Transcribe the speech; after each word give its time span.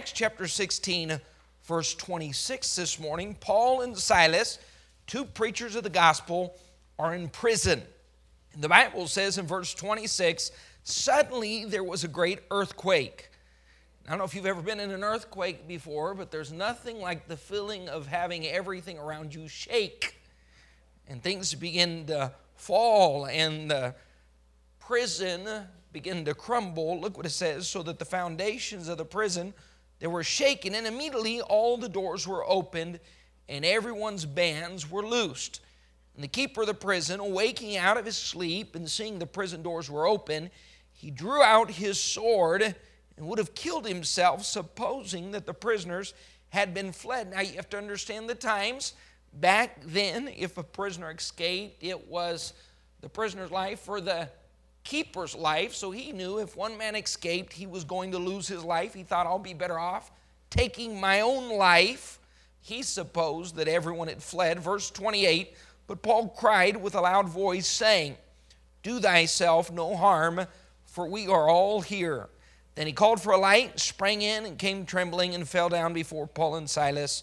Acts 0.00 0.12
chapter 0.12 0.46
16, 0.48 1.20
verse 1.64 1.94
26 1.94 2.74
this 2.74 2.98
morning, 2.98 3.36
Paul 3.38 3.82
and 3.82 3.94
Silas, 3.98 4.58
two 5.06 5.26
preachers 5.26 5.76
of 5.76 5.82
the 5.82 5.90
gospel, 5.90 6.56
are 6.98 7.14
in 7.14 7.28
prison. 7.28 7.82
And 8.54 8.62
the 8.62 8.68
Bible 8.70 9.08
says 9.08 9.36
in 9.36 9.46
verse 9.46 9.74
26 9.74 10.52
suddenly 10.84 11.66
there 11.66 11.84
was 11.84 12.02
a 12.02 12.08
great 12.08 12.38
earthquake. 12.50 13.28
I 14.06 14.08
don't 14.08 14.20
know 14.20 14.24
if 14.24 14.34
you've 14.34 14.46
ever 14.46 14.62
been 14.62 14.80
in 14.80 14.90
an 14.90 15.04
earthquake 15.04 15.68
before, 15.68 16.14
but 16.14 16.30
there's 16.30 16.50
nothing 16.50 16.98
like 16.98 17.28
the 17.28 17.36
feeling 17.36 17.90
of 17.90 18.06
having 18.06 18.46
everything 18.46 18.98
around 18.98 19.34
you 19.34 19.48
shake 19.48 20.18
and 21.08 21.22
things 21.22 21.54
begin 21.54 22.06
to 22.06 22.32
fall 22.54 23.26
and 23.26 23.70
the 23.70 23.94
prison 24.78 25.46
begin 25.92 26.24
to 26.24 26.32
crumble. 26.32 26.98
Look 26.98 27.18
what 27.18 27.26
it 27.26 27.32
says 27.32 27.68
so 27.68 27.82
that 27.82 27.98
the 27.98 28.06
foundations 28.06 28.88
of 28.88 28.96
the 28.96 29.04
prison 29.04 29.52
they 30.00 30.06
were 30.06 30.24
shaken 30.24 30.74
and 30.74 30.86
immediately 30.86 31.40
all 31.40 31.76
the 31.76 31.88
doors 31.88 32.26
were 32.26 32.44
opened 32.48 32.98
and 33.48 33.64
everyone's 33.64 34.26
bands 34.26 34.90
were 34.90 35.06
loosed. 35.06 35.60
And 36.14 36.24
the 36.24 36.28
keeper 36.28 36.62
of 36.62 36.66
the 36.66 36.74
prison, 36.74 37.32
waking 37.32 37.76
out 37.76 37.96
of 37.96 38.04
his 38.04 38.16
sleep 38.16 38.74
and 38.74 38.90
seeing 38.90 39.18
the 39.18 39.26
prison 39.26 39.62
doors 39.62 39.90
were 39.90 40.06
open, 40.06 40.50
he 40.92 41.10
drew 41.10 41.42
out 41.42 41.70
his 41.70 42.00
sword 42.00 42.74
and 43.16 43.26
would 43.26 43.38
have 43.38 43.54
killed 43.54 43.86
himself, 43.86 44.44
supposing 44.44 45.32
that 45.32 45.46
the 45.46 45.54
prisoners 45.54 46.14
had 46.50 46.74
been 46.74 46.92
fled. 46.92 47.30
Now 47.30 47.40
you 47.40 47.54
have 47.56 47.70
to 47.70 47.78
understand 47.78 48.28
the 48.28 48.34
times. 48.34 48.94
Back 49.32 49.80
then, 49.84 50.28
if 50.28 50.58
a 50.58 50.62
prisoner 50.62 51.10
escaped, 51.10 51.82
it 51.82 52.08
was 52.08 52.52
the 53.00 53.08
prisoner's 53.08 53.50
life 53.50 53.88
or 53.88 54.00
the 54.00 54.28
keeper's 54.84 55.34
life. 55.34 55.74
So 55.74 55.90
he 55.90 56.12
knew 56.12 56.38
if 56.38 56.56
one 56.56 56.76
man 56.78 56.96
escaped, 56.96 57.52
he 57.52 57.66
was 57.66 57.84
going 57.84 58.12
to 58.12 58.18
lose 58.18 58.48
his 58.48 58.64
life. 58.64 58.94
He 58.94 59.02
thought, 59.02 59.26
I'll 59.26 59.38
be 59.38 59.54
better 59.54 59.78
off 59.78 60.10
taking 60.50 61.00
my 61.00 61.20
own 61.20 61.56
life. 61.56 62.18
He 62.60 62.82
supposed 62.82 63.56
that 63.56 63.68
everyone 63.68 64.08
had 64.08 64.22
fled. 64.22 64.60
Verse 64.60 64.90
28 64.90 65.54
But 65.86 66.02
Paul 66.02 66.28
cried 66.28 66.76
with 66.76 66.94
a 66.94 67.00
loud 67.00 67.28
voice, 67.28 67.66
saying, 67.66 68.16
Do 68.82 69.00
thyself 69.00 69.72
no 69.72 69.96
harm, 69.96 70.46
for 70.84 71.06
we 71.06 71.26
are 71.28 71.48
all 71.48 71.80
here. 71.80 72.28
Then 72.74 72.86
he 72.86 72.92
called 72.92 73.20
for 73.20 73.32
a 73.32 73.38
light, 73.38 73.80
sprang 73.80 74.22
in, 74.22 74.44
and 74.44 74.58
came 74.58 74.84
trembling 74.84 75.34
and 75.34 75.48
fell 75.48 75.68
down 75.68 75.92
before 75.92 76.26
Paul 76.26 76.56
and 76.56 76.68
Silas. 76.68 77.22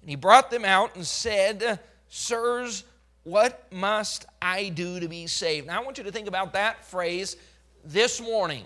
And 0.00 0.08
he 0.08 0.16
brought 0.16 0.50
them 0.50 0.64
out 0.64 0.94
and 0.94 1.06
said, 1.06 1.80
Sirs, 2.08 2.84
what 3.26 3.66
must 3.72 4.24
I 4.40 4.68
do 4.68 5.00
to 5.00 5.08
be 5.08 5.26
saved? 5.26 5.66
Now 5.66 5.80
I 5.80 5.84
want 5.84 5.98
you 5.98 6.04
to 6.04 6.12
think 6.12 6.28
about 6.28 6.52
that 6.52 6.84
phrase 6.84 7.36
this 7.84 8.20
morning. 8.20 8.64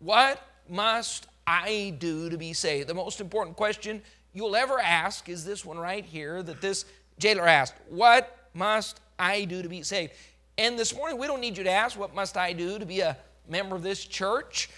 What 0.00 0.46
must 0.68 1.26
I 1.46 1.94
do 1.98 2.28
to 2.28 2.36
be 2.36 2.52
saved? 2.52 2.90
The 2.90 2.94
most 2.94 3.22
important 3.22 3.56
question 3.56 4.02
you'll 4.34 4.54
ever 4.54 4.78
ask 4.78 5.30
is 5.30 5.46
this 5.46 5.64
one 5.64 5.78
right 5.78 6.04
here 6.04 6.42
that 6.42 6.60
this 6.60 6.84
jailer 7.18 7.48
asked 7.48 7.72
What 7.88 8.50
must 8.52 9.00
I 9.18 9.46
do 9.46 9.62
to 9.62 9.68
be 9.70 9.82
saved? 9.82 10.12
And 10.58 10.78
this 10.78 10.94
morning, 10.94 11.16
we 11.16 11.26
don't 11.26 11.40
need 11.40 11.56
you 11.56 11.64
to 11.64 11.70
ask, 11.70 11.98
What 11.98 12.14
must 12.14 12.36
I 12.36 12.52
do 12.52 12.78
to 12.78 12.84
be 12.84 13.00
a 13.00 13.16
member 13.48 13.76
of 13.76 13.82
this 13.82 14.04
church? 14.04 14.68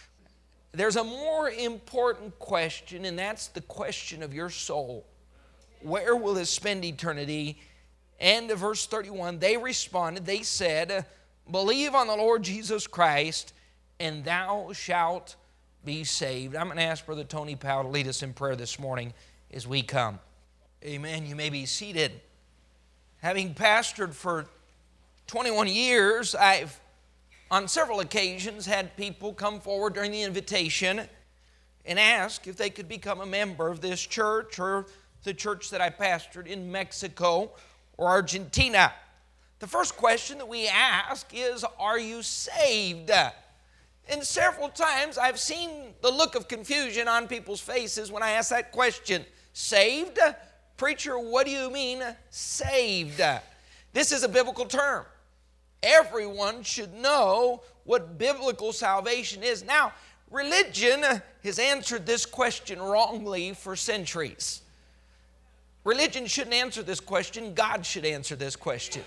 There's 0.71 0.95
a 0.95 1.03
more 1.03 1.51
important 1.51 2.39
question, 2.39 3.05
and 3.05 3.19
that's 3.19 3.49
the 3.49 3.63
question 3.63 4.23
of 4.23 4.33
your 4.33 4.49
soul. 4.49 5.05
Where 5.83 6.15
will 6.15 6.37
it 6.37 6.47
spend 6.47 6.85
eternity? 6.85 7.59
And 8.21 8.51
verse 8.51 8.87
31, 8.87 9.39
they 9.39 9.57
responded, 9.57 10.25
they 10.25 10.43
said, 10.43 11.05
Believe 11.51 11.95
on 11.95 12.07
the 12.07 12.17
Lord 12.17 12.43
Jesus 12.43 12.87
Christ, 12.87 13.53
and 14.01 14.25
thou 14.25 14.73
shalt 14.73 15.37
be 15.85 16.05
saved. 16.05 16.57
I'm 16.57 16.67
going 16.67 16.79
to 16.79 16.85
ask 16.85 17.05
Brother 17.05 17.25
Tony 17.25 17.57
Powell 17.57 17.85
to 17.85 17.89
lead 17.89 18.09
us 18.09 18.23
in 18.23 18.33
prayer 18.33 18.57
this 18.57 18.79
morning 18.79 19.13
as 19.53 19.67
we 19.67 19.83
come. 19.83 20.19
Amen. 20.85 21.27
You 21.27 21.37
may 21.37 21.51
be 21.51 21.67
seated. 21.67 22.13
Having 23.19 23.55
pastored 23.55 24.15
for 24.15 24.47
21 25.27 25.69
years, 25.69 26.35
I've 26.35 26.79
on 27.51 27.69
several 27.69 28.01
occasions 28.01 28.67
had 28.67 28.97
people 28.97 29.33
come 29.33 29.61
forward 29.61 29.95
during 29.95 30.11
the 30.11 30.23
invitation 30.23 31.03
and 31.85 31.99
ask 31.99 32.47
if 32.47 32.57
they 32.57 32.71
could 32.71 32.89
become 32.89 33.21
a 33.21 33.27
member 33.27 33.69
of 33.69 33.81
this 33.81 34.01
church 34.01 34.59
or 34.59 34.87
the 35.25 35.35
church 35.35 35.71
that 35.71 35.81
I 35.81 35.91
pastored 35.91 36.47
in 36.47 36.73
Mexico 36.73 37.53
or 37.97 38.09
Argentina. 38.09 38.93
The 39.59 39.67
first 39.67 39.97
question 39.97 40.39
that 40.39 40.49
we 40.49 40.69
ask 40.69 41.27
is 41.33 41.65
Are 41.79 41.99
you 41.99 42.23
saved? 42.23 43.11
And 44.09 44.23
several 44.23 44.69
times 44.69 45.17
I've 45.17 45.41
seen 45.41 45.95
the 46.03 46.11
look 46.11 46.35
of 46.35 46.49
confusion 46.49 47.09
on 47.09 47.27
people's 47.27 47.61
faces 47.61 48.13
when 48.13 48.23
I 48.23 48.33
ask 48.33 48.51
that 48.51 48.73
question 48.73 49.25
Saved? 49.53 50.19
Preacher, 50.77 51.19
what 51.19 51.47
do 51.47 51.53
you 51.53 51.71
mean 51.71 52.03
saved? 52.31 53.23
This 53.93 54.11
is 54.11 54.25
a 54.25 54.29
biblical 54.29 54.67
term. 54.67 55.05
Everyone 55.83 56.63
should 56.63 56.93
know 56.95 57.63
what 57.85 58.19
biblical 58.19 58.73
salvation 58.73 59.43
is. 59.43 59.65
Now, 59.65 59.93
religion 60.31 61.05
has 61.45 61.59
answered 61.59 62.07
this 62.07 62.27
question 62.27 62.83
wrongly 62.83 63.53
for 63.53 63.77
centuries. 63.77 64.63
Religion 65.85 66.27
shouldn't 66.27 66.55
answer 66.55 66.83
this 66.83 67.01
question, 67.01 67.53
God 67.53 67.85
should 67.85 68.07
answer 68.07 68.35
this 68.35 68.57
question. 68.57 69.03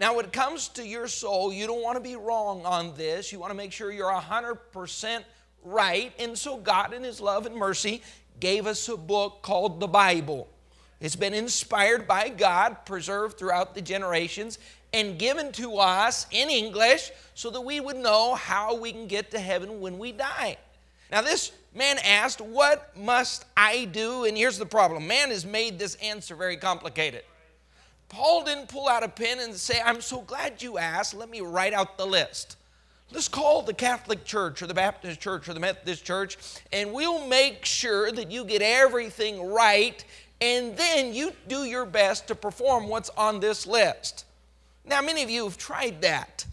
Now, 0.00 0.16
when 0.16 0.24
it 0.24 0.32
comes 0.32 0.68
to 0.70 0.84
your 0.84 1.06
soul, 1.06 1.52
you 1.52 1.68
don't 1.68 1.82
want 1.82 1.96
to 1.96 2.02
be 2.02 2.16
wrong 2.16 2.66
on 2.66 2.96
this. 2.96 3.30
You 3.30 3.38
want 3.38 3.52
to 3.52 3.56
make 3.56 3.70
sure 3.70 3.92
you're 3.92 4.10
100% 4.10 5.24
right. 5.62 6.12
And 6.18 6.36
so, 6.36 6.56
God, 6.56 6.92
in 6.92 7.04
His 7.04 7.20
love 7.20 7.46
and 7.46 7.54
mercy, 7.54 8.02
gave 8.40 8.66
us 8.66 8.88
a 8.88 8.96
book 8.96 9.42
called 9.42 9.78
the 9.78 9.86
Bible. 9.86 10.48
It's 11.00 11.14
been 11.14 11.34
inspired 11.34 12.08
by 12.08 12.28
God, 12.28 12.84
preserved 12.86 13.38
throughout 13.38 13.76
the 13.76 13.82
generations, 13.82 14.58
and 14.92 15.16
given 15.16 15.52
to 15.52 15.76
us 15.76 16.26
in 16.32 16.50
English 16.50 17.12
so 17.34 17.50
that 17.50 17.60
we 17.60 17.78
would 17.78 17.96
know 17.96 18.34
how 18.34 18.74
we 18.74 18.90
can 18.90 19.06
get 19.06 19.30
to 19.30 19.38
heaven 19.38 19.80
when 19.80 19.98
we 19.98 20.10
die. 20.10 20.56
Now, 21.14 21.22
this 21.22 21.52
man 21.72 21.98
asked, 22.04 22.40
What 22.40 22.96
must 22.96 23.44
I 23.56 23.84
do? 23.84 24.24
And 24.24 24.36
here's 24.36 24.58
the 24.58 24.66
problem 24.66 25.06
man 25.06 25.30
has 25.30 25.46
made 25.46 25.78
this 25.78 25.94
answer 26.02 26.34
very 26.34 26.56
complicated. 26.56 27.22
Paul 28.08 28.42
didn't 28.42 28.68
pull 28.68 28.88
out 28.88 29.04
a 29.04 29.08
pen 29.08 29.38
and 29.38 29.54
say, 29.54 29.80
I'm 29.80 30.00
so 30.00 30.22
glad 30.22 30.60
you 30.60 30.76
asked. 30.76 31.14
Let 31.14 31.30
me 31.30 31.40
write 31.40 31.72
out 31.72 31.98
the 31.98 32.04
list. 32.04 32.56
Let's 33.12 33.28
call 33.28 33.62
the 33.62 33.72
Catholic 33.72 34.24
Church 34.24 34.60
or 34.60 34.66
the 34.66 34.74
Baptist 34.74 35.20
Church 35.20 35.48
or 35.48 35.54
the 35.54 35.60
Methodist 35.60 36.04
Church, 36.04 36.36
and 36.72 36.92
we'll 36.92 37.24
make 37.28 37.64
sure 37.64 38.10
that 38.10 38.32
you 38.32 38.44
get 38.44 38.60
everything 38.60 39.52
right, 39.52 40.04
and 40.40 40.76
then 40.76 41.14
you 41.14 41.30
do 41.46 41.62
your 41.62 41.86
best 41.86 42.26
to 42.26 42.34
perform 42.34 42.88
what's 42.88 43.10
on 43.10 43.38
this 43.38 43.68
list. 43.68 44.24
Now, 44.84 45.00
many 45.00 45.22
of 45.22 45.30
you 45.30 45.44
have 45.44 45.58
tried 45.58 46.02
that. 46.02 46.44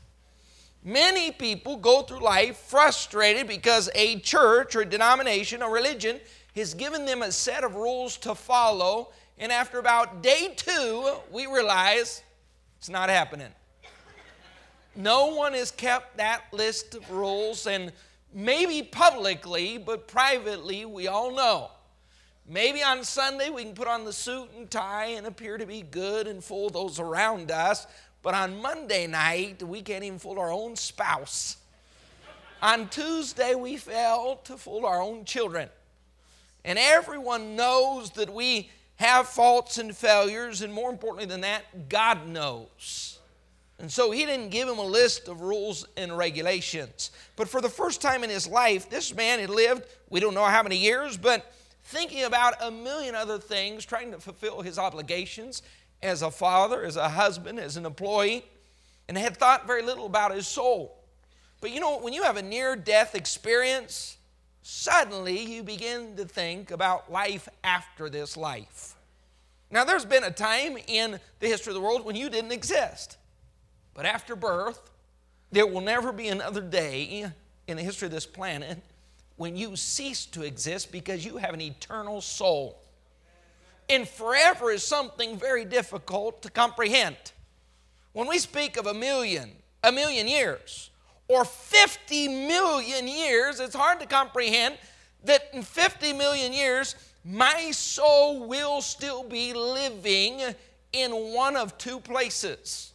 Many 0.83 1.31
people 1.31 1.77
go 1.77 2.01
through 2.01 2.21
life 2.21 2.57
frustrated 2.57 3.47
because 3.47 3.89
a 3.93 4.19
church 4.19 4.75
or 4.75 4.83
denomination 4.83 5.61
or 5.61 5.71
religion 5.71 6.19
has 6.55 6.73
given 6.73 7.05
them 7.05 7.21
a 7.21 7.31
set 7.31 7.63
of 7.63 7.75
rules 7.75 8.17
to 8.17 8.33
follow, 8.33 9.11
and 9.37 9.51
after 9.51 9.77
about 9.77 10.23
day 10.23 10.53
two, 10.55 11.13
we 11.31 11.45
realize 11.45 12.23
it's 12.79 12.89
not 12.89 13.09
happening. 13.09 13.51
No 14.95 15.27
one 15.27 15.53
has 15.53 15.69
kept 15.71 16.17
that 16.17 16.45
list 16.51 16.95
of 16.95 17.09
rules, 17.11 17.67
and 17.67 17.93
maybe 18.33 18.81
publicly, 18.81 19.77
but 19.77 20.07
privately, 20.07 20.85
we 20.85 21.07
all 21.07 21.31
know. 21.31 21.71
Maybe 22.47 22.83
on 22.83 23.03
Sunday 23.03 23.49
we 23.49 23.63
can 23.63 23.73
put 23.73 23.87
on 23.87 24.03
the 24.03 24.11
suit 24.11 24.49
and 24.57 24.69
tie 24.69 25.05
and 25.05 25.27
appear 25.27 25.57
to 25.57 25.65
be 25.65 25.83
good 25.83 26.27
and 26.27 26.43
fool 26.43 26.69
those 26.69 26.99
around 26.99 27.51
us, 27.51 27.85
but 28.23 28.33
on 28.33 28.61
Monday 28.61 29.07
night, 29.07 29.63
we 29.63 29.81
can't 29.81 30.03
even 30.03 30.19
fool 30.19 30.39
our 30.39 30.51
own 30.51 30.75
spouse. 30.75 31.57
on 32.61 32.87
Tuesday, 32.89 33.55
we 33.55 33.77
fail 33.77 34.39
to 34.43 34.57
fool 34.57 34.85
our 34.85 35.01
own 35.01 35.25
children. 35.25 35.69
And 36.63 36.77
everyone 36.77 37.55
knows 37.55 38.11
that 38.11 38.31
we 38.31 38.69
have 38.97 39.27
faults 39.27 39.79
and 39.79 39.95
failures, 39.95 40.61
and 40.61 40.71
more 40.71 40.91
importantly 40.91 41.25
than 41.25 41.41
that, 41.41 41.89
God 41.89 42.27
knows. 42.27 43.19
And 43.79 43.91
so 43.91 44.11
he 44.11 44.27
didn't 44.27 44.49
give 44.49 44.69
him 44.69 44.77
a 44.77 44.85
list 44.85 45.27
of 45.27 45.41
rules 45.41 45.87
and 45.97 46.15
regulations. 46.15 47.09
But 47.35 47.49
for 47.49 47.61
the 47.61 47.69
first 47.69 47.99
time 47.99 48.23
in 48.23 48.29
his 48.29 48.45
life, 48.45 48.91
this 48.91 49.15
man 49.15 49.39
had 49.39 49.49
lived, 49.49 49.85
we 50.11 50.19
don't 50.19 50.35
know 50.35 50.45
how 50.45 50.61
many 50.61 50.77
years, 50.77 51.17
but 51.17 51.51
thinking 51.85 52.25
about 52.25 52.53
a 52.61 52.69
million 52.69 53.15
other 53.15 53.39
things, 53.39 53.83
trying 53.83 54.11
to 54.11 54.19
fulfill 54.19 54.61
his 54.61 54.77
obligations 54.77 55.63
as 56.03 56.21
a 56.21 56.31
father, 56.31 56.83
as 56.83 56.95
a 56.95 57.09
husband, 57.09 57.59
as 57.59 57.77
an 57.77 57.85
employee, 57.85 58.45
and 59.07 59.17
had 59.17 59.37
thought 59.37 59.67
very 59.67 59.81
little 59.81 60.05
about 60.05 60.33
his 60.33 60.47
soul. 60.47 60.97
But 61.59 61.71
you 61.71 61.79
know, 61.79 61.99
when 61.99 62.13
you 62.13 62.23
have 62.23 62.37
a 62.37 62.41
near 62.41 62.75
death 62.75 63.13
experience, 63.13 64.17
suddenly 64.63 65.39
you 65.39 65.63
begin 65.63 66.15
to 66.15 66.25
think 66.25 66.71
about 66.71 67.11
life 67.11 67.47
after 67.63 68.09
this 68.09 68.35
life. 68.35 68.95
Now, 69.69 69.85
there's 69.85 70.05
been 70.05 70.23
a 70.23 70.31
time 70.31 70.77
in 70.87 71.19
the 71.39 71.47
history 71.47 71.71
of 71.71 71.75
the 71.75 71.81
world 71.81 72.03
when 72.03 72.15
you 72.15 72.29
didn't 72.29 72.51
exist. 72.51 73.17
But 73.93 74.05
after 74.05 74.35
birth, 74.35 74.79
there 75.51 75.67
will 75.67 75.81
never 75.81 76.11
be 76.11 76.27
another 76.27 76.61
day 76.61 77.31
in 77.67 77.77
the 77.77 77.83
history 77.83 78.07
of 78.07 78.11
this 78.11 78.25
planet 78.25 78.79
when 79.37 79.55
you 79.55 79.75
cease 79.75 80.25
to 80.27 80.43
exist 80.43 80.91
because 80.91 81.25
you 81.25 81.37
have 81.37 81.53
an 81.53 81.61
eternal 81.61 82.21
soul. 82.21 82.80
And 83.91 84.07
forever 84.07 84.71
is 84.71 84.83
something 84.83 85.37
very 85.37 85.65
difficult 85.65 86.41
to 86.43 86.49
comprehend. 86.49 87.17
When 88.13 88.25
we 88.25 88.39
speak 88.39 88.77
of 88.77 88.87
a 88.87 88.93
million, 88.93 89.51
a 89.83 89.91
million 89.91 90.29
years, 90.29 90.91
or 91.27 91.43
50 91.43 92.47
million 92.47 93.05
years, 93.05 93.59
it's 93.59 93.75
hard 93.75 93.99
to 93.99 94.05
comprehend 94.05 94.77
that 95.25 95.49
in 95.51 95.61
50 95.61 96.13
million 96.13 96.53
years, 96.53 96.95
my 97.25 97.71
soul 97.71 98.47
will 98.47 98.81
still 98.81 99.23
be 99.23 99.53
living 99.53 100.39
in 100.93 101.11
one 101.11 101.57
of 101.57 101.77
two 101.77 101.99
places. 101.99 102.93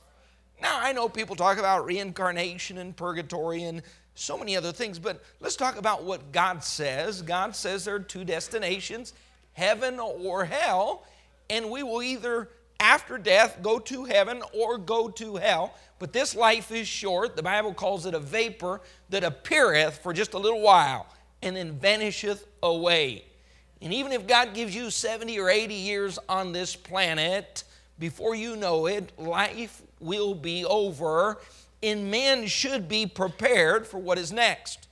Now, 0.62 0.80
I 0.80 0.92
know 0.92 1.10
people 1.10 1.36
talk 1.36 1.58
about 1.58 1.84
reincarnation 1.84 2.78
and 2.78 2.96
purgatory 2.96 3.64
and 3.64 3.82
so 4.14 4.38
many 4.38 4.56
other 4.56 4.72
things, 4.72 4.98
but 4.98 5.22
let's 5.40 5.56
talk 5.56 5.76
about 5.76 6.04
what 6.04 6.32
God 6.32 6.64
says. 6.64 7.20
God 7.20 7.54
says 7.54 7.84
there 7.84 7.96
are 7.96 8.00
two 8.00 8.24
destinations 8.24 9.12
heaven 9.56 9.98
or 9.98 10.44
hell, 10.44 11.04
and 11.48 11.70
we 11.70 11.82
will 11.82 12.02
either 12.02 12.50
after 12.78 13.16
death 13.16 13.58
go 13.62 13.78
to 13.78 14.04
heaven 14.04 14.42
or 14.52 14.76
go 14.76 15.08
to 15.08 15.36
hell. 15.36 15.74
But 15.98 16.12
this 16.12 16.36
life 16.36 16.70
is 16.70 16.86
short. 16.86 17.36
The 17.36 17.42
Bible 17.42 17.72
calls 17.72 18.04
it 18.04 18.12
a 18.12 18.20
vapor 18.20 18.82
that 19.08 19.24
appeareth 19.24 19.98
for 20.02 20.12
just 20.12 20.34
a 20.34 20.38
little 20.38 20.60
while 20.60 21.06
and 21.42 21.56
then 21.56 21.72
vanisheth 21.72 22.46
away. 22.62 23.24
And 23.80 23.94
even 23.94 24.12
if 24.12 24.26
God 24.26 24.52
gives 24.52 24.74
you 24.74 24.90
70 24.90 25.38
or 25.38 25.48
80 25.48 25.74
years 25.74 26.18
on 26.28 26.52
this 26.52 26.76
planet, 26.76 27.64
before 27.98 28.34
you 28.34 28.56
know 28.56 28.86
it, 28.86 29.18
life 29.18 29.80
will 30.00 30.34
be 30.34 30.66
over, 30.66 31.38
and 31.82 32.10
men 32.10 32.46
should 32.46 32.88
be 32.88 33.06
prepared 33.06 33.86
for 33.86 33.98
what 33.98 34.18
is 34.18 34.32
next. 34.32 34.88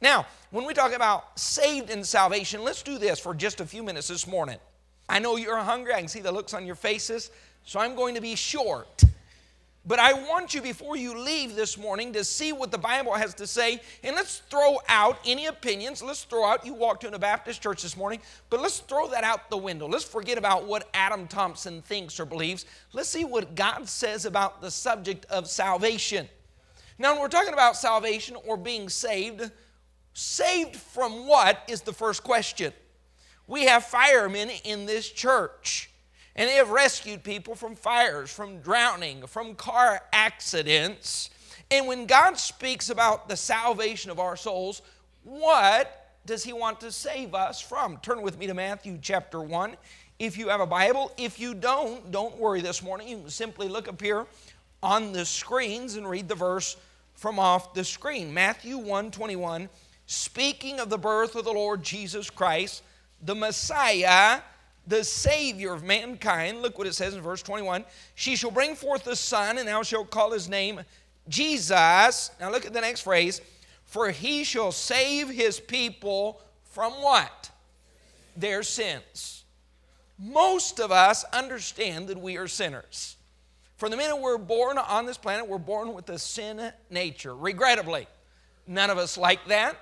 Now, 0.00 0.26
when 0.50 0.66
we 0.66 0.74
talk 0.74 0.92
about 0.92 1.38
saved 1.38 1.90
and 1.90 2.06
salvation, 2.06 2.62
let's 2.62 2.82
do 2.82 2.98
this 2.98 3.18
for 3.18 3.34
just 3.34 3.60
a 3.60 3.66
few 3.66 3.82
minutes 3.82 4.08
this 4.08 4.26
morning. 4.26 4.58
I 5.08 5.18
know 5.18 5.36
you're 5.36 5.56
hungry, 5.58 5.94
I 5.94 6.00
can 6.00 6.08
see 6.08 6.20
the 6.20 6.32
looks 6.32 6.52
on 6.52 6.66
your 6.66 6.74
faces, 6.74 7.30
so 7.64 7.80
I'm 7.80 7.94
going 7.94 8.14
to 8.14 8.20
be 8.20 8.34
short. 8.34 9.04
But 9.86 10.00
I 10.00 10.14
want 10.14 10.52
you 10.52 10.60
before 10.60 10.96
you 10.96 11.16
leave 11.16 11.54
this 11.54 11.78
morning 11.78 12.12
to 12.14 12.24
see 12.24 12.52
what 12.52 12.72
the 12.72 12.78
Bible 12.78 13.12
has 13.12 13.34
to 13.34 13.46
say. 13.46 13.80
And 14.02 14.16
let's 14.16 14.38
throw 14.50 14.78
out 14.88 15.20
any 15.24 15.46
opinions. 15.46 16.02
Let's 16.02 16.24
throw 16.24 16.44
out, 16.44 16.66
you 16.66 16.74
walked 16.74 17.02
to 17.02 17.14
a 17.14 17.18
Baptist 17.20 17.62
church 17.62 17.82
this 17.82 17.96
morning, 17.96 18.18
but 18.50 18.60
let's 18.60 18.80
throw 18.80 19.06
that 19.10 19.22
out 19.22 19.48
the 19.48 19.56
window. 19.56 19.86
Let's 19.86 20.02
forget 20.02 20.38
about 20.38 20.66
what 20.66 20.88
Adam 20.92 21.28
Thompson 21.28 21.82
thinks 21.82 22.18
or 22.18 22.24
believes. 22.24 22.66
Let's 22.92 23.08
see 23.08 23.24
what 23.24 23.54
God 23.54 23.88
says 23.88 24.24
about 24.26 24.60
the 24.60 24.72
subject 24.72 25.24
of 25.26 25.46
salvation. 25.46 26.28
Now, 26.98 27.12
when 27.12 27.20
we're 27.20 27.28
talking 27.28 27.52
about 27.52 27.76
salvation 27.76 28.36
or 28.44 28.56
being 28.56 28.88
saved, 28.88 29.52
saved 30.16 30.76
from 30.76 31.26
what 31.26 31.62
is 31.68 31.82
the 31.82 31.92
first 31.92 32.24
question? 32.24 32.72
We 33.46 33.66
have 33.66 33.84
firemen 33.84 34.48
in 34.64 34.86
this 34.86 35.10
church. 35.10 35.90
And 36.34 36.48
they 36.48 36.54
have 36.54 36.70
rescued 36.70 37.22
people 37.22 37.54
from 37.54 37.76
fires, 37.76 38.32
from 38.32 38.60
drowning, 38.60 39.26
from 39.26 39.54
car 39.54 40.00
accidents. 40.14 41.28
And 41.70 41.86
when 41.86 42.06
God 42.06 42.38
speaks 42.38 42.88
about 42.88 43.28
the 43.28 43.36
salvation 43.36 44.10
of 44.10 44.18
our 44.18 44.36
souls, 44.36 44.80
what 45.22 46.14
does 46.24 46.42
He 46.42 46.52
want 46.54 46.80
to 46.80 46.90
save 46.92 47.34
us 47.34 47.60
from? 47.60 47.98
Turn 47.98 48.22
with 48.22 48.38
me 48.38 48.46
to 48.46 48.54
Matthew 48.54 48.98
chapter 49.00 49.42
1. 49.42 49.76
If 50.18 50.38
you 50.38 50.48
have 50.48 50.60
a 50.60 50.66
Bible, 50.66 51.12
if 51.18 51.38
you 51.38 51.52
don't, 51.52 52.10
don't 52.10 52.38
worry 52.38 52.62
this 52.62 52.82
morning. 52.82 53.08
You 53.08 53.18
can 53.18 53.28
simply 53.28 53.68
look 53.68 53.86
up 53.86 54.00
here 54.00 54.26
on 54.82 55.12
the 55.12 55.26
screens 55.26 55.96
and 55.96 56.08
read 56.08 56.26
the 56.26 56.34
verse 56.34 56.78
from 57.14 57.38
off 57.38 57.74
the 57.74 57.84
screen. 57.84 58.32
Matthew 58.32 58.78
1 58.78 59.10
21, 59.10 59.68
speaking 60.06 60.80
of 60.80 60.90
the 60.90 60.98
birth 60.98 61.34
of 61.34 61.44
the 61.44 61.52
Lord 61.52 61.82
Jesus 61.82 62.30
Christ, 62.30 62.82
the 63.22 63.34
Messiah 63.34 64.40
the 64.86 65.02
Savior 65.04 65.72
of 65.72 65.82
mankind. 65.82 66.62
Look 66.62 66.78
what 66.78 66.86
it 66.86 66.94
says 66.94 67.14
in 67.14 67.20
verse 67.20 67.42
21 67.42 67.84
She 68.14 68.36
shall 68.36 68.50
bring 68.50 68.74
forth 68.74 69.06
a 69.06 69.16
son, 69.16 69.58
and 69.58 69.66
thou 69.66 69.82
shalt 69.82 70.10
call 70.10 70.32
his 70.32 70.48
name 70.48 70.80
Jesus. 71.28 72.30
Now 72.40 72.50
look 72.50 72.66
at 72.66 72.72
the 72.72 72.80
next 72.80 73.00
phrase 73.02 73.40
For 73.84 74.10
he 74.10 74.44
shall 74.44 74.72
save 74.72 75.28
his 75.28 75.60
people 75.60 76.40
from 76.64 76.92
what? 76.94 77.50
Their 78.36 78.62
sins. 78.62 79.44
Most 80.18 80.80
of 80.80 80.90
us 80.90 81.24
understand 81.32 82.08
that 82.08 82.18
we 82.18 82.38
are 82.38 82.48
sinners. 82.48 83.16
From 83.76 83.90
the 83.90 83.96
minute 83.98 84.16
we're 84.16 84.38
born 84.38 84.78
on 84.78 85.04
this 85.04 85.18
planet, 85.18 85.46
we're 85.46 85.58
born 85.58 85.92
with 85.92 86.08
a 86.08 86.18
sin 86.18 86.72
nature. 86.88 87.34
Regrettably, 87.36 88.06
none 88.66 88.88
of 88.88 88.96
us 88.96 89.18
like 89.18 89.46
that. 89.48 89.76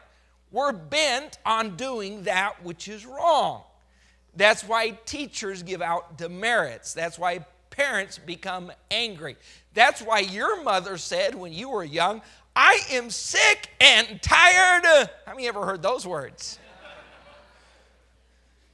We're 0.54 0.70
bent 0.70 1.38
on 1.44 1.74
doing 1.74 2.22
that 2.22 2.62
which 2.62 2.86
is 2.86 3.04
wrong. 3.04 3.64
That's 4.36 4.62
why 4.62 4.90
teachers 5.04 5.64
give 5.64 5.82
out 5.82 6.16
demerits. 6.16 6.94
That's 6.94 7.18
why 7.18 7.44
parents 7.70 8.18
become 8.18 8.70
angry. 8.88 9.34
That's 9.74 10.00
why 10.00 10.20
your 10.20 10.62
mother 10.62 10.96
said 10.96 11.34
when 11.34 11.52
you 11.52 11.70
were 11.70 11.82
young, 11.82 12.22
I 12.54 12.78
am 12.92 13.10
sick 13.10 13.68
and 13.80 14.22
tired. 14.22 14.84
How 15.26 15.34
many 15.34 15.48
ever 15.48 15.66
heard 15.66 15.82
those 15.82 16.06
words? 16.06 16.60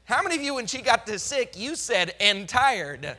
How 0.04 0.22
many 0.22 0.36
of 0.36 0.42
you, 0.42 0.56
when 0.56 0.66
she 0.66 0.82
got 0.82 1.06
to 1.06 1.18
sick, 1.18 1.54
you 1.56 1.76
said, 1.76 2.14
and 2.20 2.46
tired? 2.46 3.16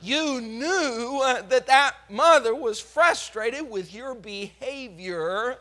you 0.00 0.40
knew 0.40 1.20
that 1.50 1.66
that 1.66 1.96
mother 2.08 2.54
was 2.54 2.80
frustrated 2.80 3.68
with 3.68 3.94
your 3.94 4.14
behavior 4.14 5.58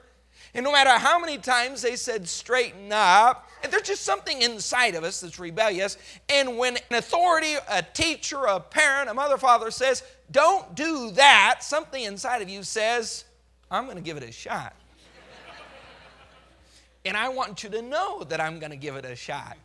and 0.54 0.64
no 0.64 0.72
matter 0.72 0.92
how 0.92 1.18
many 1.20 1.38
times 1.38 1.82
they 1.82 1.96
said, 1.96 2.28
straighten 2.28 2.92
up, 2.92 3.50
there's 3.70 3.84
just 3.84 4.04
something 4.04 4.42
inside 4.42 4.96
of 4.96 5.04
us 5.04 5.22
that's 5.22 5.40
rebellious. 5.40 5.98
And 6.28 6.58
when 6.58 6.78
an 6.90 6.98
authority, 6.98 7.56
a 7.70 7.82
teacher, 7.82 8.44
a 8.46 8.60
parent, 8.60 9.10
a 9.10 9.14
mother, 9.14 9.38
father 9.38 9.72
says, 9.72 10.04
don't 10.32 10.76
do 10.76 11.12
that, 11.12 11.60
something 11.62 12.04
inside 12.04 12.42
of 12.42 12.50
you 12.50 12.64
says, 12.64 13.26
I'm 13.70 13.86
going 13.86 13.98
to 13.98 14.04
give 14.04 14.18
it 14.18 14.24
a 14.24 14.32
shot. 14.32 14.76
and 17.06 17.16
I 17.16 17.30
want 17.30 17.64
you 17.64 17.70
to 17.70 17.82
know 17.82 18.24
that 18.26 18.42
I'm 18.42 18.60
going 18.60 18.72
to 18.72 18.78
give 18.78 18.96
it 18.96 19.06
a 19.06 19.16
shot. 19.16 19.58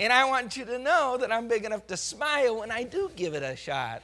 And 0.00 0.12
I 0.12 0.24
want 0.24 0.56
you 0.56 0.64
to 0.64 0.78
know 0.78 1.16
that 1.20 1.30
I'm 1.30 1.46
big 1.46 1.64
enough 1.64 1.86
to 1.86 1.96
smile 1.96 2.58
when 2.58 2.72
I 2.72 2.82
do 2.82 3.10
give 3.14 3.34
it 3.34 3.44
a 3.44 3.54
shot 3.54 4.02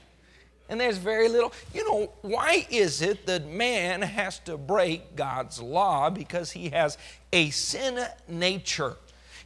and 0.71 0.81
there's 0.81 0.97
very 0.97 1.29
little. 1.29 1.53
You 1.75 1.87
know, 1.87 2.13
why 2.23 2.67
is 2.71 3.03
it 3.03 3.27
that 3.27 3.47
man 3.47 4.01
has 4.01 4.39
to 4.41 4.57
break 4.57 5.17
God's 5.17 5.61
law? 5.61 6.09
Because 6.09 6.53
he 6.53 6.71
has 6.71 6.97
a 7.33 7.51
sin 7.51 7.99
nature. 8.29 8.97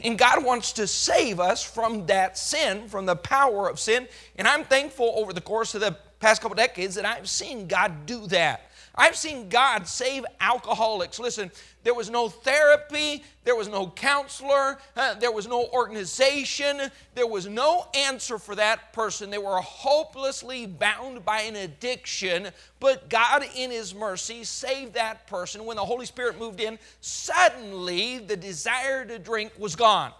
And 0.00 0.18
God 0.18 0.44
wants 0.44 0.72
to 0.74 0.86
save 0.86 1.40
us 1.40 1.64
from 1.64 2.06
that 2.06 2.36
sin, 2.36 2.88
from 2.88 3.06
the 3.06 3.16
power 3.16 3.68
of 3.68 3.80
sin. 3.80 4.06
And 4.36 4.46
I'm 4.46 4.64
thankful 4.64 5.12
over 5.16 5.32
the 5.32 5.40
course 5.40 5.74
of 5.74 5.80
the 5.80 5.96
past 6.20 6.42
couple 6.42 6.56
decades 6.56 6.94
that 6.96 7.06
I've 7.06 7.28
seen 7.28 7.66
God 7.66 8.06
do 8.06 8.26
that. 8.26 8.70
I've 8.96 9.16
seen 9.16 9.48
God 9.48 9.88
save 9.88 10.24
alcoholics. 10.40 11.18
Listen, 11.18 11.50
there 11.82 11.94
was 11.94 12.10
no 12.10 12.28
therapy, 12.28 13.24
there 13.42 13.56
was 13.56 13.66
no 13.66 13.88
counselor, 13.88 14.78
uh, 14.96 15.14
there 15.14 15.32
was 15.32 15.48
no 15.48 15.66
organization, 15.72 16.80
there 17.16 17.26
was 17.26 17.46
no 17.48 17.88
answer 17.92 18.38
for 18.38 18.54
that 18.54 18.92
person. 18.92 19.30
They 19.30 19.38
were 19.38 19.60
hopelessly 19.60 20.66
bound 20.66 21.24
by 21.24 21.40
an 21.40 21.56
addiction, 21.56 22.48
but 22.78 23.08
God, 23.08 23.44
in 23.56 23.72
His 23.72 23.94
mercy, 23.94 24.44
saved 24.44 24.94
that 24.94 25.26
person. 25.26 25.64
When 25.64 25.76
the 25.76 25.84
Holy 25.84 26.06
Spirit 26.06 26.38
moved 26.38 26.60
in, 26.60 26.78
suddenly 27.00 28.18
the 28.18 28.36
desire 28.36 29.04
to 29.06 29.18
drink 29.18 29.52
was 29.58 29.74
gone. 29.74 30.12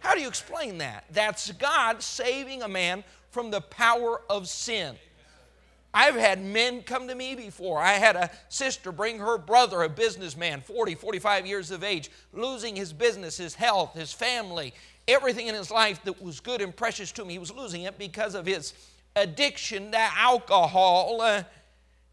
How 0.00 0.14
do 0.14 0.20
you 0.20 0.28
explain 0.28 0.78
that? 0.78 1.04
That's 1.10 1.52
God 1.52 2.02
saving 2.02 2.62
a 2.62 2.68
man 2.68 3.04
from 3.30 3.50
the 3.50 3.60
power 3.60 4.22
of 4.30 4.48
sin. 4.48 4.96
I've 5.98 6.14
had 6.14 6.44
men 6.44 6.82
come 6.82 7.08
to 7.08 7.14
me 7.14 7.34
before. 7.34 7.78
I 7.78 7.92
had 7.92 8.16
a 8.16 8.30
sister 8.50 8.92
bring 8.92 9.18
her 9.18 9.38
brother, 9.38 9.80
a 9.80 9.88
businessman, 9.88 10.60
40, 10.60 10.94
45 10.94 11.46
years 11.46 11.70
of 11.70 11.82
age, 11.82 12.10
losing 12.34 12.76
his 12.76 12.92
business, 12.92 13.38
his 13.38 13.54
health, 13.54 13.94
his 13.94 14.12
family, 14.12 14.74
everything 15.08 15.46
in 15.46 15.54
his 15.54 15.70
life 15.70 16.04
that 16.04 16.22
was 16.22 16.38
good 16.38 16.60
and 16.60 16.76
precious 16.76 17.12
to 17.12 17.22
him. 17.22 17.30
He 17.30 17.38
was 17.38 17.50
losing 17.50 17.84
it 17.84 17.98
because 17.98 18.34
of 18.34 18.44
his 18.44 18.74
addiction 19.16 19.90
to 19.92 19.98
alcohol. 19.98 21.22
Uh, 21.22 21.44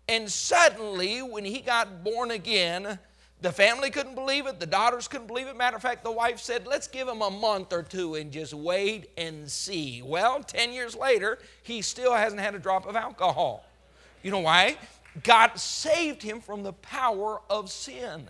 and 0.08 0.32
suddenly, 0.32 1.22
when 1.22 1.44
he 1.44 1.60
got 1.60 2.06
born 2.06 2.32
again, 2.32 2.98
the 3.42 3.52
family 3.52 3.90
couldn't 3.90 4.16
believe 4.16 4.48
it. 4.48 4.62
The 4.62 4.66
daughters 4.66 5.10
couldn't 5.10 5.28
believe 5.28 5.48
it. 5.48 5.58
Matter 5.58 5.76
of 5.76 5.82
fact, 5.82 6.06
the 6.06 6.12
wife 6.12 6.40
said, 6.40 6.66
Let's 6.66 6.88
give 6.88 7.10
him 7.10 7.22
a 7.22 7.30
month 7.30 7.74
or 7.74 7.84
two 7.84 8.16
and 8.16 8.32
just 8.32 8.54
wait 8.54 9.10
and 9.18 9.52
see. 9.52 10.02
Well, 10.02 10.42
10 10.42 10.72
years 10.72 10.96
later, 10.96 11.38
he 11.64 11.82
still 11.82 12.14
hasn't 12.14 12.40
had 12.40 12.56
a 12.56 12.60
drop 12.60 12.88
of 12.88 12.96
alcohol. 12.96 13.66
You 14.24 14.32
know 14.32 14.40
why? 14.40 14.78
God 15.22 15.60
saved 15.60 16.24
him 16.24 16.40
from 16.40 16.64
the 16.64 16.74
power 16.74 17.42
of 17.50 17.70
sin. 17.70 18.28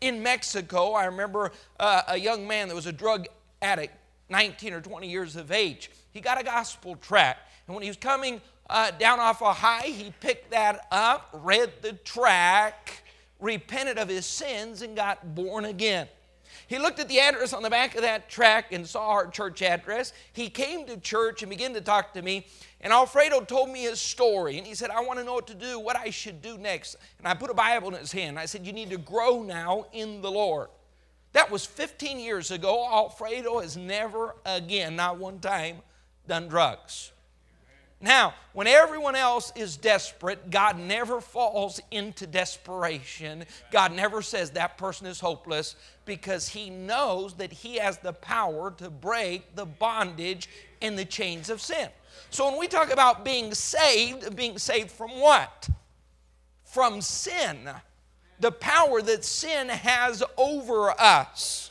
In 0.00 0.22
Mexico, 0.22 0.92
I 0.92 1.04
remember 1.04 1.52
uh, 1.78 2.02
a 2.08 2.16
young 2.18 2.46
man 2.46 2.68
that 2.68 2.74
was 2.74 2.86
a 2.86 2.92
drug 2.92 3.28
addict, 3.62 3.94
19 4.28 4.72
or 4.72 4.80
20 4.80 5.08
years 5.08 5.36
of 5.36 5.52
age. 5.52 5.92
He 6.12 6.20
got 6.20 6.40
a 6.40 6.44
gospel 6.44 6.96
tract. 6.96 7.48
And 7.66 7.74
when 7.74 7.82
he 7.82 7.88
was 7.88 7.96
coming 7.96 8.40
uh, 8.68 8.90
down 8.90 9.20
off 9.20 9.40
a 9.42 9.52
high, 9.52 9.86
he 9.86 10.12
picked 10.20 10.50
that 10.50 10.88
up, 10.90 11.30
read 11.32 11.70
the 11.82 11.92
tract, 11.92 13.02
repented 13.38 13.96
of 13.96 14.08
his 14.08 14.26
sins, 14.26 14.82
and 14.82 14.96
got 14.96 15.36
born 15.36 15.66
again. 15.66 16.08
He 16.66 16.78
looked 16.78 16.98
at 17.00 17.08
the 17.08 17.20
address 17.20 17.52
on 17.52 17.62
the 17.62 17.70
back 17.70 17.94
of 17.94 18.02
that 18.02 18.28
track 18.28 18.72
and 18.72 18.86
saw 18.86 19.10
our 19.10 19.26
church 19.26 19.62
address. 19.62 20.12
He 20.32 20.48
came 20.48 20.86
to 20.86 20.96
church 20.96 21.42
and 21.42 21.50
began 21.50 21.74
to 21.74 21.80
talk 21.80 22.14
to 22.14 22.22
me. 22.22 22.46
And 22.82 22.92
Alfredo 22.92 23.42
told 23.42 23.70
me 23.70 23.82
his 23.82 24.00
story. 24.00 24.58
And 24.58 24.66
he 24.66 24.74
said, 24.74 24.90
I 24.90 25.00
want 25.02 25.18
to 25.18 25.24
know 25.24 25.34
what 25.34 25.46
to 25.46 25.54
do, 25.54 25.78
what 25.78 25.96
I 25.96 26.10
should 26.10 26.42
do 26.42 26.58
next. 26.58 26.96
And 27.18 27.28
I 27.28 27.34
put 27.34 27.50
a 27.50 27.54
Bible 27.54 27.88
in 27.88 27.94
his 27.94 28.12
hand. 28.12 28.38
I 28.38 28.46
said, 28.46 28.66
You 28.66 28.72
need 28.72 28.90
to 28.90 28.98
grow 28.98 29.42
now 29.42 29.86
in 29.92 30.20
the 30.20 30.30
Lord. 30.30 30.68
That 31.32 31.50
was 31.50 31.64
15 31.64 32.18
years 32.18 32.50
ago. 32.50 32.86
Alfredo 32.90 33.60
has 33.60 33.76
never 33.76 34.34
again, 34.44 34.96
not 34.96 35.18
one 35.18 35.38
time, 35.38 35.78
done 36.26 36.48
drugs. 36.48 37.12
Now, 38.02 38.34
when 38.52 38.66
everyone 38.66 39.14
else 39.14 39.52
is 39.54 39.76
desperate, 39.76 40.50
God 40.50 40.76
never 40.76 41.20
falls 41.20 41.80
into 41.92 42.26
desperation. 42.26 43.44
God 43.70 43.92
never 43.92 44.22
says 44.22 44.50
that 44.50 44.76
person 44.76 45.06
is 45.06 45.20
hopeless 45.20 45.76
because 46.04 46.48
He 46.48 46.68
knows 46.68 47.34
that 47.34 47.52
He 47.52 47.76
has 47.76 47.98
the 47.98 48.12
power 48.12 48.72
to 48.78 48.90
break 48.90 49.54
the 49.54 49.66
bondage 49.66 50.48
and 50.82 50.98
the 50.98 51.04
chains 51.04 51.48
of 51.48 51.60
sin. 51.60 51.88
So 52.30 52.48
when 52.48 52.58
we 52.58 52.68
talk 52.68 52.92
about 52.92 53.24
being 53.24 53.54
saved, 53.54 54.34
being 54.34 54.58
saved 54.58 54.90
from 54.90 55.18
what? 55.20 55.68
From 56.64 57.00
sin. 57.00 57.70
The 58.40 58.52
power 58.52 59.02
that 59.02 59.24
sin 59.24 59.68
has 59.68 60.22
over 60.36 60.90
us. 60.90 61.70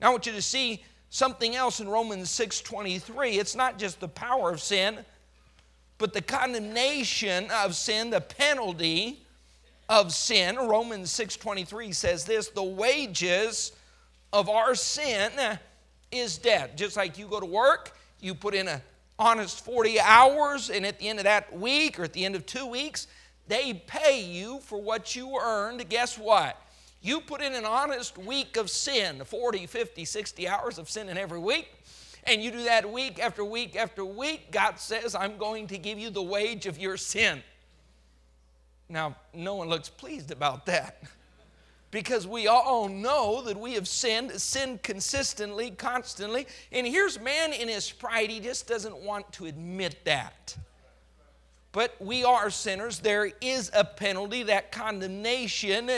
Now 0.00 0.08
I 0.08 0.10
want 0.10 0.26
you 0.26 0.32
to 0.32 0.42
see 0.42 0.84
something 1.10 1.54
else 1.54 1.80
in 1.80 1.88
Romans 1.88 2.28
6:23. 2.30 3.38
It's 3.38 3.54
not 3.54 3.78
just 3.78 4.00
the 4.00 4.08
power 4.08 4.50
of 4.50 4.60
sin, 4.60 5.04
but 5.98 6.12
the 6.12 6.22
condemnation 6.22 7.50
of 7.50 7.74
sin, 7.74 8.10
the 8.10 8.20
penalty 8.20 9.24
of 9.88 10.12
sin. 10.12 10.56
Romans 10.56 11.10
6:23 11.10 11.94
says 11.94 12.24
this, 12.24 12.48
the 12.48 12.62
wages 12.62 13.72
of 14.32 14.48
our 14.48 14.74
sin 14.74 15.58
is 16.10 16.38
death. 16.38 16.70
Just 16.76 16.96
like 16.96 17.16
you 17.16 17.26
go 17.26 17.40
to 17.40 17.46
work, 17.46 17.96
you 18.20 18.34
put 18.34 18.54
in 18.54 18.68
a 18.68 18.82
honest 19.18 19.64
40 19.64 20.00
hours 20.00 20.70
and 20.70 20.84
at 20.84 20.98
the 20.98 21.08
end 21.08 21.18
of 21.18 21.24
that 21.24 21.56
week 21.56 21.98
or 21.98 22.04
at 22.04 22.12
the 22.12 22.24
end 22.24 22.34
of 22.34 22.46
2 22.46 22.66
weeks, 22.66 23.06
they 23.46 23.74
pay 23.86 24.20
you 24.22 24.60
for 24.60 24.80
what 24.80 25.14
you 25.14 25.38
earned. 25.38 25.88
Guess 25.88 26.18
what? 26.18 26.60
You 27.00 27.20
put 27.20 27.42
in 27.42 27.54
an 27.54 27.66
honest 27.66 28.16
week 28.16 28.56
of 28.56 28.70
sin, 28.70 29.22
40, 29.24 29.66
50, 29.66 30.04
60 30.04 30.48
hours 30.48 30.78
of 30.78 30.88
sin 30.88 31.08
in 31.08 31.18
every 31.18 31.38
week 31.38 31.68
and 32.26 32.42
you 32.42 32.50
do 32.50 32.64
that 32.64 32.90
week 32.90 33.18
after 33.18 33.44
week 33.44 33.76
after 33.76 34.04
week, 34.04 34.50
God 34.50 34.78
says, 34.78 35.14
I'm 35.14 35.36
going 35.36 35.66
to 35.68 35.78
give 35.78 35.98
you 35.98 36.10
the 36.10 36.22
wage 36.22 36.66
of 36.66 36.78
your 36.78 36.96
sin. 36.96 37.42
Now, 38.88 39.16
no 39.32 39.54
one 39.54 39.68
looks 39.68 39.88
pleased 39.88 40.30
about 40.30 40.66
that 40.66 41.02
because 41.94 42.26
we 42.26 42.48
all 42.48 42.88
know 42.88 43.40
that 43.42 43.56
we 43.56 43.74
have 43.74 43.86
sinned, 43.86 44.32
sinned 44.32 44.82
consistently, 44.82 45.70
constantly. 45.70 46.44
And 46.72 46.84
here's 46.84 47.20
man 47.20 47.52
in 47.52 47.68
his 47.68 47.88
pride, 47.88 48.30
he 48.30 48.40
just 48.40 48.66
doesn't 48.66 48.96
want 48.96 49.32
to 49.34 49.46
admit 49.46 50.04
that. 50.04 50.56
But 51.70 51.94
we 52.00 52.24
are 52.24 52.50
sinners. 52.50 52.98
There 52.98 53.30
is 53.40 53.70
a 53.72 53.84
penalty. 53.84 54.42
That 54.42 54.72
condemnation 54.72 55.88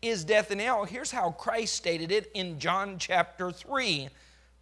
is 0.00 0.22
death 0.22 0.52
and 0.52 0.60
hell. 0.60 0.84
Here's 0.84 1.10
how 1.10 1.32
Christ 1.32 1.74
stated 1.74 2.12
it 2.12 2.30
in 2.34 2.60
John 2.60 2.96
chapter 2.96 3.50
3, 3.50 4.08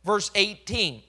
verse 0.07 0.31
18. 0.35 1.03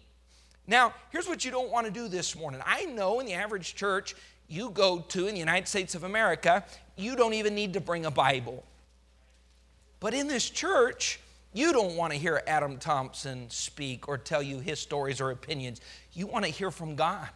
Now, 0.68 0.94
here's 1.10 1.30
what 1.30 1.46
you 1.46 1.52
don't 1.52 1.72
want 1.72 1.88
to 1.88 1.92
do 1.92 2.10
this 2.10 2.36
morning. 2.36 2.60
I 2.66 2.84
know 2.84 3.22
in 3.22 3.26
the 3.26 3.34
average 3.34 3.76
church 3.76 4.14
you 4.50 4.72
go 4.72 5.00
to 5.08 5.28
in 5.28 5.36
the 5.36 5.40
United 5.40 5.70
States 5.70 5.96
of 5.96 6.04
America, 6.04 6.66
you 6.98 7.16
don't 7.16 7.34
even 7.34 7.56
need 7.56 7.72
to 7.76 7.80
bring 7.80 8.06
a 8.06 8.12
Bible. 8.12 8.66
But 10.00 10.14
in 10.14 10.28
this 10.28 10.50
church, 10.50 11.20
you 11.54 11.74
don't 11.74 11.96
want 11.96 12.14
to 12.14 12.20
hear 12.20 12.42
Adam 12.48 12.78
Thompson 12.78 13.50
speak 13.50 14.08
or 14.08 14.18
tell 14.18 14.42
you 14.42 14.60
his 14.60 14.80
stories 14.80 15.20
or 15.20 15.32
opinions. 15.32 15.82
You 16.14 16.28
want 16.28 16.46
to 16.46 16.52
hear 16.52 16.72
from 16.72 16.96
God. 16.96 17.28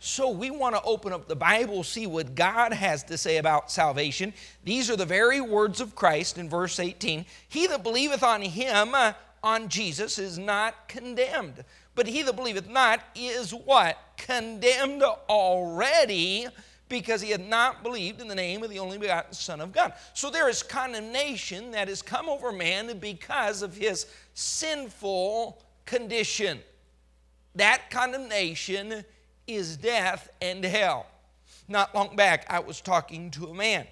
So 0.00 0.30
we 0.30 0.50
want 0.50 0.76
to 0.76 0.82
open 0.82 1.12
up 1.12 1.26
the 1.26 1.34
Bible, 1.34 1.82
see 1.82 2.06
what 2.06 2.36
God 2.36 2.72
has 2.72 3.02
to 3.04 3.18
say 3.18 3.38
about 3.38 3.70
salvation. 3.70 4.32
These 4.62 4.90
are 4.90 4.96
the 4.96 5.04
very 5.04 5.40
words 5.40 5.80
of 5.80 5.96
Christ 5.96 6.38
in 6.38 6.48
verse 6.48 6.78
18. 6.78 7.26
He 7.48 7.66
that 7.66 7.82
believeth 7.82 8.22
on 8.22 8.42
him, 8.42 8.94
uh, 8.94 9.14
on 9.42 9.68
Jesus, 9.68 10.18
is 10.18 10.38
not 10.38 10.86
condemned. 10.86 11.64
But 11.96 12.06
he 12.06 12.22
that 12.22 12.36
believeth 12.36 12.68
not 12.68 13.00
is 13.16 13.52
what? 13.52 13.98
Condemned 14.16 15.02
already 15.02 16.46
because 16.88 17.20
he 17.20 17.30
had 17.30 17.46
not 17.46 17.82
believed 17.82 18.20
in 18.20 18.28
the 18.28 18.34
name 18.34 18.62
of 18.62 18.70
the 18.70 18.78
only 18.78 18.98
begotten 18.98 19.32
Son 19.32 19.60
of 19.60 19.72
God. 19.72 19.92
So 20.14 20.30
there 20.30 20.48
is 20.48 20.62
condemnation 20.62 21.70
that 21.72 21.88
has 21.88 22.02
come 22.02 22.28
over 22.28 22.52
man 22.52 22.98
because 22.98 23.62
of 23.62 23.76
his 23.76 24.06
sinful 24.34 25.62
condition. 25.84 26.60
That 27.54 27.90
condemnation 27.90 29.04
is 29.46 29.76
death 29.76 30.30
and 30.40 30.64
hell. 30.64 31.06
Not 31.66 31.94
long 31.94 32.16
back, 32.16 32.46
I 32.48 32.60
was 32.60 32.80
talking 32.80 33.30
to 33.32 33.46
a 33.46 33.54
man, 33.54 33.86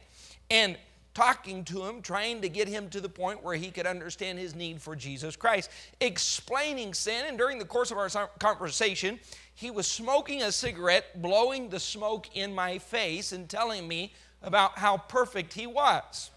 and 0.51 0.79
talking 1.17 1.65
to 1.65 1.83
him, 1.83 2.03
trying 2.03 2.43
to 2.43 2.49
get 2.49 2.69
him 2.69 2.91
to 2.91 3.01
the 3.01 3.09
point 3.09 3.43
where 3.43 3.55
he 3.55 3.71
could 3.71 3.87
understand 3.87 4.39
his 4.39 4.55
need 4.55 4.81
for 4.81 4.95
Jesus 4.95 5.35
Christ, 5.35 5.71
explaining 6.01 6.93
sin. 6.93 7.25
And 7.27 7.39
during 7.39 7.59
the 7.59 7.65
course 7.65 7.91
of 7.91 7.97
our 7.97 8.09
conversation, 8.39 9.19
he 9.57 9.71
was 9.71 9.87
smoking 9.87 10.43
a 10.43 10.53
cigarette, 10.53 11.21
blowing 11.23 11.71
the 11.71 11.81
smoke 11.81 12.29
in 12.37 12.55
my 12.55 12.77
face, 12.77 13.33
and 13.33 13.49
telling 13.49 13.89
me 13.89 14.13
about 14.43 14.79
how 14.79 14.99
perfect 14.99 15.55
he 15.55 15.67
was. 15.67 16.31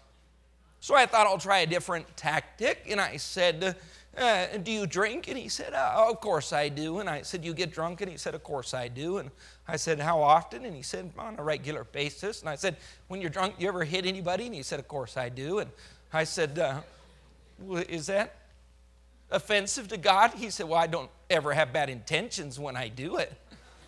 So 0.80 0.94
I 0.94 1.04
thought 1.04 1.26
I'll 1.26 1.36
try 1.36 1.58
a 1.58 1.66
different 1.66 2.16
tactic, 2.16 2.86
and 2.88 2.98
I 2.98 3.18
said, 3.18 3.76
uh, 4.16 4.46
Do 4.64 4.72
you 4.72 4.86
drink? 4.86 5.28
And 5.28 5.36
he 5.36 5.50
said, 5.50 5.74
oh, 5.76 6.10
Of 6.10 6.20
course 6.20 6.54
I 6.54 6.70
do. 6.70 7.00
And 7.00 7.10
I 7.10 7.20
said, 7.20 7.44
You 7.44 7.52
get 7.52 7.70
drunk? 7.70 8.00
And 8.00 8.10
he 8.10 8.16
said, 8.16 8.34
Of 8.34 8.42
course 8.42 8.72
I 8.72 8.88
do. 8.88 9.18
And 9.18 9.30
I 9.68 9.76
said, 9.76 10.00
How 10.00 10.22
often? 10.22 10.64
And 10.64 10.74
he 10.74 10.82
said, 10.82 11.12
On 11.18 11.38
a 11.38 11.42
regular 11.42 11.84
basis. 11.84 12.40
And 12.40 12.48
I 12.48 12.54
said, 12.54 12.78
When 13.08 13.20
you're 13.20 13.28
drunk, 13.28 13.56
you 13.58 13.68
ever 13.68 13.84
hit 13.84 14.06
anybody? 14.06 14.46
And 14.46 14.54
he 14.54 14.62
said, 14.62 14.78
Of 14.80 14.88
course 14.88 15.18
I 15.18 15.28
do. 15.28 15.58
And 15.58 15.70
I 16.10 16.24
said, 16.24 16.58
uh, 16.58 16.80
Is 17.86 18.06
that 18.06 18.34
offensive 19.30 19.88
to 19.88 19.96
God? 19.96 20.32
He 20.34 20.50
said, 20.50 20.68
Well, 20.68 20.78
I 20.78 20.86
don't 20.86 21.10
ever 21.28 21.52
have 21.52 21.72
bad 21.72 21.90
intentions 21.90 22.58
when 22.58 22.76
I 22.76 22.88
do 22.88 23.16
it. 23.16 23.32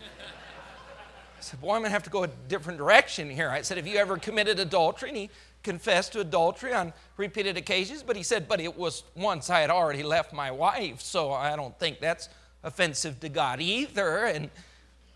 I 1.38 1.40
said, 1.40 1.60
Boy, 1.60 1.74
I'm 1.74 1.80
going 1.80 1.84
to 1.84 1.90
have 1.90 2.02
to 2.04 2.10
go 2.10 2.24
a 2.24 2.28
different 2.48 2.78
direction 2.78 3.30
here. 3.30 3.50
I 3.50 3.62
said, 3.62 3.76
Have 3.76 3.86
you 3.86 3.96
ever 3.96 4.16
committed 4.16 4.58
adultery? 4.58 5.08
And 5.10 5.18
he 5.18 5.30
confessed 5.62 6.12
to 6.12 6.20
adultery 6.20 6.72
on 6.72 6.92
repeated 7.16 7.56
occasions, 7.56 8.02
but 8.02 8.16
he 8.16 8.22
said, 8.22 8.48
But 8.48 8.60
it 8.60 8.76
was 8.76 9.04
once 9.14 9.50
I 9.50 9.60
had 9.60 9.70
already 9.70 10.02
left 10.02 10.32
my 10.32 10.50
wife, 10.50 11.00
so 11.00 11.32
I 11.32 11.56
don't 11.56 11.78
think 11.78 12.00
that's 12.00 12.28
offensive 12.62 13.20
to 13.20 13.28
God 13.28 13.60
either. 13.60 14.24
And 14.24 14.50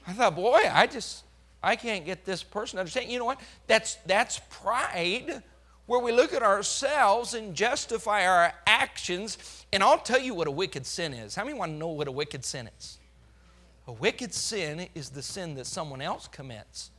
I 0.07 0.13
thought, 0.13 0.37
boy, 0.37 0.61
I 0.71 0.87
just, 0.87 1.25
I 1.63 1.77
can't 1.77 2.05
get 2.05 2.25
this 2.25 2.43
person 2.43 2.77
to 2.77 2.81
understand. 2.81 3.11
You 3.11 3.19
know 3.19 3.25
what? 3.25 3.41
That's, 3.67 3.97
that's 4.07 4.41
pride 4.51 5.43
where 5.87 6.01
we 6.01 6.13
look 6.13 6.33
at 6.33 6.43
ourselves 6.43 7.35
and 7.35 7.55
justify 7.55 8.27
our 8.27 8.53
actions. 8.67 9.39
And 9.73 9.83
I'll 9.83 9.99
tell 9.99 10.21
you 10.21 10.35
what 10.35 10.49
a 10.49 10.51
wicked 10.51 10.85
sin 10.85 11.15
is. 11.15 11.35
How 11.35 11.45
many 11.45 11.57
want 11.57 11.73
to 11.73 11.77
know 11.77 11.89
what 11.89 12.09
a 12.09 12.13
wicked 12.13 12.45
sin 12.45 12.69
is? 12.79 12.99
A 13.87 13.93
wicked 13.93 14.35
sin 14.35 14.89
is 14.95 15.11
the 15.11 15.23
sin 15.23 15.55
that 15.55 15.67
someone 15.67 16.03
else 16.03 16.27
commits. 16.27 16.91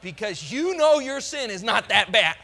Because 0.00 0.52
you 0.52 0.76
know 0.76 0.98
your 0.98 1.20
sin 1.20 1.50
is 1.50 1.62
not 1.62 1.88
that 1.88 2.12
bad. 2.12 2.36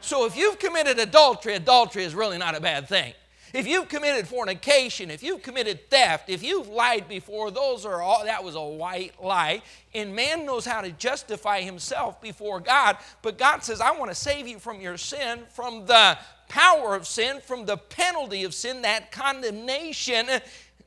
So 0.00 0.26
if 0.26 0.36
you've 0.36 0.58
committed 0.58 0.98
adultery, 0.98 1.54
adultery 1.54 2.04
is 2.04 2.14
really 2.14 2.38
not 2.38 2.54
a 2.54 2.60
bad 2.60 2.88
thing. 2.88 3.14
If 3.52 3.66
you've 3.66 3.88
committed 3.88 4.28
fornication, 4.28 5.10
if 5.10 5.22
you've 5.22 5.42
committed 5.42 5.90
theft, 5.90 6.28
if 6.28 6.42
you've 6.42 6.68
lied 6.68 7.08
before, 7.08 7.50
those 7.50 7.84
are 7.84 8.00
all, 8.00 8.24
that 8.24 8.44
was 8.44 8.54
a 8.54 8.62
white 8.62 9.12
lie. 9.22 9.62
And 9.94 10.14
man 10.14 10.46
knows 10.46 10.64
how 10.64 10.80
to 10.80 10.90
justify 10.92 11.60
himself 11.60 12.20
before 12.20 12.60
God. 12.60 12.96
But 13.22 13.38
God 13.38 13.64
says, 13.64 13.80
I 13.80 13.90
want 13.92 14.10
to 14.10 14.14
save 14.14 14.46
you 14.46 14.58
from 14.58 14.80
your 14.80 14.96
sin, 14.96 15.40
from 15.50 15.86
the 15.86 16.16
power 16.48 16.94
of 16.94 17.06
sin, 17.06 17.40
from 17.40 17.64
the 17.66 17.76
penalty 17.76 18.44
of 18.44 18.54
sin, 18.54 18.82
that 18.82 19.10
condemnation. 19.10 20.26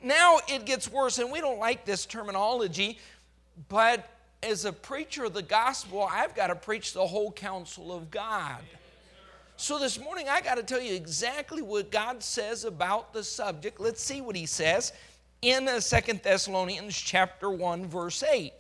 Now 0.02 0.40
it 0.48 0.66
gets 0.66 0.92
worse, 0.92 1.20
and 1.20 1.32
we 1.32 1.42
don't 1.42 1.60
like 1.60 1.86
this 1.86 2.06
terminology, 2.06 3.00
but 3.70 4.10
as 4.42 4.66
a 4.66 4.74
preacher 4.74 5.26
of 5.26 5.34
the 5.34 5.42
gospel, 5.42 6.08
I've 6.10 6.36
got 6.36 6.48
to 6.48 6.56
preach 6.56 6.94
the 6.94 7.08
whole 7.08 7.32
counsel 7.32 7.94
of 7.94 8.12
God. 8.12 8.62
So 9.64 9.80
this 9.80 9.98
morning, 9.98 10.28
I 10.28 10.42
got 10.42 10.56
to 10.56 10.64
tell 10.64 10.82
you 10.82 10.94
exactly 10.94 11.62
what 11.62 11.90
God 11.90 12.22
says 12.22 12.66
about 12.66 13.14
the 13.14 13.24
subject. 13.24 13.80
Let's 13.80 14.04
see 14.04 14.20
what 14.20 14.36
He 14.36 14.46
says 14.46 14.92
in 15.42 15.70
uh, 15.70 15.80
Second 15.80 16.20
Thessalonians 16.22 16.98
chapter 16.98 17.50
1, 17.50 17.86
verse 17.86 18.24
8. 18.24 18.52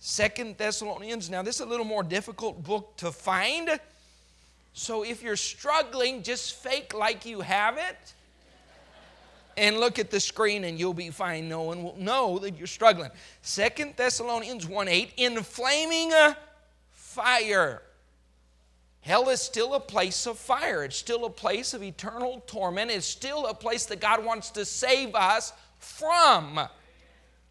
Second 0.00 0.58
Thessalonians, 0.58 1.30
now 1.30 1.40
this 1.40 1.54
is 1.54 1.60
a 1.62 1.66
little 1.66 1.86
more 1.86 2.02
difficult 2.02 2.62
book 2.62 2.94
to 2.98 3.10
find. 3.10 3.80
So 4.74 5.02
if 5.02 5.22
you're 5.22 5.34
struggling, 5.34 6.22
just 6.22 6.56
fake 6.56 6.92
like 6.92 7.24
you 7.24 7.40
have 7.40 7.78
it 7.78 8.12
and 9.56 9.78
look 9.78 9.98
at 9.98 10.10
the 10.10 10.20
screen 10.20 10.64
and 10.64 10.78
you'll 10.78 10.92
be 10.92 11.08
fine. 11.08 11.48
No 11.48 11.62
one 11.62 11.82
will 11.82 11.96
know 11.96 12.38
that 12.40 12.58
you're 12.58 12.66
struggling. 12.66 13.12
Second 13.40 13.94
Thessalonians 13.96 14.66
1 14.66 14.88
8, 14.88 15.12
inflaming 15.16 16.12
uh, 16.12 16.34
fire 16.90 17.80
Hell 19.04 19.28
is 19.28 19.42
still 19.42 19.74
a 19.74 19.80
place 19.80 20.26
of 20.26 20.38
fire. 20.38 20.82
It's 20.82 20.96
still 20.96 21.26
a 21.26 21.30
place 21.30 21.74
of 21.74 21.82
eternal 21.82 22.42
torment. 22.46 22.90
It's 22.90 23.04
still 23.04 23.46
a 23.46 23.52
place 23.52 23.84
that 23.86 24.00
God 24.00 24.24
wants 24.24 24.48
to 24.52 24.64
save 24.64 25.14
us 25.14 25.52
from. 25.78 26.58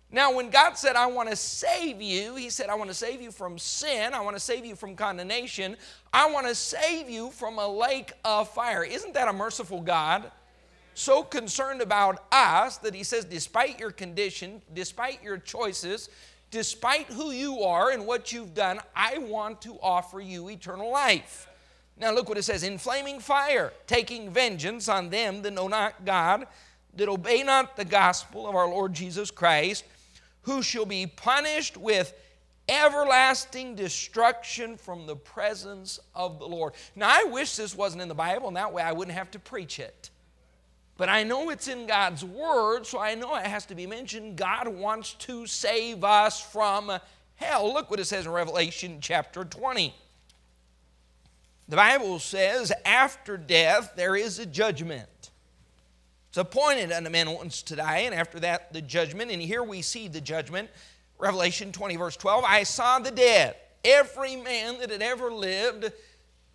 Now, 0.09 0.33
when 0.35 0.49
God 0.49 0.73
said, 0.79 0.95
I 0.95 1.05
want 1.05 1.29
to 1.29 1.35
save 1.35 2.01
you, 2.01 2.33
He 2.33 2.49
said, 2.49 2.69
I 2.69 2.73
want 2.73 2.89
to 2.89 2.95
save 2.95 3.21
you 3.21 3.31
from 3.31 3.59
sin. 3.59 4.15
I 4.15 4.21
want 4.21 4.35
to 4.35 4.39
save 4.39 4.65
you 4.65 4.75
from 4.75 4.95
condemnation. 4.95 5.77
I 6.11 6.27
want 6.31 6.47
to 6.47 6.55
save 6.55 7.07
you 7.07 7.29
from 7.29 7.59
a 7.59 7.67
lake 7.67 8.13
of 8.25 8.49
fire. 8.49 8.83
Isn't 8.83 9.13
that 9.13 9.27
a 9.27 9.33
merciful 9.33 9.79
God? 9.79 10.31
So 10.95 11.21
concerned 11.21 11.81
about 11.81 12.25
us 12.31 12.77
that 12.77 12.95
He 12.95 13.03
says, 13.03 13.25
despite 13.25 13.79
your 13.79 13.91
condition, 13.91 14.59
despite 14.73 15.21
your 15.21 15.37
choices, 15.37 16.09
despite 16.53 17.07
who 17.07 17.31
you 17.31 17.63
are 17.63 17.89
and 17.89 18.05
what 18.05 18.31
you've 18.31 18.53
done, 18.53 18.79
I 18.95 19.17
want 19.17 19.63
to 19.63 19.79
offer 19.81 20.21
you 20.21 20.49
eternal 20.49 20.91
life. 20.91 21.49
Now, 21.97 22.13
look 22.13 22.29
what 22.29 22.37
it 22.37 22.43
says 22.43 22.61
in 22.61 22.77
flaming 22.77 23.19
fire, 23.19 23.73
taking 23.87 24.29
vengeance 24.29 24.87
on 24.87 25.09
them 25.09 25.41
that 25.41 25.51
know 25.51 25.67
not 25.67 26.05
God, 26.05 26.45
that 26.93 27.09
obey 27.09 27.41
not 27.41 27.75
the 27.75 27.85
gospel 27.85 28.47
of 28.47 28.53
our 28.53 28.67
Lord 28.67 28.93
Jesus 28.93 29.31
Christ, 29.31 29.83
who 30.43 30.61
shall 30.61 30.85
be 30.85 31.07
punished 31.07 31.75
with 31.75 32.13
everlasting 32.69 33.73
destruction 33.73 34.77
from 34.77 35.07
the 35.07 35.15
presence 35.15 35.99
of 36.13 36.37
the 36.37 36.47
Lord. 36.47 36.73
Now, 36.95 37.09
I 37.09 37.23
wish 37.23 37.55
this 37.55 37.75
wasn't 37.75 38.03
in 38.03 38.09
the 38.09 38.13
Bible, 38.13 38.47
and 38.47 38.57
that 38.57 38.71
way 38.71 38.83
I 38.83 38.91
wouldn't 38.91 39.17
have 39.17 39.31
to 39.31 39.39
preach 39.39 39.79
it. 39.79 40.11
But 40.95 41.09
I 41.09 41.23
know 41.23 41.49
it's 41.49 41.67
in 41.67 41.87
God's 41.87 42.23
Word, 42.23 42.85
so 42.85 42.99
I 42.99 43.15
know 43.15 43.35
it 43.35 43.45
has 43.45 43.65
to 43.67 43.75
be 43.75 43.87
mentioned. 43.87 44.37
God 44.37 44.67
wants 44.67 45.13
to 45.13 45.47
save 45.47 46.03
us 46.03 46.39
from 46.39 46.91
hell. 47.35 47.73
Look 47.73 47.89
what 47.89 47.99
it 47.99 48.05
says 48.05 48.25
in 48.25 48.31
Revelation 48.31 48.99
chapter 49.01 49.43
20. 49.43 49.93
The 51.67 51.75
Bible 51.75 52.19
says, 52.19 52.71
after 52.85 53.37
death, 53.37 53.93
there 53.95 54.15
is 54.15 54.37
a 54.37 54.45
judgment. 54.45 55.31
It's 56.29 56.37
appointed 56.37 56.91
unto 56.91 57.09
men 57.09 57.29
once 57.31 57.61
to 57.63 57.75
die, 57.75 57.99
and 57.99 58.13
after 58.13 58.39
that, 58.41 58.73
the 58.73 58.81
judgment. 58.81 59.31
And 59.31 59.41
here 59.41 59.63
we 59.63 59.81
see 59.81 60.07
the 60.07 60.21
judgment. 60.21 60.69
Revelation 61.17 61.71
20, 61.71 61.95
verse 61.95 62.17
12 62.17 62.43
I 62.43 62.63
saw 62.63 62.99
the 62.99 63.11
dead, 63.11 63.55
every 63.83 64.35
man 64.35 64.79
that 64.79 64.89
had 64.89 65.01
ever 65.01 65.31
lived 65.31 65.91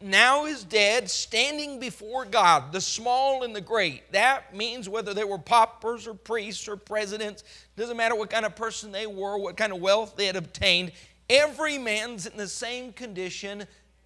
now 0.00 0.46
is 0.46 0.62
dead, 0.62 1.10
standing 1.10 1.80
before 1.80 2.24
God, 2.24 2.72
the 2.72 2.80
small 2.80 3.42
and 3.42 3.54
the 3.54 3.60
great. 3.60 4.12
That 4.12 4.54
means 4.54 4.88
whether 4.88 5.12
they 5.12 5.24
were 5.24 5.38
paupers 5.38 6.06
or 6.06 6.14
priests 6.14 6.68
or 6.68 6.76
presidents, 6.76 7.42
doesn't 7.76 7.96
matter 7.96 8.14
what 8.14 8.30
kind 8.30 8.46
of 8.46 8.54
person 8.54 8.92
they 8.92 9.08
were, 9.08 9.36
what 9.38 9.56
kind 9.56 9.72
of 9.72 9.80
wealth 9.80 10.14
they 10.16 10.26
had 10.26 10.36
obtained, 10.36 10.92
every 11.28 11.78
man's 11.78 12.26
in 12.26 12.36
the 12.36 12.46
same 12.46 12.92
condition, 12.92 13.64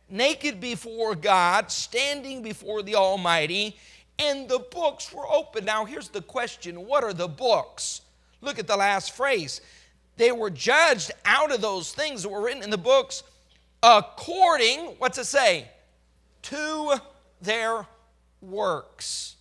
naked 0.09 0.61
before 0.61 1.15
God, 1.15 1.71
standing 1.71 2.43
before 2.43 2.83
the 2.83 2.95
Almighty, 2.95 3.77
and 4.19 4.49
the 4.49 4.61
books 4.71 5.13
were 5.13 5.31
open. 5.31 5.67
Now, 5.67 5.85
here's 5.85 6.09
the 6.09 6.23
question 6.23 6.87
what 6.87 7.05
are 7.05 7.13
the 7.13 7.29
books? 7.29 8.01
Look 8.41 8.59
at 8.59 8.67
the 8.67 8.77
last 8.77 9.13
phrase. 9.13 9.61
They 10.17 10.33
were 10.33 10.51
judged 10.51 11.11
out 11.25 11.53
of 11.53 11.61
those 11.61 11.93
things 11.93 12.23
that 12.23 12.29
were 12.31 12.43
written 12.43 12.63
in 12.63 12.71
the 12.71 12.79
books 12.79 13.23
according, 13.83 14.95
what's 14.99 15.19
it 15.19 15.27
say? 15.27 15.69
To 16.43 16.95
their 17.41 17.87
works. 18.41 19.37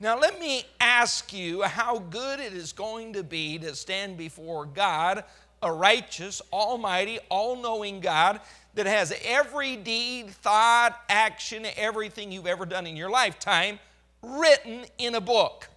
Now, 0.00 0.18
let 0.18 0.40
me 0.40 0.64
ask 0.80 1.32
you 1.32 1.62
how 1.62 2.00
good 2.00 2.40
it 2.40 2.52
is 2.52 2.72
going 2.72 3.12
to 3.12 3.22
be 3.22 3.58
to 3.58 3.74
stand 3.76 4.16
before 4.16 4.66
God, 4.66 5.22
a 5.62 5.72
righteous, 5.72 6.42
almighty, 6.52 7.20
all 7.28 7.54
knowing 7.54 8.00
God 8.00 8.40
that 8.74 8.86
has 8.86 9.14
every 9.24 9.76
deed, 9.76 10.30
thought, 10.30 11.00
action, 11.08 11.66
everything 11.76 12.32
you've 12.32 12.48
ever 12.48 12.66
done 12.66 12.86
in 12.86 12.96
your 12.96 13.10
lifetime 13.10 13.78
written 14.22 14.84
in 14.98 15.14
a 15.14 15.20
book. 15.20 15.68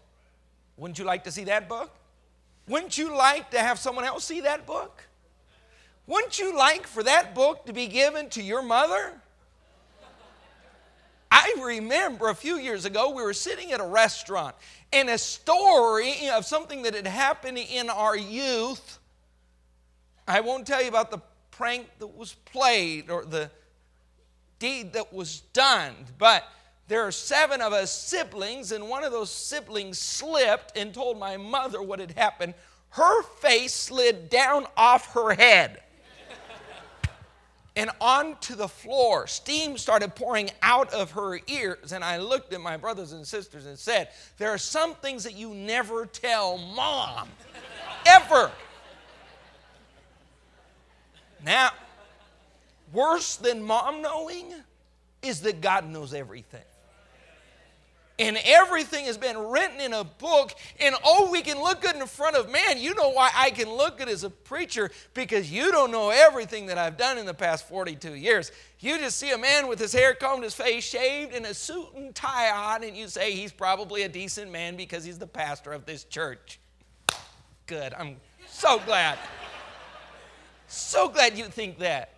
Wouldn't 0.78 0.98
you 0.98 1.06
like 1.06 1.24
to 1.26 1.32
see 1.32 1.44
that 1.46 1.70
book? 1.70 1.92
Wouldn't 2.68 2.98
you 2.98 3.16
like 3.16 3.52
to 3.52 3.60
have 3.60 3.78
someone 3.78 4.06
else 4.06 4.26
see 4.26 4.42
that 4.42 4.66
book? 4.66 5.04
Wouldn't 6.08 6.40
you 6.40 6.56
like 6.56 6.88
for 6.88 7.04
that 7.04 7.36
book 7.36 7.66
to 7.66 7.74
be 7.74 7.88
given 7.88 8.30
to 8.30 8.42
your 8.42 8.62
mother? 8.62 9.14
I 11.38 11.54
remember 11.66 12.30
a 12.30 12.34
few 12.34 12.56
years 12.56 12.86
ago, 12.86 13.10
we 13.10 13.22
were 13.22 13.34
sitting 13.34 13.74
at 13.74 13.82
a 13.82 13.86
restaurant, 13.86 14.56
and 14.94 15.10
a 15.10 15.18
story 15.18 16.30
of 16.32 16.46
something 16.46 16.84
that 16.84 16.94
had 16.94 17.06
happened 17.06 17.58
in 17.58 17.90
our 17.90 18.16
youth. 18.16 19.00
I 20.26 20.40
won't 20.40 20.66
tell 20.66 20.82
you 20.82 20.88
about 20.88 21.12
the 21.12 21.20
prank 21.52 21.90
that 22.00 22.08
was 22.08 22.36
played 22.46 23.10
or 23.10 23.26
the 23.26 23.52
deed 24.60 24.94
that 24.94 25.12
was 25.12 25.42
done, 25.52 25.94
but 26.18 26.46
there 26.88 27.06
are 27.06 27.12
seven 27.12 27.60
of 27.60 27.74
us 27.74 27.92
siblings, 27.92 28.72
and 28.72 28.88
one 28.88 29.04
of 29.04 29.12
those 29.12 29.30
siblings 29.30 30.00
slipped 30.00 30.78
and 30.78 30.94
told 30.94 31.20
my 31.20 31.36
mother 31.36 31.82
what 31.82 32.00
had 32.00 32.12
happened. 32.12 32.54
Her 32.92 33.24
face 33.24 33.74
slid 33.74 34.30
down 34.30 34.68
off 34.78 35.12
her 35.12 35.34
head 35.34 35.82
and 37.76 37.90
onto 38.00 38.56
the 38.56 38.68
floor. 38.68 39.28
Steam 39.28 39.78
started 39.78 40.16
pouring 40.16 40.50
out 40.62 40.94
of 40.94 41.12
her 41.12 41.40
ears, 41.48 41.92
and 41.92 42.04
I 42.04 42.18
looked 42.18 42.54
at 42.54 42.62
my 42.62 42.78
brothers 42.78 43.12
and 43.12 43.26
sisters 43.26 43.66
and 43.66 43.78
said, 43.78 44.10
There 44.38 44.50
are 44.50 44.58
some 44.58 44.96
things 44.96 45.24
that 45.24 45.36
you 45.36 45.54
never 45.54 46.06
tell 46.06 46.58
mom, 46.58 47.30
ever. 48.06 48.52
Now, 51.44 51.72
worse 52.94 53.36
than 53.36 53.62
mom 53.62 54.02
knowing 54.02 54.54
is 55.22 55.42
that 55.42 55.62
God 55.62 55.88
knows 55.88 56.14
everything 56.14 56.64
and 58.18 58.38
everything 58.46 59.06
has 59.06 59.18
been 59.18 59.38
written 59.38 59.80
in 59.80 59.94
a 59.94 60.04
book 60.04 60.54
and 60.80 60.96
oh 61.04 61.30
we 61.32 61.42
can 61.42 61.60
look 61.60 61.82
good 61.82 61.96
in 61.96 62.06
front 62.08 62.36
of 62.36 62.50
man 62.50 62.80
you 62.80 62.96
know 62.96 63.10
why 63.10 63.30
i 63.36 63.50
can 63.50 63.70
look 63.70 63.98
good 63.98 64.10
as 64.10 64.24
a 64.24 64.30
preacher? 64.30 64.90
Because 65.14 65.52
you 65.52 65.72
don't 65.72 65.92
know 65.92 66.10
everything 66.10 66.68
that 66.68 66.78
i've 66.78 66.98
done 66.98 67.18
in 67.18 67.26
the 67.26 67.34
past 67.34 67.68
42 67.68 68.16
years. 68.16 68.52
You 68.80 68.98
just 68.98 69.18
see 69.18 69.32
a 69.32 69.38
man 69.38 69.68
with 69.68 69.80
his 69.80 69.94
hair 69.94 70.14
combed 70.14 70.44
his 70.44 70.54
face 70.54 70.84
shaved 70.84 71.34
and 71.34 71.46
a 71.46 71.54
suit 71.54 71.88
and 71.96 72.14
tie 72.14 72.52
on 72.52 72.84
and 72.84 72.96
you 72.96 73.08
say 73.08 73.32
he's 73.34 73.52
probably 73.52 74.04
a 74.04 74.10
decent 74.10 74.52
man 74.52 74.76
because 74.76 75.04
he's 75.04 75.20
the 75.20 75.28
pastor 75.28 75.72
of 75.72 75.86
this 75.86 76.04
church. 76.04 76.60
Good 77.68 77.94
i'm 77.94 78.18
so 78.48 78.80
glad. 78.86 79.18
So 80.68 81.10
glad 81.10 81.38
you 81.38 81.46
think 81.46 81.80
that 81.80 82.15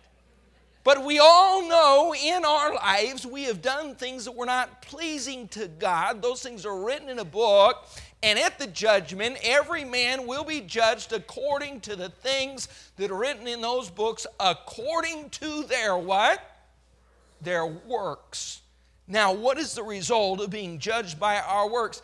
but 0.88 1.04
we 1.04 1.18
all 1.18 1.68
know 1.68 2.14
in 2.14 2.46
our 2.46 2.72
lives 2.72 3.26
we 3.26 3.44
have 3.44 3.60
done 3.60 3.94
things 3.94 4.24
that 4.24 4.34
were 4.34 4.46
not 4.46 4.80
pleasing 4.80 5.46
to 5.48 5.68
God. 5.68 6.22
Those 6.22 6.42
things 6.42 6.64
are 6.64 6.82
written 6.82 7.10
in 7.10 7.18
a 7.18 7.26
book. 7.26 7.86
And 8.22 8.38
at 8.38 8.58
the 8.58 8.66
judgment, 8.66 9.36
every 9.42 9.84
man 9.84 10.26
will 10.26 10.44
be 10.44 10.62
judged 10.62 11.12
according 11.12 11.80
to 11.82 11.94
the 11.94 12.08
things 12.08 12.68
that 12.96 13.10
are 13.10 13.18
written 13.18 13.46
in 13.46 13.60
those 13.60 13.90
books, 13.90 14.26
according 14.40 15.28
to 15.28 15.64
their 15.64 15.94
what? 15.94 16.40
Their 17.42 17.66
works. 17.66 18.62
Now, 19.06 19.34
what 19.34 19.58
is 19.58 19.74
the 19.74 19.82
result 19.82 20.40
of 20.40 20.48
being 20.48 20.78
judged 20.78 21.20
by 21.20 21.38
our 21.38 21.68
works? 21.68 22.00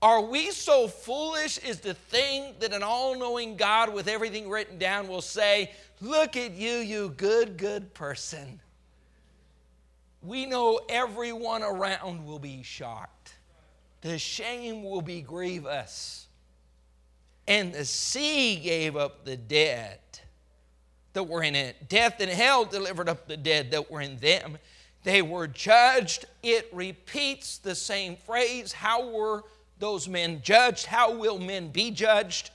Are 0.00 0.20
we 0.20 0.52
so 0.52 0.86
foolish 0.86 1.58
as 1.58 1.80
to 1.80 1.94
think 1.94 2.60
that 2.60 2.72
an 2.72 2.84
all 2.84 3.18
knowing 3.18 3.56
God 3.56 3.92
with 3.92 4.06
everything 4.06 4.48
written 4.48 4.78
down 4.78 5.08
will 5.08 5.22
say, 5.22 5.72
Look 6.02 6.36
at 6.36 6.54
you, 6.54 6.78
you 6.78 7.14
good, 7.16 7.56
good 7.56 7.94
person. 7.94 8.60
We 10.20 10.46
know 10.46 10.80
everyone 10.88 11.62
around 11.62 12.26
will 12.26 12.40
be 12.40 12.64
shocked. 12.64 13.34
The 14.00 14.18
shame 14.18 14.82
will 14.82 15.00
be 15.00 15.20
grievous. 15.20 16.26
And 17.46 17.72
the 17.72 17.84
sea 17.84 18.56
gave 18.56 18.96
up 18.96 19.24
the 19.24 19.36
dead 19.36 20.00
that 21.12 21.22
were 21.22 21.44
in 21.44 21.54
it. 21.54 21.88
Death 21.88 22.18
and 22.18 22.30
hell 22.30 22.64
delivered 22.64 23.08
up 23.08 23.28
the 23.28 23.36
dead 23.36 23.70
that 23.70 23.88
were 23.88 24.00
in 24.00 24.16
them. 24.16 24.58
They 25.04 25.22
were 25.22 25.46
judged. 25.46 26.24
It 26.42 26.68
repeats 26.72 27.58
the 27.58 27.76
same 27.76 28.16
phrase. 28.16 28.72
How 28.72 29.08
were 29.08 29.44
those 29.78 30.08
men 30.08 30.40
judged? 30.42 30.86
How 30.86 31.14
will 31.14 31.38
men 31.38 31.68
be 31.68 31.92
judged? 31.92 32.50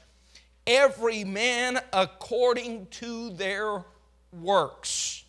Every 0.67 1.23
man 1.23 1.79
according 1.93 2.87
to 2.87 3.31
their 3.31 3.85
works. 4.31 5.23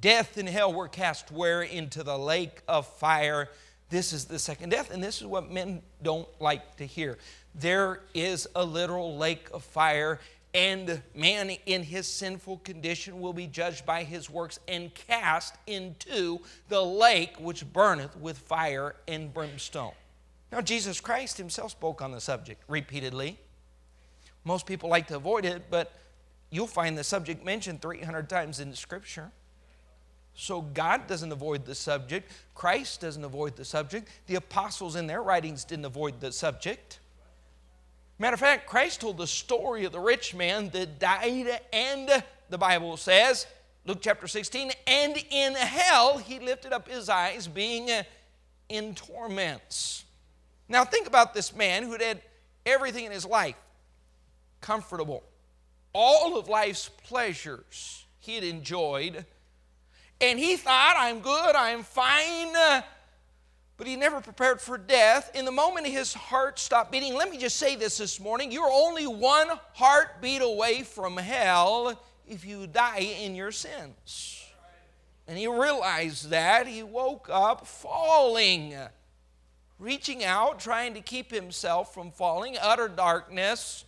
Death 0.00 0.36
and 0.36 0.48
hell 0.48 0.74
were 0.74 0.88
cast 0.88 1.30
where? 1.30 1.62
Into 1.62 2.02
the 2.02 2.18
lake 2.18 2.62
of 2.68 2.86
fire. 2.86 3.48
This 3.88 4.12
is 4.12 4.26
the 4.26 4.38
second 4.38 4.70
death, 4.70 4.90
and 4.90 5.02
this 5.02 5.22
is 5.22 5.26
what 5.26 5.50
men 5.50 5.80
don't 6.02 6.28
like 6.40 6.76
to 6.76 6.84
hear. 6.84 7.16
There 7.54 8.00
is 8.12 8.46
a 8.54 8.62
literal 8.62 9.16
lake 9.16 9.48
of 9.54 9.64
fire, 9.64 10.20
and 10.52 11.00
man 11.14 11.50
in 11.64 11.82
his 11.82 12.06
sinful 12.06 12.58
condition 12.58 13.20
will 13.20 13.32
be 13.32 13.46
judged 13.46 13.86
by 13.86 14.04
his 14.04 14.28
works 14.28 14.60
and 14.68 14.94
cast 14.94 15.54
into 15.66 16.40
the 16.68 16.82
lake 16.82 17.36
which 17.38 17.70
burneth 17.72 18.14
with 18.16 18.36
fire 18.36 18.94
and 19.06 19.32
brimstone. 19.32 19.92
Now, 20.52 20.60
Jesus 20.60 21.00
Christ 21.00 21.38
himself 21.38 21.70
spoke 21.70 22.02
on 22.02 22.12
the 22.12 22.20
subject 22.20 22.62
repeatedly. 22.68 23.38
Most 24.48 24.64
people 24.64 24.88
like 24.88 25.08
to 25.08 25.16
avoid 25.16 25.44
it, 25.44 25.64
but 25.68 25.92
you'll 26.48 26.66
find 26.66 26.96
the 26.96 27.04
subject 27.04 27.44
mentioned 27.44 27.82
300 27.82 28.30
times 28.30 28.60
in 28.60 28.70
the 28.70 28.76
Scripture. 28.76 29.30
So 30.32 30.62
God 30.62 31.06
doesn't 31.06 31.30
avoid 31.30 31.66
the 31.66 31.74
subject. 31.74 32.32
Christ 32.54 33.02
doesn't 33.02 33.22
avoid 33.22 33.56
the 33.56 33.66
subject. 33.66 34.08
The 34.26 34.36
apostles 34.36 34.96
in 34.96 35.06
their 35.06 35.22
writings 35.22 35.64
didn't 35.64 35.84
avoid 35.84 36.20
the 36.20 36.32
subject. 36.32 36.98
Matter 38.18 38.32
of 38.32 38.40
fact, 38.40 38.66
Christ 38.66 39.02
told 39.02 39.18
the 39.18 39.26
story 39.26 39.84
of 39.84 39.92
the 39.92 40.00
rich 40.00 40.34
man 40.34 40.70
that 40.70 40.98
died, 40.98 41.60
and 41.70 42.24
the 42.48 42.56
Bible 42.56 42.96
says, 42.96 43.46
Luke 43.84 43.98
chapter 44.00 44.26
16, 44.26 44.72
and 44.86 45.22
in 45.30 45.56
hell 45.56 46.16
he 46.16 46.38
lifted 46.38 46.72
up 46.72 46.88
his 46.88 47.10
eyes, 47.10 47.46
being 47.46 47.90
in 48.70 48.94
torments. 48.94 50.06
Now, 50.70 50.86
think 50.86 51.06
about 51.06 51.34
this 51.34 51.54
man 51.54 51.82
who 51.82 51.98
had 51.98 52.22
everything 52.64 53.04
in 53.04 53.12
his 53.12 53.26
life 53.26 53.54
comfortable, 54.60 55.24
all 55.92 56.38
of 56.38 56.48
life's 56.48 56.88
pleasures 56.88 58.04
he 58.18 58.34
had 58.34 58.44
enjoyed, 58.44 59.24
and 60.20 60.38
he 60.38 60.56
thought, 60.56 60.94
I'm 60.98 61.20
good, 61.20 61.54
I'm 61.54 61.82
fine. 61.82 62.82
But 63.76 63.86
he 63.86 63.94
never 63.94 64.20
prepared 64.20 64.60
for 64.60 64.76
death. 64.76 65.30
In 65.34 65.44
the 65.44 65.52
moment 65.52 65.86
his 65.86 66.12
heart 66.12 66.58
stopped 66.58 66.90
beating, 66.90 67.14
let 67.14 67.30
me 67.30 67.38
just 67.38 67.56
say 67.56 67.76
this 67.76 67.98
this 67.98 68.18
morning 68.18 68.50
you're 68.50 68.68
only 68.70 69.06
one 69.06 69.48
heartbeat 69.74 70.42
away 70.42 70.82
from 70.82 71.16
hell 71.16 72.00
if 72.26 72.44
you 72.44 72.66
die 72.66 73.16
in 73.22 73.36
your 73.36 73.52
sins. 73.52 74.44
And 75.28 75.38
he 75.38 75.46
realized 75.46 76.30
that. 76.30 76.66
He 76.66 76.82
woke 76.82 77.28
up 77.30 77.66
falling, 77.66 78.74
reaching 79.78 80.24
out, 80.24 80.58
trying 80.58 80.94
to 80.94 81.00
keep 81.00 81.30
himself 81.30 81.94
from 81.94 82.10
falling, 82.10 82.56
utter 82.60 82.88
darkness. 82.88 83.84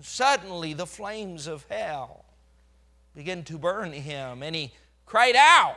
Suddenly, 0.00 0.74
the 0.74 0.86
flames 0.86 1.46
of 1.46 1.64
hell 1.68 2.24
began 3.14 3.44
to 3.44 3.58
burn 3.58 3.92
him, 3.92 4.42
and 4.42 4.54
he 4.54 4.72
cried 5.06 5.36
out. 5.36 5.76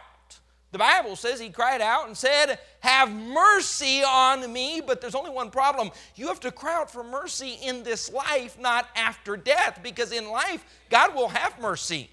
The 0.72 0.78
Bible 0.78 1.16
says 1.16 1.40
he 1.40 1.50
cried 1.50 1.82
out 1.82 2.08
and 2.08 2.18
said, 2.18 2.60
Have 2.82 3.12
mercy 3.12 4.04
on 4.04 4.52
me. 4.52 4.82
But 4.86 5.00
there's 5.00 5.16
only 5.16 5.32
one 5.32 5.50
problem. 5.50 5.92
You 6.16 6.28
have 6.28 6.42
to 6.42 6.52
cry 6.52 6.76
out 6.76 6.92
for 6.92 7.04
mercy 7.04 7.58
in 7.64 7.84
this 7.84 8.12
life, 8.12 8.60
not 8.60 8.88
after 8.96 9.38
death, 9.38 9.80
because 9.82 10.12
in 10.12 10.30
life, 10.30 10.66
God 10.90 11.16
will 11.16 11.30
have 11.30 11.60
mercy. 11.62 12.10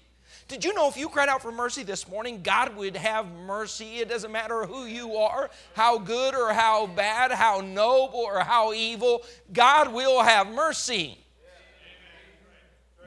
Did 0.47 0.63
you 0.63 0.73
know 0.73 0.87
if 0.87 0.95
you 0.95 1.09
cried 1.09 1.27
out 1.27 1.41
for 1.41 1.51
mercy 1.51 1.81
this 1.81 2.07
morning, 2.07 2.43
God 2.43 2.75
would 2.75 2.95
have 2.95 3.25
mercy? 3.31 3.97
It 3.97 4.09
doesn't 4.09 4.31
matter 4.31 4.65
who 4.65 4.85
you 4.85 5.15
are, 5.15 5.49
how 5.73 5.97
good 5.97 6.35
or 6.35 6.53
how 6.53 6.85
bad, 6.85 7.31
how 7.31 7.61
noble 7.61 8.19
or 8.19 8.39
how 8.39 8.71
evil, 8.71 9.23
God 9.51 9.91
will 9.91 10.21
have 10.21 10.47
mercy. 10.47 11.17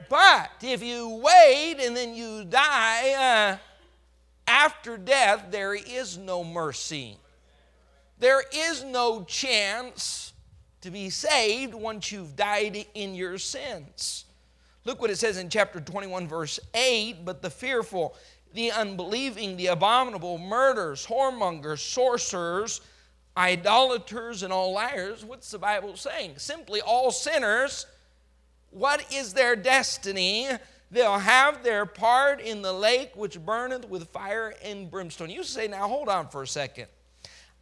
But 0.09 0.51
if 0.63 0.81
you 0.81 1.21
wait 1.23 1.75
and 1.79 1.95
then 1.95 2.15
you 2.15 2.43
die, 2.45 3.57
uh, 3.57 3.57
after 4.47 4.97
death, 4.97 5.45
there 5.51 5.75
is 5.75 6.17
no 6.17 6.43
mercy. 6.43 7.17
There 8.17 8.43
is 8.51 8.83
no 8.83 9.23
chance 9.23 10.33
to 10.81 10.91
be 10.91 11.09
saved 11.09 11.73
once 11.73 12.11
you've 12.11 12.35
died 12.35 12.85
in 12.95 13.13
your 13.13 13.37
sins. 13.37 14.25
Look 14.85 15.01
what 15.01 15.11
it 15.11 15.17
says 15.17 15.37
in 15.37 15.49
chapter 15.49 15.79
21, 15.79 16.27
verse 16.27 16.59
8 16.73 17.23
But 17.23 17.41
the 17.41 17.49
fearful, 17.49 18.15
the 18.53 18.71
unbelieving, 18.71 19.55
the 19.55 19.67
abominable, 19.67 20.37
murderers, 20.37 21.05
whoremongers, 21.05 21.79
sorcerers, 21.79 22.81
idolaters, 23.37 24.43
and 24.43 24.51
all 24.51 24.73
liars. 24.73 25.23
What's 25.23 25.51
the 25.51 25.59
Bible 25.59 25.95
saying? 25.95 26.39
Simply, 26.39 26.81
all 26.81 27.11
sinners. 27.11 27.85
What 28.71 29.11
is 29.13 29.33
their 29.33 29.55
destiny? 29.55 30.47
They'll 30.91 31.19
have 31.19 31.63
their 31.63 31.85
part 31.85 32.41
in 32.41 32.61
the 32.61 32.73
lake 32.73 33.11
which 33.15 33.39
burneth 33.39 33.87
with 33.87 34.09
fire 34.09 34.53
and 34.63 34.89
brimstone. 34.89 35.29
You 35.29 35.43
say, 35.43 35.67
now 35.67 35.87
hold 35.87 36.09
on 36.09 36.29
for 36.29 36.43
a 36.43 36.47
second. 36.47 36.87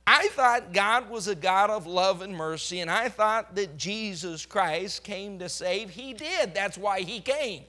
I 0.10 0.30
thought 0.30 0.72
God 0.72 1.10
was 1.10 1.28
a 1.28 1.36
God 1.36 1.70
of 1.70 1.86
love 1.86 2.22
and 2.22 2.34
mercy, 2.34 2.80
and 2.80 2.90
I 2.90 3.10
thought 3.10 3.56
that 3.56 3.78
Jesus 3.78 4.46
Christ 4.46 5.04
came 5.04 5.38
to 5.40 5.50
save. 5.50 5.90
He 5.90 6.14
did. 6.14 6.54
That's 6.54 6.78
why 6.78 7.02
He 7.02 7.20
came. 7.20 7.64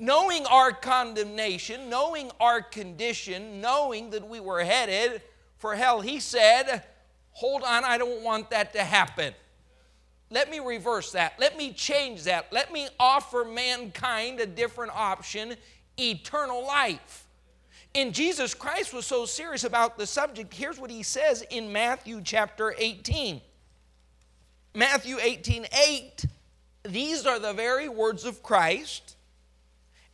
Knowing 0.00 0.44
our 0.46 0.72
condemnation, 0.72 1.88
knowing 1.88 2.32
our 2.40 2.62
condition, 2.62 3.60
knowing 3.60 4.10
that 4.10 4.26
we 4.28 4.40
were 4.40 4.64
headed 4.64 5.22
for 5.58 5.76
hell, 5.76 6.00
He 6.00 6.18
said, 6.18 6.82
Hold 7.30 7.62
on, 7.62 7.84
I 7.84 7.96
don't 7.96 8.22
want 8.24 8.50
that 8.50 8.72
to 8.72 8.82
happen. 8.82 9.32
Let 10.30 10.50
me 10.50 10.60
reverse 10.60 11.12
that. 11.12 11.34
Let 11.38 11.56
me 11.56 11.72
change 11.72 12.24
that. 12.24 12.52
Let 12.52 12.72
me 12.72 12.88
offer 13.00 13.44
mankind 13.44 14.40
a 14.40 14.46
different 14.46 14.92
option 14.94 15.54
eternal 15.98 16.64
life. 16.66 17.26
And 17.94 18.14
Jesus 18.14 18.54
Christ 18.54 18.92
was 18.92 19.06
so 19.06 19.24
serious 19.24 19.64
about 19.64 19.96
the 19.96 20.06
subject. 20.06 20.52
Here's 20.52 20.78
what 20.78 20.90
he 20.90 21.02
says 21.02 21.42
in 21.50 21.72
Matthew 21.72 22.20
chapter 22.22 22.74
18. 22.76 23.40
Matthew 24.74 25.18
18 25.20 25.66
8. 25.72 26.24
These 26.84 27.26
are 27.26 27.38
the 27.38 27.52
very 27.52 27.88
words 27.88 28.24
of 28.24 28.42
Christ. 28.42 29.16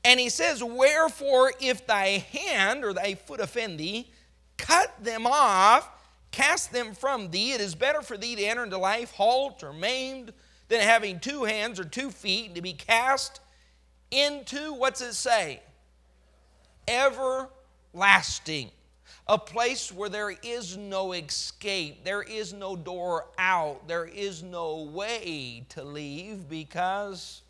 And 0.05 0.20
he 0.20 0.29
says, 0.29 0.62
Wherefore, 0.62 1.53
if 1.61 1.87
thy 1.87 2.24
hand 2.33 2.85
or 2.85 2.92
thy 2.92 3.14
foot 3.14 3.40
offend 3.40 3.81
thee, 3.81 4.11
cut 4.57 4.94
them 5.03 5.27
off 5.27 5.88
Cast 6.35 6.73
them 6.73 6.94
from 6.94 7.31
thee. 7.31 7.53
It 7.53 7.61
is 7.61 7.77
better 7.77 8.03
for 8.03 8.16
thee 8.16 8.35
to 8.35 8.42
enter 8.42 8.64
into 8.64 8.77
life 8.77 9.12
halt 9.12 9.62
or 9.62 9.73
maimed 9.73 10.33
than 10.66 10.81
having 10.81 11.20
two 11.20 11.44
hands 11.44 11.79
or 11.79 11.85
two 11.85 12.11
feet 12.11 12.47
and 12.47 12.57
to 12.57 12.61
be 12.61 12.73
cast 12.73 13.38
into, 14.11 14.75
what's 14.75 15.01
it 15.01 15.12
say? 15.12 15.62
Everlasting. 16.88 18.73
A 19.29 19.38
place 19.38 19.92
where 19.92 20.09
there 20.09 20.35
is 20.42 20.77
no 20.77 21.12
escape, 21.12 22.05
there 22.05 22.23
is 22.23 22.53
no 22.53 22.75
door 22.75 23.27
out, 23.38 23.87
there 23.87 24.05
is 24.05 24.42
no 24.42 24.83
way 24.92 25.64
to 25.68 25.85
leave 25.85 26.49
because 26.49 27.42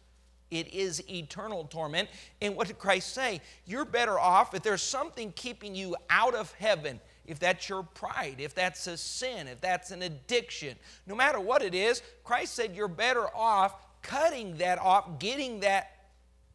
it 0.50 0.74
is 0.74 1.02
eternal 1.08 1.64
torment. 1.64 2.10
And 2.42 2.54
what 2.54 2.66
did 2.66 2.78
Christ 2.78 3.14
say? 3.14 3.40
You're 3.64 3.86
better 3.86 4.18
off 4.18 4.52
if 4.52 4.62
there's 4.62 4.82
something 4.82 5.32
keeping 5.32 5.74
you 5.74 5.96
out 6.10 6.34
of 6.34 6.52
heaven 6.58 7.00
if 7.26 7.38
that's 7.38 7.68
your 7.68 7.82
pride, 7.82 8.36
if 8.38 8.54
that's 8.54 8.86
a 8.86 8.96
sin, 8.96 9.48
if 9.48 9.60
that's 9.60 9.90
an 9.90 10.02
addiction, 10.02 10.76
no 11.06 11.14
matter 11.14 11.40
what 11.40 11.62
it 11.62 11.74
is, 11.74 12.02
Christ 12.22 12.54
said 12.54 12.76
you're 12.76 12.88
better 12.88 13.26
off 13.34 13.74
cutting 14.02 14.56
that 14.58 14.78
off, 14.78 15.18
getting 15.18 15.60
that 15.60 15.90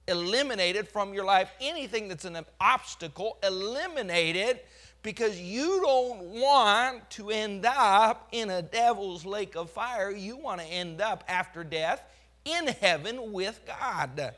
eliminated 0.08 0.88
from 0.88 1.14
your 1.14 1.26
life. 1.26 1.52
Anything 1.60 2.08
that's 2.08 2.26
an 2.26 2.38
obstacle, 2.60 3.38
eliminate 3.44 4.36
it 4.36 4.68
because 5.02 5.40
you 5.40 5.82
don't 5.82 6.20
want 6.22 7.10
to 7.12 7.30
end 7.30 7.66
up 7.66 8.28
in 8.32 8.50
a 8.50 8.62
devil's 8.62 9.26
lake 9.26 9.56
of 9.56 9.70
fire. 9.70 10.12
You 10.12 10.38
want 10.38 10.62
to 10.62 10.68
end 10.68 11.02
up 11.02 11.24
after 11.28 11.64
death 11.64 12.04
in 12.46 12.68
heaven 12.68 13.32
with 13.32 13.62
God. 13.66 14.34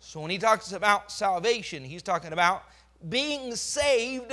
So 0.00 0.20
when 0.20 0.30
he 0.30 0.38
talks 0.38 0.72
about 0.72 1.12
salvation, 1.12 1.84
he's 1.84 2.02
talking 2.02 2.32
about 2.32 2.64
being 3.08 3.54
saved 3.54 4.32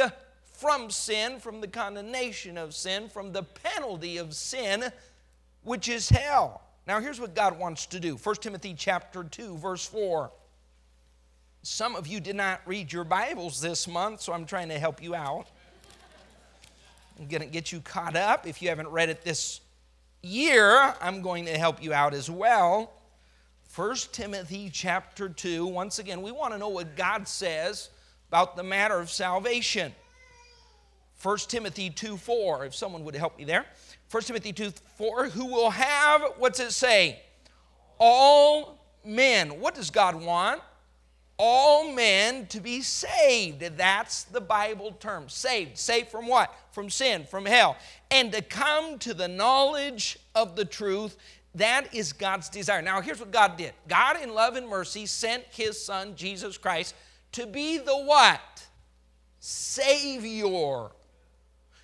from 0.57 0.89
sin, 0.89 1.39
from 1.39 1.61
the 1.61 1.67
condemnation 1.67 2.57
of 2.57 2.73
sin, 2.73 3.09
from 3.09 3.31
the 3.31 3.43
penalty 3.43 4.17
of 4.17 4.33
sin, 4.33 4.91
which 5.63 5.87
is 5.87 6.09
hell. 6.09 6.61
Now 6.87 6.99
here's 6.99 7.19
what 7.19 7.35
God 7.35 7.59
wants 7.59 7.85
to 7.87 7.99
do. 7.99 8.15
1 8.15 8.35
Timothy 8.37 8.73
chapter 8.75 9.23
2 9.23 9.57
verse 9.57 9.85
4. 9.85 10.31
Some 11.61 11.95
of 11.95 12.07
you 12.07 12.19
did 12.19 12.35
not 12.35 12.61
read 12.65 12.91
your 12.91 13.03
Bibles 13.03 13.61
this 13.61 13.87
month, 13.87 14.21
so 14.21 14.33
I'm 14.33 14.45
trying 14.45 14.69
to 14.69 14.79
help 14.79 15.03
you 15.03 15.13
out. 15.13 15.47
I'm 17.19 17.27
going 17.27 17.41
to 17.41 17.47
get 17.47 17.71
you 17.71 17.79
caught 17.81 18.15
up. 18.15 18.47
If 18.47 18.61
you 18.61 18.69
haven't 18.69 18.87
read 18.87 19.09
it 19.09 19.23
this 19.23 19.61
year, 20.23 20.95
I'm 21.01 21.21
going 21.21 21.45
to 21.45 21.57
help 21.57 21.83
you 21.83 21.93
out 21.93 22.13
as 22.13 22.31
well. 22.31 22.93
1 23.75 23.95
Timothy 24.11 24.69
chapter 24.71 25.29
2. 25.29 25.67
Once 25.67 25.99
again, 25.99 26.21
we 26.21 26.31
want 26.31 26.53
to 26.53 26.57
know 26.57 26.69
what 26.69 26.95
God 26.95 27.27
says 27.27 27.89
about 28.29 28.55
the 28.55 28.63
matter 28.63 28.97
of 28.97 29.09
salvation. 29.09 29.93
1 31.21 31.37
Timothy 31.47 31.89
2 31.89 32.17
4, 32.17 32.65
if 32.65 32.75
someone 32.75 33.03
would 33.03 33.15
help 33.15 33.37
me 33.37 33.43
there. 33.43 33.65
1 34.11 34.23
Timothy 34.23 34.53
2 34.53 34.71
4, 34.97 35.29
who 35.29 35.45
will 35.45 35.71
have, 35.71 36.21
what's 36.37 36.59
it 36.59 36.71
say? 36.71 37.21
All 37.99 38.77
men. 39.03 39.59
What 39.59 39.75
does 39.75 39.89
God 39.89 40.15
want? 40.15 40.61
All 41.39 41.93
men 41.93 42.47
to 42.47 42.59
be 42.59 42.81
saved. 42.81 43.61
That's 43.77 44.23
the 44.23 44.41
Bible 44.41 44.91
term. 44.99 45.29
Saved. 45.29 45.77
Saved 45.77 46.09
from 46.09 46.27
what? 46.27 46.53
From 46.71 46.89
sin, 46.89 47.25
from 47.25 47.45
hell. 47.45 47.77
And 48.09 48.31
to 48.31 48.41
come 48.41 48.97
to 48.99 49.13
the 49.13 49.27
knowledge 49.27 50.17
of 50.35 50.55
the 50.55 50.65
truth. 50.65 51.17
That 51.55 51.93
is 51.93 52.13
God's 52.13 52.49
desire. 52.49 52.83
Now, 52.83 53.01
here's 53.01 53.19
what 53.19 53.31
God 53.31 53.57
did 53.57 53.73
God, 53.87 54.21
in 54.21 54.33
love 54.33 54.55
and 54.55 54.67
mercy, 54.67 55.07
sent 55.07 55.43
His 55.49 55.81
Son, 55.83 56.15
Jesus 56.15 56.57
Christ, 56.57 56.93
to 57.31 57.47
be 57.47 57.77
the 57.79 57.97
what? 57.97 58.67
Savior 59.39 60.89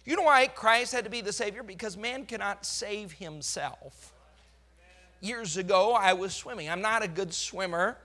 you 0.05 0.15
know 0.15 0.23
why 0.23 0.47
Christ 0.47 0.93
had 0.93 1.03
to 1.05 1.09
be 1.09 1.21
the 1.21 1.31
Savior? 1.31 1.63
Because 1.63 1.95
man 1.95 2.25
cannot 2.25 2.65
save 2.65 3.13
himself. 3.13 4.13
Years 5.21 5.55
ago, 5.55 5.93
I 5.93 6.13
was 6.13 6.33
swimming. 6.35 6.69
I'm 6.69 6.81
not 6.81 7.03
a 7.03 7.07
good 7.07 7.33
swimmer, 7.33 7.97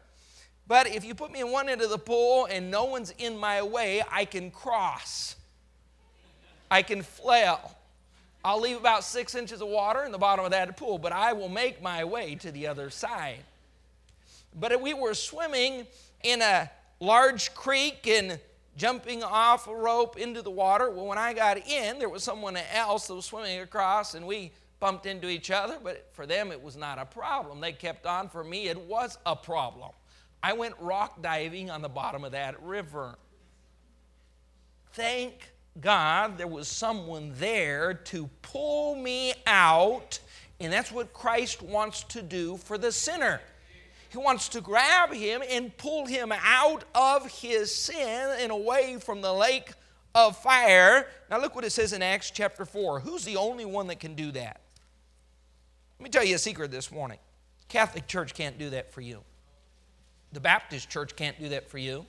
But 0.68 0.86
if 0.86 1.02
you 1.02 1.14
put 1.14 1.32
me 1.32 1.40
in 1.40 1.50
one 1.50 1.70
end 1.70 1.80
of 1.80 1.88
the 1.88 1.98
pool 1.98 2.46
and 2.50 2.70
no 2.70 2.84
one's 2.84 3.12
in 3.18 3.38
my 3.38 3.62
way, 3.62 4.02
I 4.12 4.26
can 4.26 4.50
cross. 4.50 5.34
I 6.70 6.82
can 6.82 7.02
flail. 7.02 7.74
I'll 8.44 8.60
leave 8.60 8.76
about 8.76 9.02
six 9.02 9.34
inches 9.34 9.62
of 9.62 9.68
water 9.68 10.04
in 10.04 10.12
the 10.12 10.18
bottom 10.18 10.44
of 10.44 10.50
that 10.50 10.76
pool, 10.76 10.98
but 10.98 11.10
I 11.10 11.32
will 11.32 11.48
make 11.48 11.82
my 11.82 12.04
way 12.04 12.34
to 12.36 12.52
the 12.52 12.66
other 12.66 12.90
side. 12.90 13.38
But 14.54 14.72
if 14.72 14.80
we 14.80 14.92
were 14.92 15.14
swimming 15.14 15.86
in 16.22 16.42
a 16.42 16.70
large 17.00 17.54
creek 17.54 18.06
and 18.06 18.38
jumping 18.78 19.22
off 19.22 19.66
a 19.66 19.74
rope 19.74 20.16
into 20.16 20.40
the 20.40 20.50
water. 20.50 20.88
Well, 20.88 21.06
when 21.06 21.18
I 21.18 21.34
got 21.34 21.68
in, 21.68 21.98
there 21.98 22.08
was 22.08 22.22
someone 22.22 22.56
else 22.72 23.08
that 23.08 23.14
was 23.14 23.26
swimming 23.26 23.60
across, 23.60 24.14
and 24.14 24.26
we 24.26 24.52
bumped 24.80 25.04
into 25.04 25.28
each 25.28 25.50
other, 25.50 25.78
but 25.82 26.08
for 26.12 26.24
them 26.24 26.52
it 26.52 26.62
was 26.62 26.76
not 26.76 26.98
a 26.98 27.04
problem. 27.04 27.60
They 27.60 27.72
kept 27.72 28.06
on. 28.06 28.28
For 28.28 28.44
me, 28.44 28.68
it 28.68 28.78
was 28.78 29.18
a 29.26 29.34
problem. 29.34 29.90
I 30.42 30.52
went 30.52 30.74
rock 30.78 31.20
diving 31.20 31.68
on 31.68 31.82
the 31.82 31.88
bottom 31.88 32.24
of 32.24 32.32
that 32.32 32.62
river. 32.62 33.16
Thank 34.92 35.50
God 35.80 36.38
there 36.38 36.46
was 36.46 36.68
someone 36.68 37.32
there 37.36 37.94
to 37.94 38.30
pull 38.42 38.94
me 38.94 39.34
out, 39.46 40.20
and 40.60 40.72
that's 40.72 40.92
what 40.92 41.12
Christ 41.12 41.60
wants 41.62 42.04
to 42.04 42.22
do 42.22 42.56
for 42.56 42.78
the 42.78 42.92
sinner. 42.92 43.40
He 44.10 44.18
wants 44.18 44.48
to 44.50 44.60
grab 44.60 45.12
him 45.12 45.42
and 45.48 45.76
pull 45.76 46.06
him 46.06 46.32
out 46.32 46.84
of 46.94 47.30
his 47.30 47.74
sin 47.74 48.36
and 48.40 48.50
away 48.50 48.96
from 49.00 49.20
the 49.20 49.32
lake 49.32 49.72
of 50.14 50.36
fire. 50.38 51.08
Now, 51.30 51.40
look 51.40 51.54
what 51.54 51.64
it 51.64 51.70
says 51.70 51.92
in 51.92 52.02
Acts 52.02 52.30
chapter 52.30 52.64
4. 52.64 53.00
Who's 53.00 53.24
the 53.24 53.36
only 53.36 53.64
one 53.64 53.86
that 53.88 54.00
can 54.00 54.14
do 54.14 54.32
that? 54.32 54.60
Let 55.98 56.04
me 56.04 56.10
tell 56.10 56.24
you 56.24 56.36
a 56.36 56.38
secret 56.38 56.70
this 56.70 56.90
morning. 56.90 57.18
Catholic 57.68 58.06
Church 58.06 58.32
can't 58.32 58.58
do 58.58 58.70
that 58.70 58.92
for 58.92 59.00
you. 59.00 59.22
The 60.32 60.40
Baptist 60.40 60.88
Church 60.88 61.14
can't 61.16 61.38
do 61.38 61.50
that 61.50 61.68
for 61.68 61.78
you. 61.78 62.06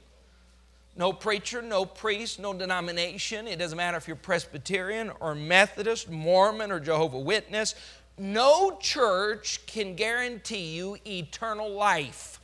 No 0.95 1.13
preacher, 1.13 1.61
no 1.61 1.85
priest, 1.85 2.39
no 2.39 2.53
denomination. 2.53 3.47
It 3.47 3.57
doesn't 3.57 3.77
matter 3.77 3.97
if 3.97 4.07
you're 4.07 4.17
Presbyterian 4.17 5.11
or 5.19 5.33
Methodist, 5.33 6.09
Mormon, 6.09 6.71
or 6.71 6.79
Jehovah 6.79 7.19
Witness. 7.19 7.75
No 8.19 8.77
church 8.81 9.65
can 9.65 9.95
guarantee 9.95 10.75
you 10.75 10.97
eternal 11.07 11.71
life. 11.71 12.41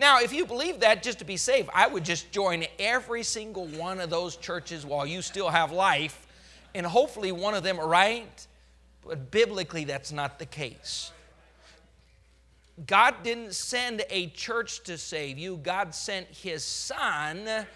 Now, 0.00 0.20
if 0.20 0.32
you 0.32 0.46
believe 0.46 0.80
that 0.80 1.02
just 1.02 1.18
to 1.18 1.26
be 1.26 1.36
safe, 1.36 1.68
I 1.74 1.86
would 1.86 2.04
just 2.04 2.32
join 2.32 2.64
every 2.78 3.24
single 3.24 3.66
one 3.66 4.00
of 4.00 4.08
those 4.08 4.36
churches 4.36 4.86
while 4.86 5.06
you 5.06 5.20
still 5.20 5.50
have 5.50 5.70
life, 5.70 6.26
and 6.74 6.86
hopefully 6.86 7.30
one 7.30 7.54
of 7.54 7.62
them 7.62 7.78
are 7.78 7.86
right. 7.86 8.46
But 9.06 9.30
biblically, 9.30 9.84
that's 9.84 10.12
not 10.12 10.38
the 10.38 10.46
case. 10.46 11.12
God 12.86 13.16
didn't 13.22 13.54
send 13.54 14.04
a 14.08 14.28
church 14.28 14.82
to 14.84 14.96
save 14.96 15.36
you, 15.36 15.56
God 15.56 15.94
sent 15.94 16.28
His 16.28 16.64
Son, 16.64 17.66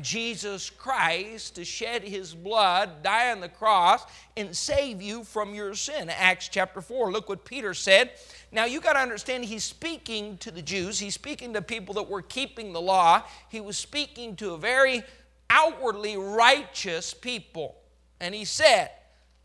Jesus 0.00 0.70
Christ, 0.70 1.56
to 1.56 1.64
shed 1.64 2.02
His 2.02 2.34
blood, 2.34 3.02
die 3.02 3.30
on 3.30 3.40
the 3.40 3.48
cross, 3.48 4.04
and 4.36 4.56
save 4.56 5.02
you 5.02 5.24
from 5.24 5.54
your 5.54 5.74
sin. 5.74 6.08
Acts 6.10 6.48
chapter 6.48 6.80
4, 6.80 7.12
look 7.12 7.28
what 7.28 7.44
Peter 7.44 7.74
said. 7.74 8.12
Now 8.50 8.64
you 8.64 8.80
got 8.80 8.94
to 8.94 9.00
understand, 9.00 9.44
he's 9.44 9.64
speaking 9.64 10.38
to 10.38 10.50
the 10.50 10.62
Jews, 10.62 10.98
he's 10.98 11.14
speaking 11.14 11.52
to 11.54 11.62
people 11.62 11.94
that 11.94 12.08
were 12.08 12.22
keeping 12.22 12.72
the 12.72 12.80
law, 12.80 13.22
he 13.48 13.60
was 13.60 13.76
speaking 13.76 14.36
to 14.36 14.52
a 14.52 14.58
very 14.58 15.02
outwardly 15.50 16.16
righteous 16.16 17.12
people. 17.12 17.76
And 18.20 18.34
he 18.34 18.44
said, 18.44 18.90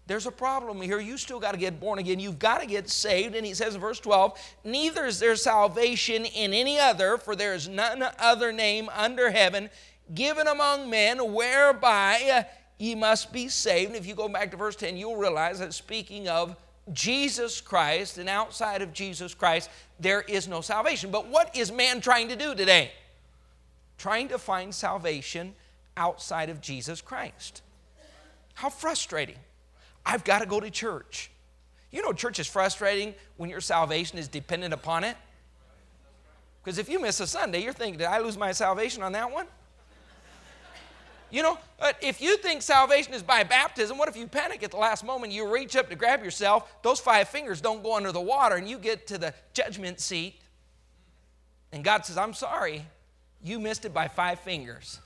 there's 0.08 0.26
a 0.26 0.32
problem 0.32 0.82
here. 0.82 1.02
You 1.02 1.18
still 1.18 1.40
got 1.40 1.52
to 1.52 1.58
get 1.58 1.82
born 1.82 2.00
again. 2.00 2.18
You've 2.20 2.40
got 2.40 2.62
to 2.62 2.66
get 2.66 2.90
saved. 2.90 3.36
And 3.36 3.46
he 3.46 3.54
says 3.54 3.76
in 3.76 3.82
verse 3.82 4.00
12, 4.00 4.40
Neither 4.64 5.06
is 5.06 5.20
there 5.20 5.36
salvation 5.36 6.24
in 6.24 6.54
any 6.54 6.80
other, 6.80 7.18
for 7.18 7.36
there 7.36 7.54
is 7.54 7.68
none 7.68 8.02
other 8.18 8.54
name 8.54 8.90
under 8.96 9.30
heaven 9.32 9.70
given 10.14 10.48
among 10.48 10.90
men 10.90 11.34
whereby 11.34 12.30
uh, 12.34 12.44
ye 12.78 12.96
must 12.96 13.34
be 13.34 13.48
saved. 13.48 13.96
If 13.96 14.06
you 14.06 14.16
go 14.16 14.30
back 14.30 14.52
to 14.52 14.58
verse 14.58 14.76
10, 14.76 14.98
you'll 14.98 15.18
realize 15.18 15.60
that 15.60 15.74
speaking 15.74 16.28
of 16.28 16.56
Jesus 16.94 17.60
Christ 17.60 18.18
and 18.18 18.30
outside 18.30 18.82
of 18.82 18.94
Jesus 18.94 19.34
Christ, 19.34 19.70
there 20.00 20.22
is 20.22 20.48
no 20.48 20.62
salvation. 20.62 21.12
But 21.12 21.28
what 21.28 21.56
is 21.56 21.72
man 21.72 22.02
trying 22.02 22.30
to 22.30 22.36
do 22.36 22.56
today? 22.56 22.92
Trying 23.98 24.30
to 24.30 24.38
find 24.38 24.74
salvation 24.74 25.54
outside 25.98 26.50
of 26.50 26.62
Jesus 26.62 27.02
Christ. 27.02 27.62
How 28.54 28.70
frustrating. 28.70 29.38
I've 30.06 30.24
got 30.24 30.40
to 30.40 30.46
go 30.46 30.60
to 30.60 30.70
church. 30.70 31.32
You 31.92 32.02
know, 32.02 32.14
church 32.14 32.40
is 32.40 32.48
frustrating 32.48 33.14
when 33.38 33.50
your 33.50 33.62
salvation 33.62 34.18
is 34.18 34.28
dependent 34.28 34.74
upon 34.74 35.04
it. 35.04 35.18
Because 36.64 36.78
if 36.78 36.90
you 36.90 37.00
miss 37.00 37.20
a 37.20 37.28
Sunday, 37.28 37.64
you're 37.64 37.74
thinking, 37.74 37.98
did 37.98 38.08
I 38.08 38.20
lose 38.20 38.38
my 38.38 38.52
salvation 38.52 39.04
on 39.04 39.14
that 39.14 39.32
one? 39.32 39.48
You 41.30 41.44
know, 41.44 41.58
if 42.02 42.22
you 42.22 42.38
think 42.38 42.62
salvation 42.62 43.14
is 43.14 43.22
by 43.22 43.44
baptism, 43.44 43.98
what 43.98 44.08
if 44.08 44.16
you 44.16 44.28
panic 44.28 44.64
at 44.64 44.72
the 44.72 44.78
last 44.78 45.04
moment? 45.04 45.34
You 45.34 45.54
reach 45.54 45.76
up 45.76 45.90
to 45.90 45.96
grab 45.96 46.24
yourself, 46.24 46.82
those 46.84 47.00
five 47.00 47.28
fingers 47.28 47.60
don't 47.60 47.84
go 47.84 47.96
under 47.96 48.12
the 48.12 48.22
water, 48.22 48.56
and 48.56 48.68
you 48.70 48.78
get 48.78 49.08
to 49.08 49.18
the 49.18 49.34
judgment 49.54 50.00
seat, 50.00 50.36
and 51.74 51.84
God 51.84 52.06
says, 52.06 52.18
I'm 52.18 52.34
sorry, 52.34 52.86
you 53.44 53.60
missed 53.60 53.84
it 53.84 53.94
by 53.94 54.08
five 54.08 54.40
fingers. 54.40 55.00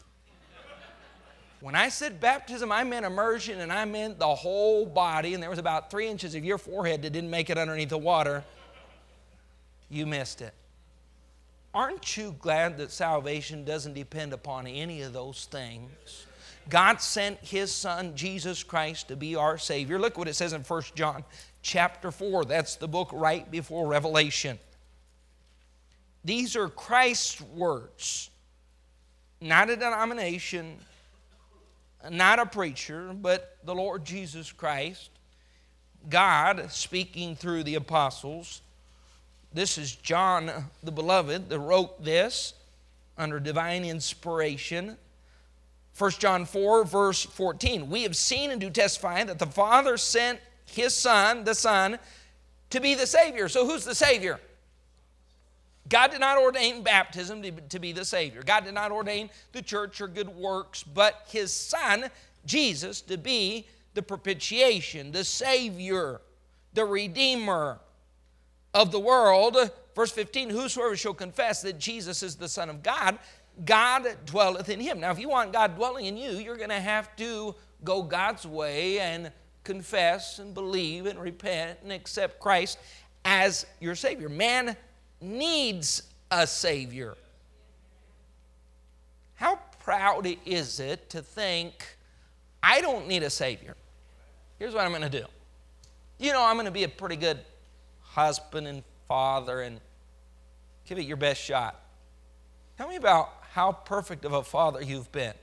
When 1.59 1.75
I 1.75 1.89
said 1.89 2.19
baptism, 2.19 2.71
I 2.71 2.83
meant 2.83 3.05
immersion 3.05 3.59
and 3.59 3.71
I 3.71 3.85
meant 3.85 4.17
the 4.17 4.35
whole 4.35 4.85
body, 4.85 5.33
and 5.35 5.41
there 5.41 5.49
was 5.49 5.59
about 5.59 5.91
three 5.91 6.07
inches 6.07 6.33
of 6.33 6.43
your 6.43 6.57
forehead 6.57 7.03
that 7.03 7.11
didn't 7.11 7.29
make 7.29 7.49
it 7.49 7.57
underneath 7.57 7.89
the 7.89 7.99
water. 7.99 8.43
You 9.89 10.07
missed 10.07 10.41
it. 10.41 10.53
Aren't 11.73 12.17
you 12.17 12.35
glad 12.39 12.77
that 12.77 12.91
salvation 12.91 13.63
doesn't 13.63 13.93
depend 13.93 14.33
upon 14.33 14.67
any 14.67 15.01
of 15.03 15.13
those 15.13 15.45
things? 15.45 16.25
God 16.69 17.01
sent 17.01 17.39
his 17.39 17.71
son 17.71 18.15
Jesus 18.15 18.63
Christ 18.63 19.07
to 19.07 19.15
be 19.15 19.35
our 19.35 19.57
savior. 19.57 19.99
Look 19.99 20.17
what 20.17 20.27
it 20.27 20.35
says 20.35 20.53
in 20.53 20.61
1 20.61 20.83
John 20.95 21.23
chapter 21.61 22.11
4. 22.11 22.45
That's 22.45 22.75
the 22.75 22.87
book 22.87 23.09
right 23.13 23.49
before 23.49 23.87
Revelation. 23.87 24.59
These 26.23 26.55
are 26.55 26.69
Christ's 26.69 27.41
words, 27.41 28.29
not 29.39 29.69
a 29.69 29.75
denomination, 29.75 30.77
not 32.09 32.39
a 32.39 32.45
preacher, 32.45 33.11
but 33.13 33.57
the 33.63 33.73
Lord 33.73 34.05
Jesus 34.05 34.51
Christ, 34.51 35.09
God 36.09 36.71
speaking 36.71 37.35
through 37.35 37.63
the 37.63 37.75
apostles. 37.75 38.61
This 39.53 39.77
is 39.77 39.95
John 39.95 40.51
the 40.81 40.91
Beloved 40.91 41.49
that 41.49 41.59
wrote 41.59 42.03
this 42.03 42.53
under 43.17 43.39
divine 43.39 43.83
inspiration. 43.83 44.97
1 45.97 46.11
John 46.11 46.45
4, 46.45 46.85
verse 46.85 47.23
14. 47.23 47.89
We 47.89 48.03
have 48.03 48.15
seen 48.15 48.51
and 48.51 48.61
do 48.61 48.69
testify 48.69 49.23
that 49.25 49.39
the 49.39 49.45
Father 49.45 49.97
sent 49.97 50.39
his 50.65 50.93
Son, 50.93 51.43
the 51.43 51.53
Son, 51.53 51.99
to 52.69 52.79
be 52.79 52.95
the 52.95 53.05
Savior. 53.05 53.49
So 53.49 53.67
who's 53.67 53.83
the 53.83 53.93
Savior? 53.93 54.39
God 55.89 56.11
did 56.11 56.21
not 56.21 56.37
ordain 56.37 56.83
baptism 56.83 57.41
to, 57.41 57.79
be 57.79 57.91
the 57.91 58.05
Savior. 58.05 58.43
God 58.43 58.63
did 58.63 58.73
not 58.73 58.93
ordain 58.93 59.29
the 59.51 59.61
church 59.61 59.99
or 59.99 60.07
good 60.07 60.29
works, 60.29 60.83
but 60.83 61.25
His 61.27 61.51
Son, 61.51 62.09
Jesus, 62.45 63.01
to 63.01 63.17
be 63.17 63.67
the 63.93 64.01
propitiation, 64.01 65.11
the 65.11 65.25
Savior, 65.25 66.21
the 66.73 66.85
Redeemer 66.85 67.79
of 68.73 68.91
the 68.91 68.99
world. 68.99 69.57
Verse 69.95 70.11
15 70.11 70.49
Whosoever 70.49 70.95
shall 70.95 71.13
confess 71.13 71.61
that 71.61 71.79
Jesus 71.79 72.23
is 72.23 72.35
the 72.35 72.49
Son 72.49 72.69
of 72.69 72.83
God, 72.83 73.19
God 73.65 74.07
dwelleth 74.25 74.69
in 74.69 74.79
him. 74.79 74.99
Now, 74.99 75.11
if 75.11 75.19
you 75.19 75.29
want 75.29 75.53
God 75.53 75.75
dwelling 75.75 76.05
in 76.05 76.17
you, 76.17 76.31
you're 76.31 76.57
going 76.57 76.69
to 76.69 76.79
have 76.79 77.15
to 77.17 77.55
go 77.83 78.01
God's 78.01 78.45
way 78.45 78.99
and 78.99 79.31
confess 79.63 80.39
and 80.39 80.53
believe 80.53 81.05
and 81.05 81.19
repent 81.19 81.79
and 81.83 81.91
accept 81.91 82.39
Christ 82.39 82.77
as 83.25 83.65
your 83.79 83.95
Savior. 83.95 84.29
Man 84.29 84.75
needs 85.19 86.03
a 86.31 86.47
Savior. 86.47 87.15
How 89.35 89.59
proud 89.79 90.27
is 90.45 90.79
it 90.79 91.09
to 91.11 91.21
think, 91.21 91.97
I 92.63 92.81
don't 92.81 93.07
need 93.07 93.23
a 93.23 93.29
Savior? 93.29 93.75
Here's 94.59 94.73
what 94.73 94.85
I'm 94.85 94.91
going 94.91 95.01
to 95.01 95.09
do. 95.09 95.25
You 96.19 96.31
know, 96.31 96.43
I'm 96.43 96.55
going 96.55 96.65
to 96.65 96.71
be 96.71 96.83
a 96.83 96.89
pretty 96.89 97.15
good 97.15 97.39
husband 98.13 98.67
and 98.67 98.83
father 99.07 99.61
and 99.61 99.79
give 100.85 100.97
it 100.97 101.05
your 101.05 101.17
best 101.17 101.41
shot. 101.41 101.79
Tell 102.77 102.87
me 102.87 102.95
about 102.95 103.29
how 103.51 103.71
perfect 103.71 104.25
of 104.25 104.33
a 104.33 104.43
father 104.43 104.81
you've 104.81 105.11
been, 105.11 105.33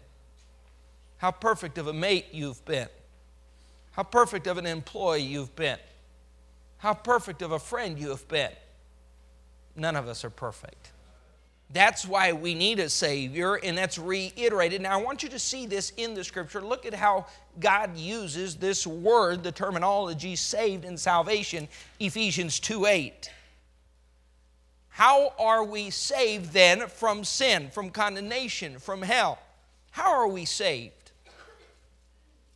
how 1.19 1.31
perfect 1.31 1.79
of 1.79 1.87
a 1.87 1.93
mate 1.93 2.27
you've 2.33 2.65
been, 2.65 2.89
how 3.93 4.03
perfect 4.03 4.47
of 4.47 4.59
an 4.59 4.67
employee 4.67 5.23
you've 5.23 5.55
been, 5.57 5.79
how 6.79 6.95
perfect 6.95 7.43
of 7.43 7.53
a 7.53 7.59
friend 7.59 7.99
you 7.99 8.11
have 8.11 8.27
been. 8.29 8.53
None 9.77 9.97
of 9.97 10.09
us 10.09 10.25
are 10.25 10.31
perfect. 10.31 10.91
That's 11.71 12.07
why 12.07 12.33
we 12.33 12.55
need 12.55 12.79
a 12.79 12.89
Savior, 12.89 13.57
and 13.57 13.77
that's 13.77 13.99
reiterated. 13.99 14.81
Now, 14.81 14.99
I 14.99 15.03
want 15.03 15.23
you 15.23 15.29
to 15.29 15.39
see 15.39 15.67
this 15.67 15.93
in 15.99 16.15
the 16.15 16.25
Scripture. 16.25 16.63
Look 16.63 16.87
at 16.87 16.95
how 16.95 17.27
God 17.61 17.97
uses 17.97 18.57
this 18.57 18.87
word, 18.87 19.43
the 19.43 19.53
terminology 19.53 20.35
saved 20.35 20.87
and 20.87 20.99
salvation, 20.99 21.69
Ephesians 22.01 22.59
2 22.61 22.87
8. 22.87 23.31
How 24.89 25.35
are 25.39 25.63
we 25.63 25.91
saved 25.91 26.53
then 26.53 26.89
from 26.89 27.23
sin, 27.23 27.69
from 27.71 27.91
condemnation, 27.91 28.79
from 28.79 29.03
hell? 29.03 29.39
How 29.91 30.11
are 30.11 30.29
we 30.29 30.47
saved? 30.47 31.13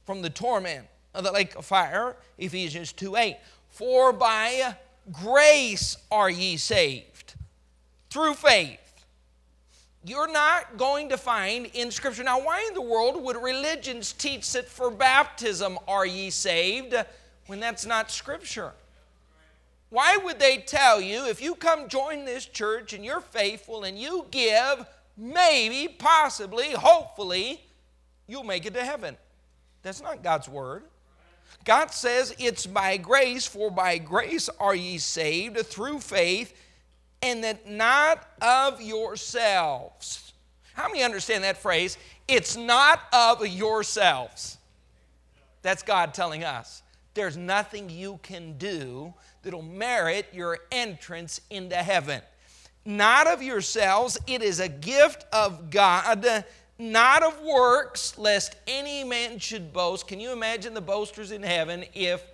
From 0.06 0.22
the 0.22 0.30
torment 0.30 0.86
of 1.14 1.22
the 1.22 1.32
lake 1.32 1.54
of 1.54 1.66
fire, 1.66 2.16
Ephesians 2.38 2.92
2 2.92 3.16
8. 3.16 3.36
For 3.68 4.12
by 4.12 4.76
grace 5.12 5.98
are 6.10 6.30
ye 6.30 6.56
saved 6.56 7.34
through 8.10 8.34
faith. 8.34 8.81
You're 10.04 10.30
not 10.30 10.76
going 10.76 11.10
to 11.10 11.16
find 11.16 11.66
in 11.74 11.90
Scripture. 11.92 12.24
Now, 12.24 12.40
why 12.40 12.64
in 12.66 12.74
the 12.74 12.82
world 12.82 13.22
would 13.22 13.36
religions 13.36 14.12
teach 14.12 14.52
that 14.52 14.68
for 14.68 14.90
baptism 14.90 15.78
are 15.86 16.04
ye 16.04 16.30
saved 16.30 16.94
when 17.46 17.60
that's 17.60 17.86
not 17.86 18.10
Scripture? 18.10 18.72
Why 19.90 20.16
would 20.16 20.40
they 20.40 20.56
tell 20.56 21.00
you 21.00 21.26
if 21.28 21.40
you 21.40 21.54
come 21.54 21.86
join 21.86 22.24
this 22.24 22.46
church 22.46 22.94
and 22.94 23.04
you're 23.04 23.20
faithful 23.20 23.84
and 23.84 23.98
you 23.98 24.26
give, 24.30 24.86
maybe, 25.16 25.86
possibly, 25.86 26.72
hopefully, 26.72 27.60
you'll 28.26 28.42
make 28.42 28.66
it 28.66 28.74
to 28.74 28.84
heaven? 28.84 29.16
That's 29.82 30.02
not 30.02 30.22
God's 30.24 30.48
word. 30.48 30.84
God 31.64 31.92
says 31.92 32.34
it's 32.38 32.66
by 32.66 32.96
grace, 32.96 33.46
for 33.46 33.70
by 33.70 33.98
grace 33.98 34.48
are 34.58 34.74
ye 34.74 34.98
saved 34.98 35.58
through 35.58 36.00
faith, 36.00 36.54
and 37.22 37.44
that 37.44 37.68
not 37.68 38.26
of 38.40 38.82
yourselves. 38.82 40.32
How 40.74 40.88
many 40.88 41.02
understand 41.02 41.44
that 41.44 41.58
phrase? 41.58 41.96
It's 42.26 42.56
not 42.56 43.00
of 43.12 43.46
yourselves. 43.46 44.58
That's 45.62 45.82
God 45.82 46.14
telling 46.14 46.44
us. 46.44 46.82
There's 47.14 47.36
nothing 47.36 47.90
you 47.90 48.18
can 48.22 48.56
do 48.58 49.12
that'll 49.42 49.62
merit 49.62 50.26
your 50.32 50.58
entrance 50.70 51.40
into 51.50 51.76
heaven. 51.76 52.22
Not 52.84 53.26
of 53.28 53.42
yourselves, 53.42 54.18
it 54.26 54.42
is 54.42 54.58
a 54.58 54.68
gift 54.68 55.24
of 55.32 55.70
God, 55.70 56.44
not 56.78 57.22
of 57.22 57.40
works, 57.42 58.18
lest 58.18 58.56
any 58.66 59.04
man 59.04 59.38
should 59.38 59.72
boast. 59.72 60.08
Can 60.08 60.18
you 60.18 60.32
imagine 60.32 60.74
the 60.74 60.80
boasters 60.80 61.30
in 61.30 61.42
heaven 61.42 61.84
if 61.94 62.24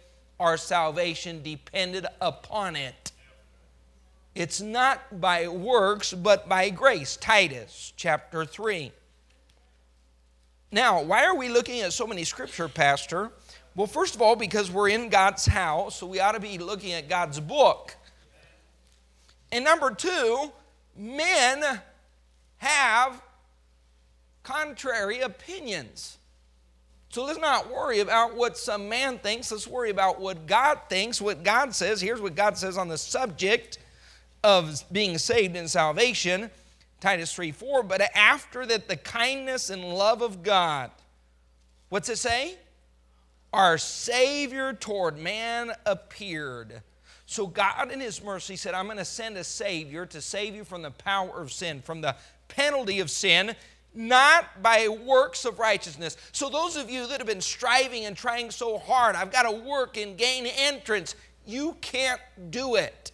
our 0.40 0.57
salvation 0.57 1.42
depended 1.42 2.07
upon 2.20 2.77
it? 2.77 3.12
It's 4.38 4.61
not 4.61 5.20
by 5.20 5.48
works, 5.48 6.14
but 6.14 6.48
by 6.48 6.70
grace. 6.70 7.16
Titus 7.16 7.92
chapter 7.96 8.44
3. 8.44 8.92
Now, 10.70 11.03
why 11.03 11.24
are 11.24 11.35
we 11.35 11.48
looking 11.48 11.81
at 11.81 11.92
so 11.92 12.07
many 12.07 12.22
scripture, 12.22 12.68
Pastor? 12.68 13.33
Well, 13.74 13.88
first 13.88 14.14
of 14.14 14.22
all, 14.22 14.37
because 14.37 14.70
we're 14.70 14.90
in 14.90 15.09
God's 15.09 15.44
house, 15.44 15.96
so 15.96 16.07
we 16.07 16.20
ought 16.20 16.37
to 16.37 16.40
be 16.40 16.57
looking 16.57 16.92
at 16.92 17.09
God's 17.09 17.40
book. 17.40 17.96
And 19.51 19.64
number 19.64 19.90
two, 19.90 20.53
men 20.96 21.81
have 22.59 23.20
contrary 24.44 25.18
opinions. 25.18 26.16
So 27.09 27.24
let's 27.24 27.40
not 27.40 27.72
worry 27.72 27.98
about 27.98 28.37
what 28.37 28.57
some 28.57 28.88
man 28.88 29.18
thinks. 29.18 29.51
Let's 29.51 29.66
worry 29.66 29.90
about 29.90 30.20
what 30.20 30.46
God 30.46 30.79
thinks, 30.88 31.20
what 31.20 31.42
God 31.42 31.74
says. 31.74 32.01
Here's 32.01 32.20
what 32.20 32.37
God 32.37 32.57
says 32.57 32.79
on 32.79 32.87
the 32.87 32.98
subject 32.98 33.79
of 34.48 34.82
being 34.90 35.18
saved 35.18 35.56
in 35.56 35.68
salvation 35.68 36.50
Titus 37.00 37.32
3 37.32 37.52
4. 37.52 37.82
But 37.82 38.02
after 38.14 38.66
that, 38.66 38.88
the 38.88 38.96
kindness 38.96 39.70
and 39.70 39.84
love 39.84 40.22
of 40.22 40.42
God, 40.42 40.90
what's 41.90 42.08
it 42.08 42.18
say? 42.18 42.56
our 43.52 43.78
Savior 43.78 44.72
toward 44.72 45.18
man 45.18 45.72
appeared. 45.87 46.82
So 47.26 47.46
God, 47.46 47.90
in 47.90 48.00
His 48.00 48.22
mercy, 48.22 48.56
said, 48.56 48.74
I'm 48.74 48.87
going 48.87 48.98
to 48.98 49.04
send 49.04 49.37
a 49.37 49.44
Savior 49.44 50.06
to 50.06 50.20
save 50.20 50.54
you 50.54 50.64
from 50.64 50.82
the 50.82 50.90
power 50.90 51.40
of 51.40 51.52
sin, 51.52 51.82
from 51.82 52.00
the 52.00 52.16
penalty 52.48 53.00
of 53.00 53.11
sin, 53.11 53.54
not 53.94 54.62
by 54.62 54.88
works 54.88 55.44
of 55.44 55.58
righteousness. 55.58 56.16
So, 56.32 56.48
those 56.48 56.76
of 56.76 56.90
you 56.90 57.06
that 57.06 57.18
have 57.18 57.26
been 57.26 57.40
striving 57.40 58.04
and 58.04 58.16
trying 58.16 58.50
so 58.50 58.78
hard, 58.78 59.16
I've 59.16 59.32
got 59.32 59.42
to 59.42 59.52
work 59.52 59.96
and 59.96 60.16
gain 60.16 60.46
entrance, 60.46 61.14
you 61.46 61.76
can't 61.80 62.20
do 62.50 62.76
it. 62.76 63.12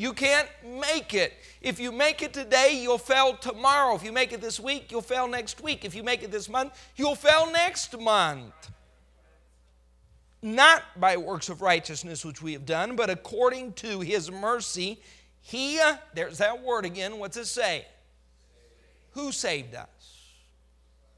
You 0.00 0.14
can't 0.14 0.48
make 0.64 1.12
it. 1.12 1.34
If 1.60 1.78
you 1.78 1.92
make 1.92 2.22
it 2.22 2.32
today, 2.32 2.80
you'll 2.82 2.96
fail 2.96 3.36
tomorrow. 3.36 3.94
If 3.94 4.02
you 4.02 4.12
make 4.12 4.32
it 4.32 4.40
this 4.40 4.58
week, 4.58 4.90
you'll 4.90 5.02
fail 5.02 5.28
next 5.28 5.62
week. 5.62 5.84
If 5.84 5.94
you 5.94 6.02
make 6.02 6.22
it 6.22 6.30
this 6.30 6.48
month, 6.48 6.72
you'll 6.96 7.14
fail 7.14 7.52
next 7.52 8.00
month 8.00 8.70
not 10.40 10.82
by 10.98 11.18
works 11.18 11.50
of 11.50 11.60
righteousness 11.60 12.24
which 12.24 12.40
we 12.40 12.54
have 12.54 12.64
done, 12.64 12.96
but 12.96 13.10
according 13.10 13.74
to 13.74 14.00
his 14.00 14.30
mercy, 14.30 14.98
he, 15.42 15.78
there's 16.14 16.38
that 16.38 16.62
word 16.62 16.86
again, 16.86 17.18
what's 17.18 17.36
it 17.36 17.44
say? 17.44 17.84
Who 19.10 19.32
saved 19.32 19.74
us? 19.74 19.88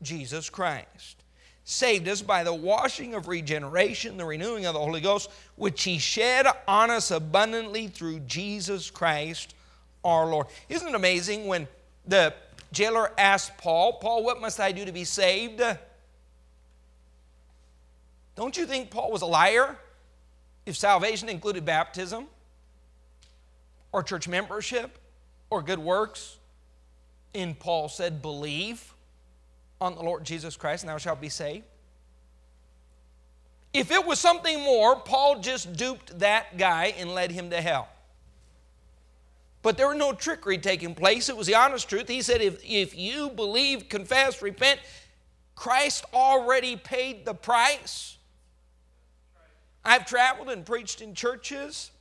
Jesus 0.02 0.50
Christ. 0.50 1.21
Saved 1.64 2.08
us 2.08 2.22
by 2.22 2.42
the 2.42 2.54
washing 2.54 3.14
of 3.14 3.28
regeneration, 3.28 4.16
the 4.16 4.24
renewing 4.24 4.66
of 4.66 4.74
the 4.74 4.80
Holy 4.80 5.00
Ghost, 5.00 5.30
which 5.56 5.84
he 5.84 5.98
shed 5.98 6.46
on 6.66 6.90
us 6.90 7.10
abundantly 7.10 7.86
through 7.86 8.20
Jesus 8.20 8.90
Christ 8.90 9.54
our 10.04 10.26
Lord. 10.26 10.48
Isn't 10.68 10.88
it 10.88 10.94
amazing 10.94 11.46
when 11.46 11.68
the 12.06 12.34
jailer 12.72 13.12
asked 13.16 13.56
Paul, 13.58 13.94
Paul, 13.94 14.24
what 14.24 14.40
must 14.40 14.58
I 14.58 14.72
do 14.72 14.84
to 14.84 14.92
be 14.92 15.04
saved? 15.04 15.62
Don't 18.34 18.56
you 18.56 18.66
think 18.66 18.90
Paul 18.90 19.12
was 19.12 19.22
a 19.22 19.26
liar 19.26 19.76
if 20.66 20.76
salvation 20.76 21.28
included 21.28 21.64
baptism 21.64 22.26
or 23.92 24.02
church 24.02 24.26
membership 24.26 24.98
or 25.50 25.62
good 25.62 25.78
works? 25.78 26.38
And 27.34 27.58
Paul 27.58 27.88
said, 27.88 28.20
Believe 28.20 28.92
on 29.82 29.94
the 29.94 30.02
Lord 30.02 30.24
Jesus 30.24 30.56
Christ 30.56 30.84
and 30.84 30.90
thou 30.90 30.98
shalt 30.98 31.20
be 31.20 31.28
saved. 31.28 31.64
If 33.72 33.90
it 33.90 34.06
was 34.06 34.18
something 34.18 34.60
more, 34.60 34.96
Paul 34.96 35.40
just 35.40 35.72
duped 35.74 36.18
that 36.18 36.58
guy 36.58 36.94
and 36.98 37.14
led 37.14 37.30
him 37.30 37.50
to 37.50 37.60
hell. 37.60 37.88
But 39.62 39.76
there 39.76 39.88
was 39.88 39.96
no 39.96 40.12
trickery 40.12 40.58
taking 40.58 40.94
place. 40.94 41.28
It 41.28 41.36
was 41.36 41.46
the 41.46 41.54
honest 41.54 41.88
truth. 41.88 42.08
He 42.08 42.20
said, 42.20 42.42
if, 42.42 42.62
if 42.64 42.96
you 42.96 43.30
believe, 43.30 43.88
confess, 43.88 44.42
repent, 44.42 44.80
Christ 45.54 46.04
already 46.12 46.76
paid 46.76 47.24
the 47.24 47.34
price. 47.34 48.18
I've 49.84 50.04
traveled 50.04 50.50
and 50.50 50.66
preached 50.66 51.00
in 51.00 51.14
churches. 51.14 51.91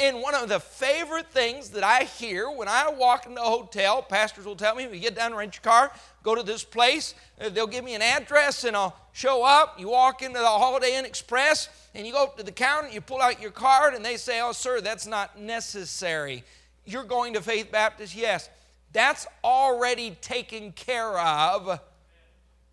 And 0.00 0.20
one 0.20 0.34
of 0.34 0.48
the 0.48 0.58
favorite 0.58 1.30
things 1.30 1.70
that 1.70 1.84
I 1.84 2.04
hear 2.04 2.50
when 2.50 2.66
I 2.66 2.90
walk 2.90 3.26
into 3.26 3.40
a 3.40 3.44
hotel, 3.44 4.02
pastors 4.02 4.44
will 4.44 4.56
tell 4.56 4.74
me, 4.74 4.84
you 4.84 4.98
get 4.98 5.14
down, 5.14 5.34
rent 5.34 5.54
your 5.54 5.62
car, 5.62 5.92
go 6.24 6.34
to 6.34 6.42
this 6.42 6.64
place, 6.64 7.14
uh, 7.40 7.48
they'll 7.48 7.68
give 7.68 7.84
me 7.84 7.94
an 7.94 8.02
address 8.02 8.64
and 8.64 8.76
I'll 8.76 8.96
show 9.12 9.44
up. 9.44 9.78
You 9.78 9.90
walk 9.90 10.20
into 10.22 10.40
the 10.40 10.44
Holiday 10.44 10.96
Inn 10.96 11.04
Express 11.04 11.68
and 11.94 12.04
you 12.04 12.12
go 12.12 12.24
up 12.24 12.36
to 12.38 12.42
the 12.42 12.50
counter, 12.50 12.88
you 12.88 13.00
pull 13.00 13.22
out 13.22 13.40
your 13.40 13.52
card, 13.52 13.94
and 13.94 14.04
they 14.04 14.16
say, 14.16 14.40
Oh, 14.40 14.50
sir, 14.50 14.80
that's 14.80 15.06
not 15.06 15.38
necessary. 15.38 16.42
You're 16.84 17.04
going 17.04 17.34
to 17.34 17.40
Faith 17.40 17.70
Baptist? 17.70 18.16
Yes. 18.16 18.50
That's 18.92 19.26
already 19.42 20.16
taken 20.20 20.72
care 20.72 21.18
of. 21.18 21.80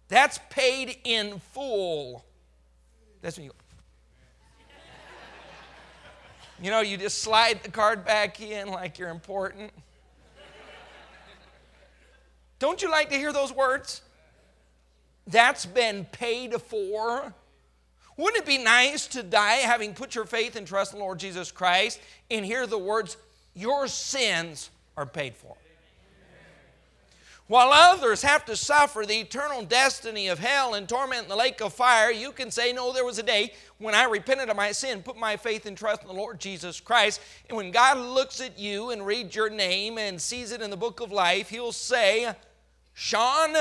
That's 0.07 0.39
paid 0.49 0.97
in 1.03 1.39
full. 1.53 2.25
That's 3.21 3.37
when 3.37 3.45
you 3.45 3.51
you 6.61 6.69
know, 6.69 6.81
you 6.81 6.95
just 6.95 7.19
slide 7.19 7.63
the 7.63 7.71
card 7.71 8.05
back 8.05 8.39
in 8.39 8.67
like 8.67 8.99
you're 8.99 9.09
important. 9.09 9.71
Don't 12.59 12.81
you 12.83 12.91
like 12.91 13.09
to 13.09 13.15
hear 13.15 13.33
those 13.33 13.51
words? 13.51 14.01
That's 15.25 15.65
been 15.65 16.05
paid 16.05 16.53
for. 16.61 17.33
Wouldn't 18.17 18.43
it 18.43 18.45
be 18.45 18.59
nice 18.59 19.07
to 19.07 19.23
die 19.23 19.55
having 19.55 19.95
put 19.95 20.13
your 20.13 20.25
faith 20.25 20.55
and 20.55 20.67
trust 20.67 20.93
in 20.93 20.99
Lord 20.99 21.17
Jesus 21.17 21.51
Christ 21.51 21.99
and 22.29 22.45
hear 22.45 22.67
the 22.67 22.77
words, 22.77 23.17
Your 23.55 23.87
sins 23.87 24.69
are 24.95 25.07
paid 25.07 25.35
for? 25.35 25.55
While 27.47 27.71
others 27.73 28.21
have 28.21 28.45
to 28.45 28.55
suffer 28.55 29.03
the 29.05 29.19
eternal 29.19 29.63
destiny 29.63 30.29
of 30.29 30.39
hell 30.39 30.73
and 30.73 30.87
torment 30.87 31.23
in 31.23 31.29
the 31.29 31.35
lake 31.35 31.59
of 31.61 31.73
fire, 31.73 32.09
you 32.09 32.31
can 32.31 32.49
say, 32.49 32.71
No, 32.71 32.93
there 32.93 33.03
was 33.03 33.19
a 33.19 33.23
day 33.23 33.53
when 33.77 33.93
I 33.93 34.05
repented 34.05 34.49
of 34.49 34.55
my 34.55 34.71
sin, 34.71 35.03
put 35.03 35.17
my 35.17 35.35
faith 35.35 35.65
and 35.65 35.77
trust 35.77 36.01
in 36.01 36.07
the 36.07 36.13
Lord 36.13 36.39
Jesus 36.39 36.79
Christ. 36.79 37.19
And 37.49 37.57
when 37.57 37.71
God 37.71 37.97
looks 37.97 38.39
at 38.39 38.57
you 38.57 38.91
and 38.91 39.05
reads 39.05 39.35
your 39.35 39.49
name 39.49 39.97
and 39.97 40.21
sees 40.21 40.51
it 40.51 40.61
in 40.61 40.69
the 40.69 40.77
book 40.77 41.01
of 41.01 41.11
life, 41.11 41.49
He'll 41.49 41.73
say, 41.73 42.33
Sean, 42.93 43.53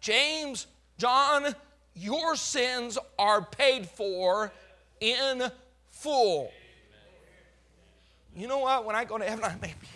James, 0.00 0.66
John, 0.98 1.54
your 1.94 2.36
sins 2.36 2.98
are 3.18 3.42
paid 3.42 3.88
for 3.88 4.52
in 5.00 5.42
full. 5.90 6.50
You 8.36 8.48
know 8.48 8.58
what? 8.58 8.84
When 8.84 8.96
I 8.96 9.04
go 9.04 9.18
to 9.18 9.24
heaven, 9.24 9.44
I 9.44 9.54
may 9.60 9.74
be 9.80 9.86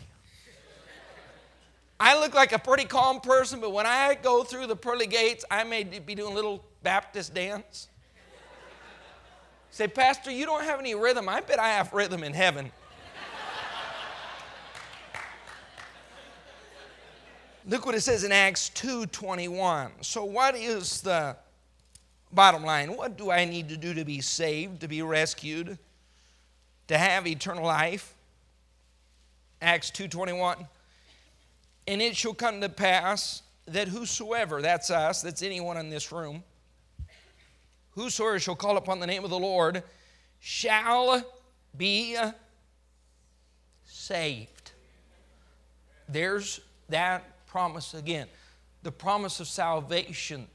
I 2.03 2.19
look 2.19 2.33
like 2.35 2.53
a 2.53 2.59
pretty 2.59 2.87
calm 2.87 3.21
person, 3.21 3.61
but 3.61 3.73
when 3.73 3.85
I 3.85 4.15
go 4.15 4.43
through 4.43 4.69
the 4.69 4.77
pearly 4.77 5.07
gates, 5.07 5.45
I 5.51 5.65
may 5.65 5.85
be 5.85 6.15
doing 6.15 6.33
a 6.33 6.35
little 6.35 6.65
Baptist 6.83 7.35
dance. 7.35 7.89
Say, 9.71 9.87
Pastor, 9.87 10.31
you 10.31 10.47
don't 10.47 10.65
have 10.65 10.81
any 10.81 10.95
rhythm. 10.95 11.29
I 11.29 11.43
bet 11.43 11.59
I 11.59 11.69
have 11.69 11.93
rhythm 11.93 12.25
in 12.25 12.33
heaven. 12.33 12.73
Look 17.67 17.85
what 17.85 17.95
it 17.95 18.01
says 18.01 18.25
in 18.25 18.33
Acts 18.33 18.71
2:21. 18.71 19.91
So 20.01 20.25
what 20.25 20.57
is 20.57 21.03
the 21.03 21.37
bottom 22.33 22.65
line? 22.65 22.97
What 22.97 23.19
do 23.19 23.31
I 23.31 23.45
need 23.45 23.69
to 23.69 23.77
do 23.77 23.93
to 23.93 24.05
be 24.07 24.23
saved, 24.23 24.81
to 24.81 24.89
be 24.89 25.03
rescued, 25.03 25.79
to 26.89 26.97
have 26.97 27.27
eternal 27.27 27.65
life? 27.65 28.15
Acts 29.61 29.91
2:21. 29.91 30.67
And 31.87 32.01
it 32.01 32.17
shall 32.17 32.35
come 32.35 32.61
to 32.61 32.69
pass 32.69 33.43
that 33.67 33.89
whosoever, 33.89 34.63
that's 34.63 34.91
us, 34.91 35.23
that's 35.23 35.43
anyone 35.43 35.77
in 35.77 35.91
this 35.91 36.13
room, 36.13 36.43
whosoever 37.91 38.39
shall 38.39 38.57
call 38.57 38.77
upon 38.77 39.01
the 39.01 39.07
name 39.07 39.25
of 39.25 39.31
the 39.31 39.39
Lord 39.39 39.83
shall 40.41 41.25
be 41.77 42.17
saved. 43.85 44.73
There's 46.09 46.61
that 46.89 47.47
promise 47.47 47.95
again. 47.95 48.27
The 48.83 48.93
promise 48.93 49.41
of 49.41 49.47
salvation, 49.47 50.47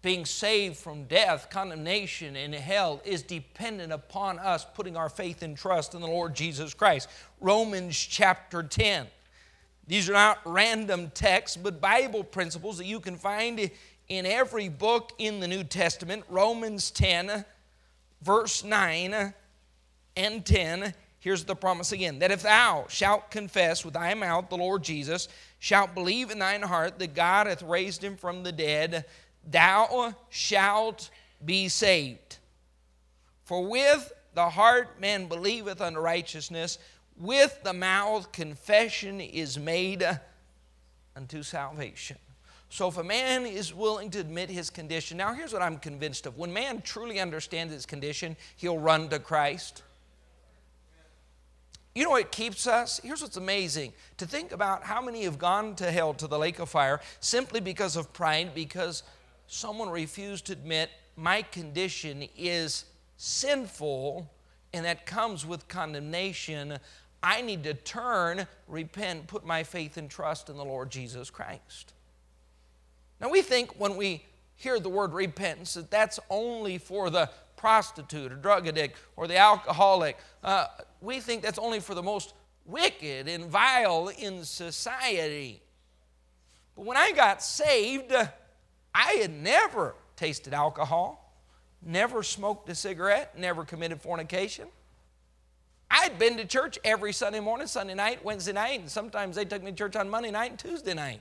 being 0.00 0.24
saved 0.24 0.76
from 0.76 1.04
death, 1.04 1.48
condemnation, 1.50 2.36
and 2.36 2.54
hell, 2.54 3.02
is 3.04 3.22
dependent 3.22 3.92
upon 3.92 4.38
us 4.38 4.64
putting 4.74 4.96
our 4.96 5.08
faith 5.08 5.42
and 5.42 5.56
trust 5.56 5.94
in 5.94 6.00
the 6.00 6.06
Lord 6.06 6.34
Jesus 6.34 6.72
Christ. 6.72 7.08
Romans 7.40 7.98
chapter 7.98 8.62
10. 8.62 9.06
These 9.86 10.08
are 10.08 10.14
not 10.14 10.38
random 10.44 11.10
texts, 11.14 11.56
but 11.56 11.80
Bible 11.80 12.24
principles 12.24 12.78
that 12.78 12.86
you 12.86 13.00
can 13.00 13.16
find 13.16 13.70
in 14.08 14.26
every 14.26 14.68
book 14.68 15.12
in 15.18 15.40
the 15.40 15.48
New 15.48 15.64
Testament. 15.64 16.24
Romans 16.28 16.90
10, 16.90 17.44
verse 18.22 18.64
9 18.64 19.34
and 20.16 20.44
10. 20.46 20.94
Here's 21.18 21.44
the 21.44 21.56
promise 21.56 21.92
again 21.92 22.18
that 22.18 22.30
if 22.30 22.42
thou 22.42 22.86
shalt 22.88 23.30
confess 23.30 23.84
with 23.84 23.94
thy 23.94 24.14
mouth 24.14 24.48
the 24.48 24.56
Lord 24.56 24.82
Jesus, 24.82 25.28
shalt 25.58 25.94
believe 25.94 26.30
in 26.30 26.38
thine 26.38 26.62
heart 26.62 26.98
that 26.98 27.14
God 27.14 27.46
hath 27.46 27.62
raised 27.62 28.02
him 28.02 28.16
from 28.16 28.42
the 28.42 28.52
dead, 28.52 29.04
thou 29.50 30.14
shalt 30.28 31.10
be 31.44 31.68
saved. 31.68 32.38
For 33.44 33.66
with 33.66 34.12
the 34.34 34.50
heart 34.50 35.00
man 35.00 35.26
believeth 35.26 35.80
unto 35.80 36.00
righteousness 36.00 36.78
with 37.16 37.62
the 37.62 37.72
mouth 37.72 38.32
confession 38.32 39.20
is 39.20 39.58
made 39.58 40.06
unto 41.16 41.42
salvation. 41.42 42.18
So 42.68 42.88
if 42.88 42.96
a 42.96 43.04
man 43.04 43.46
is 43.46 43.72
willing 43.72 44.10
to 44.10 44.20
admit 44.20 44.50
his 44.50 44.68
condition, 44.68 45.16
now 45.16 45.32
here's 45.32 45.52
what 45.52 45.62
I'm 45.62 45.78
convinced 45.78 46.26
of. 46.26 46.36
When 46.38 46.52
man 46.52 46.82
truly 46.82 47.20
understands 47.20 47.72
his 47.72 47.86
condition, 47.86 48.36
he'll 48.56 48.78
run 48.78 49.08
to 49.10 49.20
Christ. 49.20 49.82
You 51.94 52.02
know 52.02 52.10
what 52.10 52.32
keeps 52.32 52.66
us? 52.66 53.00
Here's 53.04 53.22
what's 53.22 53.36
amazing 53.36 53.92
to 54.16 54.26
think 54.26 54.50
about 54.50 54.82
how 54.82 55.00
many 55.00 55.22
have 55.22 55.38
gone 55.38 55.76
to 55.76 55.92
hell, 55.92 56.14
to 56.14 56.26
the 56.26 56.36
lake 56.36 56.58
of 56.58 56.68
fire, 56.68 57.00
simply 57.20 57.60
because 57.60 57.94
of 57.94 58.12
pride, 58.12 58.52
because 58.52 59.04
someone 59.46 59.88
refused 59.88 60.46
to 60.46 60.54
admit 60.54 60.90
my 61.16 61.42
condition 61.42 62.26
is 62.36 62.86
sinful 63.16 64.28
and 64.72 64.84
that 64.84 65.06
comes 65.06 65.46
with 65.46 65.68
condemnation. 65.68 66.78
I 67.24 67.40
need 67.40 67.64
to 67.64 67.74
turn, 67.74 68.46
repent, 68.68 69.26
put 69.26 69.46
my 69.46 69.62
faith 69.62 69.96
and 69.96 70.10
trust 70.10 70.50
in 70.50 70.56
the 70.56 70.64
Lord 70.64 70.90
Jesus 70.90 71.30
Christ. 71.30 71.94
Now, 73.20 73.30
we 73.30 73.40
think 73.40 73.80
when 73.80 73.96
we 73.96 74.22
hear 74.56 74.78
the 74.78 74.90
word 74.90 75.14
repentance 75.14 75.74
that 75.74 75.90
that's 75.90 76.20
only 76.28 76.78
for 76.78 77.10
the 77.10 77.30
prostitute 77.56 78.30
or 78.30 78.36
drug 78.36 78.68
addict 78.68 78.98
or 79.16 79.26
the 79.26 79.38
alcoholic. 79.38 80.18
Uh, 80.42 80.66
we 81.00 81.18
think 81.18 81.42
that's 81.42 81.58
only 81.58 81.80
for 81.80 81.94
the 81.94 82.02
most 82.02 82.34
wicked 82.66 83.26
and 83.26 83.46
vile 83.46 84.08
in 84.08 84.44
society. 84.44 85.62
But 86.76 86.84
when 86.84 86.98
I 86.98 87.12
got 87.12 87.42
saved, 87.42 88.12
I 88.94 89.12
had 89.12 89.30
never 89.30 89.94
tasted 90.14 90.52
alcohol, 90.52 91.34
never 91.82 92.22
smoked 92.22 92.68
a 92.68 92.74
cigarette, 92.74 93.38
never 93.38 93.64
committed 93.64 94.02
fornication. 94.02 94.68
I'd 95.96 96.18
been 96.18 96.36
to 96.38 96.44
church 96.44 96.76
every 96.82 97.12
Sunday 97.12 97.38
morning, 97.38 97.68
Sunday 97.68 97.94
night, 97.94 98.24
Wednesday 98.24 98.52
night, 98.52 98.80
and 98.80 98.90
sometimes 98.90 99.36
they 99.36 99.44
took 99.44 99.62
me 99.62 99.70
to 99.70 99.76
church 99.76 99.94
on 99.94 100.10
Monday 100.10 100.32
night 100.32 100.50
and 100.50 100.58
Tuesday 100.58 100.92
night. 100.92 101.20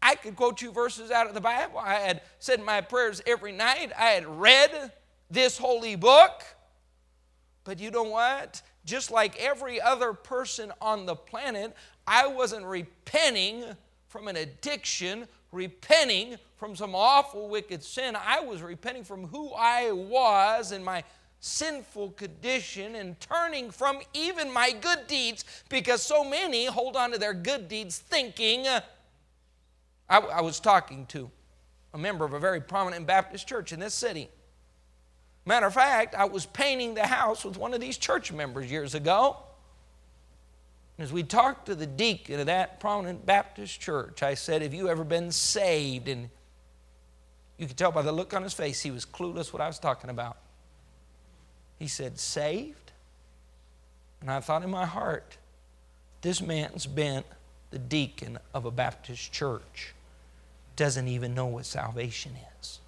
I 0.00 0.14
could 0.14 0.34
quote 0.34 0.62
you 0.62 0.72
verses 0.72 1.10
out 1.10 1.26
of 1.26 1.34
the 1.34 1.42
Bible. 1.42 1.78
I 1.78 1.96
had 1.96 2.22
said 2.38 2.62
my 2.62 2.80
prayers 2.80 3.20
every 3.26 3.52
night. 3.52 3.92
I 3.98 4.06
had 4.06 4.26
read 4.26 4.92
this 5.30 5.58
holy 5.58 5.94
book. 5.94 6.42
But 7.64 7.78
you 7.78 7.90
know 7.90 8.04
what? 8.04 8.62
Just 8.86 9.10
like 9.10 9.36
every 9.38 9.78
other 9.78 10.14
person 10.14 10.72
on 10.80 11.04
the 11.04 11.14
planet, 11.14 11.76
I 12.06 12.28
wasn't 12.28 12.64
repenting 12.64 13.64
from 14.08 14.26
an 14.28 14.36
addiction, 14.36 15.28
repenting 15.52 16.36
from 16.56 16.76
some 16.76 16.94
awful 16.94 17.50
wicked 17.50 17.82
sin. 17.82 18.16
I 18.16 18.40
was 18.40 18.62
repenting 18.62 19.04
from 19.04 19.26
who 19.26 19.52
I 19.52 19.92
was 19.92 20.72
and 20.72 20.82
my 20.82 21.04
sinful 21.40 22.10
condition 22.10 22.96
and 22.96 23.18
turning 23.20 23.70
from 23.70 24.00
even 24.14 24.52
my 24.52 24.72
good 24.72 25.06
deeds 25.06 25.44
because 25.68 26.02
so 26.02 26.24
many 26.24 26.66
hold 26.66 26.96
on 26.96 27.12
to 27.12 27.18
their 27.18 27.34
good 27.34 27.68
deeds 27.68 27.98
thinking. 27.98 28.66
Uh, 28.66 28.80
I, 30.08 30.18
I 30.18 30.40
was 30.40 30.60
talking 30.60 31.06
to 31.06 31.30
a 31.94 31.98
member 31.98 32.24
of 32.24 32.32
a 32.32 32.38
very 32.38 32.60
prominent 32.60 33.06
Baptist 33.06 33.46
church 33.48 33.72
in 33.72 33.80
this 33.80 33.94
city. 33.94 34.28
Matter 35.44 35.66
of 35.66 35.74
fact, 35.74 36.14
I 36.14 36.24
was 36.24 36.44
painting 36.46 36.94
the 36.94 37.06
house 37.06 37.44
with 37.44 37.56
one 37.56 37.72
of 37.72 37.80
these 37.80 37.96
church 37.96 38.32
members 38.32 38.70
years 38.70 38.94
ago. 38.94 39.36
As 40.98 41.12
we 41.12 41.22
talked 41.22 41.66
to 41.66 41.74
the 41.74 41.86
deacon 41.86 42.40
of 42.40 42.46
that 42.46 42.80
prominent 42.80 43.24
Baptist 43.24 43.80
church, 43.80 44.22
I 44.22 44.34
said, 44.34 44.62
Have 44.62 44.74
you 44.74 44.88
ever 44.88 45.04
been 45.04 45.30
saved? 45.30 46.08
And 46.08 46.30
you 47.58 47.66
could 47.66 47.76
tell 47.76 47.92
by 47.92 48.02
the 48.02 48.12
look 48.12 48.34
on 48.34 48.42
his 48.42 48.54
face, 48.54 48.80
he 48.82 48.90
was 48.90 49.06
clueless 49.06 49.52
what 49.52 49.62
I 49.62 49.66
was 49.66 49.78
talking 49.78 50.10
about. 50.10 50.38
He 51.78 51.88
said, 51.88 52.18
Saved? 52.18 52.92
And 54.20 54.30
I 54.30 54.40
thought 54.40 54.62
in 54.62 54.70
my 54.70 54.86
heart, 54.86 55.36
this 56.22 56.40
man's 56.40 56.86
been 56.86 57.22
the 57.70 57.78
deacon 57.78 58.38
of 58.54 58.64
a 58.64 58.70
Baptist 58.70 59.32
church, 59.32 59.94
doesn't 60.74 61.08
even 61.08 61.34
know 61.34 61.46
what 61.46 61.66
salvation 61.66 62.32
is. 62.60 62.80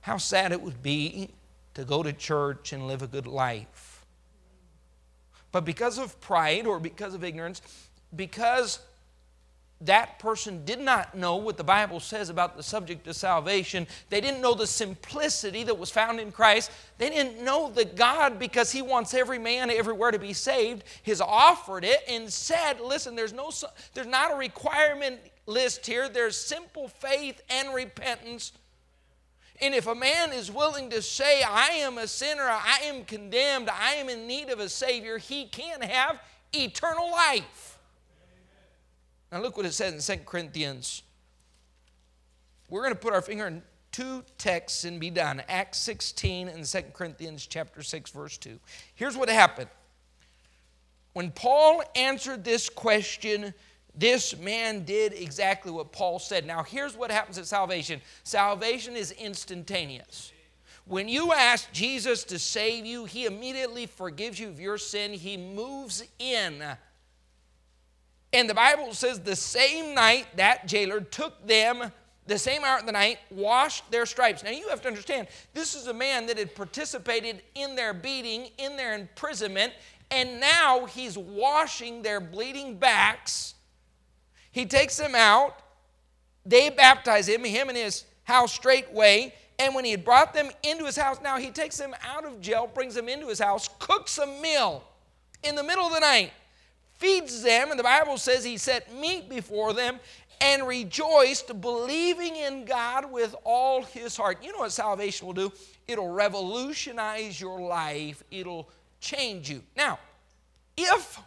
How 0.00 0.16
sad 0.18 0.52
it 0.52 0.62
would 0.62 0.82
be 0.82 1.30
to 1.74 1.84
go 1.84 2.02
to 2.02 2.12
church 2.12 2.72
and 2.72 2.86
live 2.86 3.02
a 3.02 3.06
good 3.06 3.26
life. 3.26 4.04
But 5.52 5.64
because 5.64 5.98
of 5.98 6.20
pride 6.20 6.66
or 6.66 6.78
because 6.78 7.14
of 7.14 7.24
ignorance, 7.24 7.60
because 8.14 8.78
that 9.82 10.18
person 10.18 10.64
did 10.64 10.80
not 10.80 11.14
know 11.14 11.36
what 11.36 11.58
the 11.58 11.64
Bible 11.64 12.00
says 12.00 12.30
about 12.30 12.56
the 12.56 12.62
subject 12.62 13.06
of 13.06 13.14
salvation. 13.14 13.86
They 14.08 14.22
didn't 14.22 14.40
know 14.40 14.54
the 14.54 14.66
simplicity 14.66 15.64
that 15.64 15.78
was 15.78 15.90
found 15.90 16.18
in 16.18 16.32
Christ. 16.32 16.70
They 16.96 17.10
didn't 17.10 17.44
know 17.44 17.70
that 17.72 17.94
God, 17.94 18.38
because 18.38 18.72
He 18.72 18.80
wants 18.80 19.12
every 19.12 19.38
man 19.38 19.70
everywhere 19.70 20.12
to 20.12 20.18
be 20.18 20.32
saved, 20.32 20.84
has 21.04 21.20
offered 21.20 21.84
it 21.84 21.98
and 22.08 22.32
said, 22.32 22.80
listen, 22.80 23.14
there's, 23.14 23.34
no, 23.34 23.50
there's 23.92 24.06
not 24.06 24.32
a 24.32 24.36
requirement 24.36 25.20
list 25.44 25.84
here. 25.86 26.08
There's 26.08 26.36
simple 26.36 26.88
faith 26.88 27.42
and 27.50 27.74
repentance. 27.74 28.52
And 29.60 29.74
if 29.74 29.86
a 29.86 29.94
man 29.94 30.32
is 30.32 30.50
willing 30.50 30.88
to 30.90 31.02
say, 31.02 31.42
I 31.42 31.68
am 31.68 31.98
a 31.98 32.06
sinner, 32.06 32.42
I 32.42 32.80
am 32.84 33.04
condemned, 33.04 33.68
I 33.68 33.94
am 33.94 34.08
in 34.08 34.26
need 34.26 34.48
of 34.48 34.58
a 34.58 34.68
Savior, 34.68 35.18
he 35.18 35.46
can 35.46 35.82
have 35.82 36.20
eternal 36.54 37.10
life. 37.10 37.75
Now 39.36 39.42
look 39.42 39.58
what 39.58 39.66
it 39.66 39.74
says 39.74 40.08
in 40.08 40.18
2 40.18 40.24
Corinthians. 40.24 41.02
We're 42.70 42.80
going 42.80 42.94
to 42.94 42.98
put 42.98 43.12
our 43.12 43.20
finger 43.20 43.46
in 43.46 43.62
two 43.92 44.24
texts 44.38 44.84
and 44.84 44.98
be 44.98 45.10
done. 45.10 45.42
Acts 45.46 45.76
16 45.80 46.48
and 46.48 46.64
2 46.64 46.78
Corinthians 46.94 47.46
chapter 47.46 47.82
6 47.82 48.10
verse 48.12 48.38
2. 48.38 48.58
Here's 48.94 49.14
what 49.14 49.28
happened. 49.28 49.68
When 51.12 51.30
Paul 51.32 51.82
answered 51.94 52.44
this 52.44 52.70
question, 52.70 53.52
this 53.94 54.34
man 54.38 54.84
did 54.84 55.12
exactly 55.12 55.70
what 55.70 55.92
Paul 55.92 56.18
said. 56.18 56.46
Now, 56.46 56.62
here's 56.62 56.96
what 56.96 57.10
happens 57.10 57.36
at 57.36 57.44
salvation 57.44 58.00
salvation 58.22 58.96
is 58.96 59.10
instantaneous. 59.10 60.32
When 60.86 61.10
you 61.10 61.34
ask 61.34 61.70
Jesus 61.72 62.24
to 62.24 62.38
save 62.38 62.86
you, 62.86 63.04
he 63.04 63.26
immediately 63.26 63.84
forgives 63.84 64.40
you 64.40 64.48
of 64.48 64.58
your 64.58 64.78
sin. 64.78 65.12
He 65.12 65.36
moves 65.36 66.04
in 66.18 66.64
and 68.32 68.50
the 68.50 68.54
Bible 68.54 68.92
says 68.92 69.20
the 69.20 69.36
same 69.36 69.94
night 69.94 70.26
that 70.36 70.66
jailer 70.66 71.00
took 71.00 71.46
them, 71.46 71.92
the 72.26 72.38
same 72.38 72.64
hour 72.64 72.78
of 72.78 72.86
the 72.86 72.92
night, 72.92 73.18
washed 73.30 73.90
their 73.90 74.04
stripes. 74.04 74.42
Now 74.42 74.50
you 74.50 74.68
have 74.68 74.82
to 74.82 74.88
understand, 74.88 75.28
this 75.54 75.74
is 75.74 75.86
a 75.86 75.94
man 75.94 76.26
that 76.26 76.38
had 76.38 76.54
participated 76.54 77.42
in 77.54 77.76
their 77.76 77.94
beating, 77.94 78.50
in 78.58 78.76
their 78.76 78.94
imprisonment, 78.94 79.72
and 80.10 80.40
now 80.40 80.86
he's 80.86 81.16
washing 81.16 82.02
their 82.02 82.20
bleeding 82.20 82.76
backs. 82.76 83.54
He 84.50 84.66
takes 84.66 84.96
them 84.96 85.14
out. 85.14 85.58
They 86.44 86.70
baptize 86.70 87.28
him, 87.28 87.44
him 87.44 87.68
and 87.68 87.76
his 87.76 88.04
house 88.24 88.52
straightway. 88.52 89.34
And 89.58 89.74
when 89.74 89.84
he 89.84 89.90
had 89.90 90.04
brought 90.04 90.32
them 90.32 90.50
into 90.62 90.84
his 90.84 90.96
house, 90.96 91.18
now 91.22 91.38
he 91.38 91.50
takes 91.50 91.76
them 91.76 91.94
out 92.06 92.24
of 92.24 92.40
jail, 92.40 92.70
brings 92.72 92.94
them 92.94 93.08
into 93.08 93.26
his 93.28 93.38
house, 93.38 93.68
cooks 93.78 94.18
a 94.18 94.26
meal 94.26 94.84
in 95.42 95.54
the 95.54 95.62
middle 95.62 95.86
of 95.86 95.92
the 95.92 96.00
night 96.00 96.32
feeds 96.98 97.42
them, 97.42 97.70
and 97.70 97.78
the 97.78 97.84
Bible 97.84 98.18
says 98.18 98.44
he 98.44 98.56
set 98.56 98.92
meat 98.94 99.28
before 99.28 99.72
them, 99.72 99.98
and 100.40 100.66
rejoiced, 100.66 101.60
believing 101.60 102.36
in 102.36 102.64
God 102.64 103.10
with 103.10 103.34
all 103.44 103.82
his 103.82 104.16
heart. 104.16 104.38
You 104.42 104.52
know 104.52 104.58
what 104.58 104.72
salvation 104.72 105.26
will 105.26 105.34
do? 105.34 105.52
It'll 105.88 106.12
revolutionize 106.12 107.40
your 107.40 107.60
life, 107.60 108.22
it'll 108.30 108.68
change 109.00 109.48
you. 109.48 109.62
Now, 109.76 109.98
if 110.76 111.18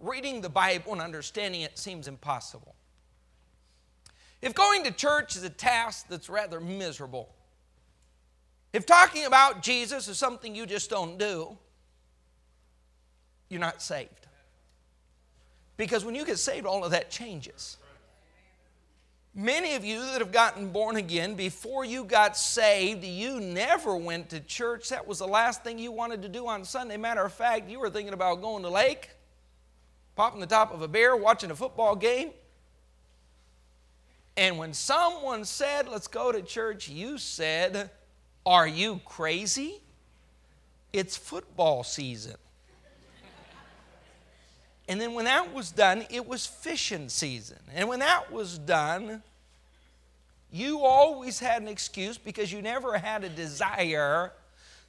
reading 0.00 0.40
the 0.40 0.48
Bible 0.48 0.92
and 0.92 1.00
understanding 1.00 1.62
it 1.62 1.78
seems 1.78 2.06
impossible, 2.06 2.74
if 4.42 4.54
going 4.54 4.84
to 4.84 4.92
church 4.92 5.36
is 5.36 5.42
a 5.42 5.50
task 5.50 6.06
that's 6.08 6.28
rather 6.28 6.60
miserable, 6.60 7.34
if 8.72 8.86
talking 8.86 9.24
about 9.24 9.62
Jesus 9.62 10.06
is 10.08 10.18
something 10.18 10.54
you 10.54 10.66
just 10.66 10.90
don't 10.90 11.18
do, 11.18 11.56
you're 13.48 13.60
not 13.60 13.80
saved. 13.80 14.23
Because 15.76 16.04
when 16.04 16.14
you 16.14 16.24
get 16.24 16.38
saved, 16.38 16.66
all 16.66 16.84
of 16.84 16.92
that 16.92 17.10
changes. 17.10 17.76
Many 19.34 19.74
of 19.74 19.84
you 19.84 19.98
that 19.98 20.20
have 20.20 20.30
gotten 20.30 20.70
born 20.70 20.94
again, 20.94 21.34
before 21.34 21.84
you 21.84 22.04
got 22.04 22.36
saved, 22.36 23.02
you 23.02 23.40
never 23.40 23.96
went 23.96 24.30
to 24.30 24.38
church. 24.38 24.90
That 24.90 25.08
was 25.08 25.18
the 25.18 25.26
last 25.26 25.64
thing 25.64 25.76
you 25.76 25.90
wanted 25.90 26.22
to 26.22 26.28
do 26.28 26.46
on 26.46 26.64
Sunday. 26.64 26.96
Matter 26.96 27.24
of 27.24 27.32
fact, 27.32 27.68
you 27.68 27.80
were 27.80 27.90
thinking 27.90 28.14
about 28.14 28.40
going 28.40 28.62
to 28.62 28.68
lake, 28.68 29.10
popping 30.14 30.40
the 30.40 30.46
top 30.46 30.72
of 30.72 30.82
a 30.82 30.88
bear, 30.88 31.16
watching 31.16 31.50
a 31.50 31.56
football 31.56 31.96
game. 31.96 32.30
And 34.36 34.56
when 34.56 34.72
someone 34.72 35.44
said, 35.44 35.88
Let's 35.88 36.06
go 36.06 36.30
to 36.30 36.40
church, 36.40 36.88
you 36.88 37.18
said, 37.18 37.90
Are 38.46 38.68
you 38.68 39.00
crazy? 39.04 39.80
It's 40.92 41.16
football 41.16 41.82
season. 41.82 42.36
And 44.88 45.00
then 45.00 45.14
when 45.14 45.24
that 45.24 45.52
was 45.54 45.70
done, 45.70 46.04
it 46.10 46.26
was 46.26 46.46
fishing 46.46 47.08
season. 47.08 47.58
And 47.74 47.88
when 47.88 48.00
that 48.00 48.30
was 48.30 48.58
done, 48.58 49.22
you 50.52 50.80
always 50.80 51.38
had 51.38 51.62
an 51.62 51.68
excuse 51.68 52.18
because 52.18 52.52
you 52.52 52.60
never 52.60 52.98
had 52.98 53.24
a 53.24 53.28
desire. 53.28 54.32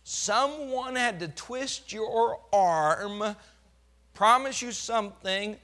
Someone 0.03 0.95
had 0.95 1.19
to 1.21 1.29
twist 1.29 1.93
your 1.93 2.39
arm, 2.51 3.35
promise 4.13 4.61
you 4.61 4.71
something. 4.71 5.55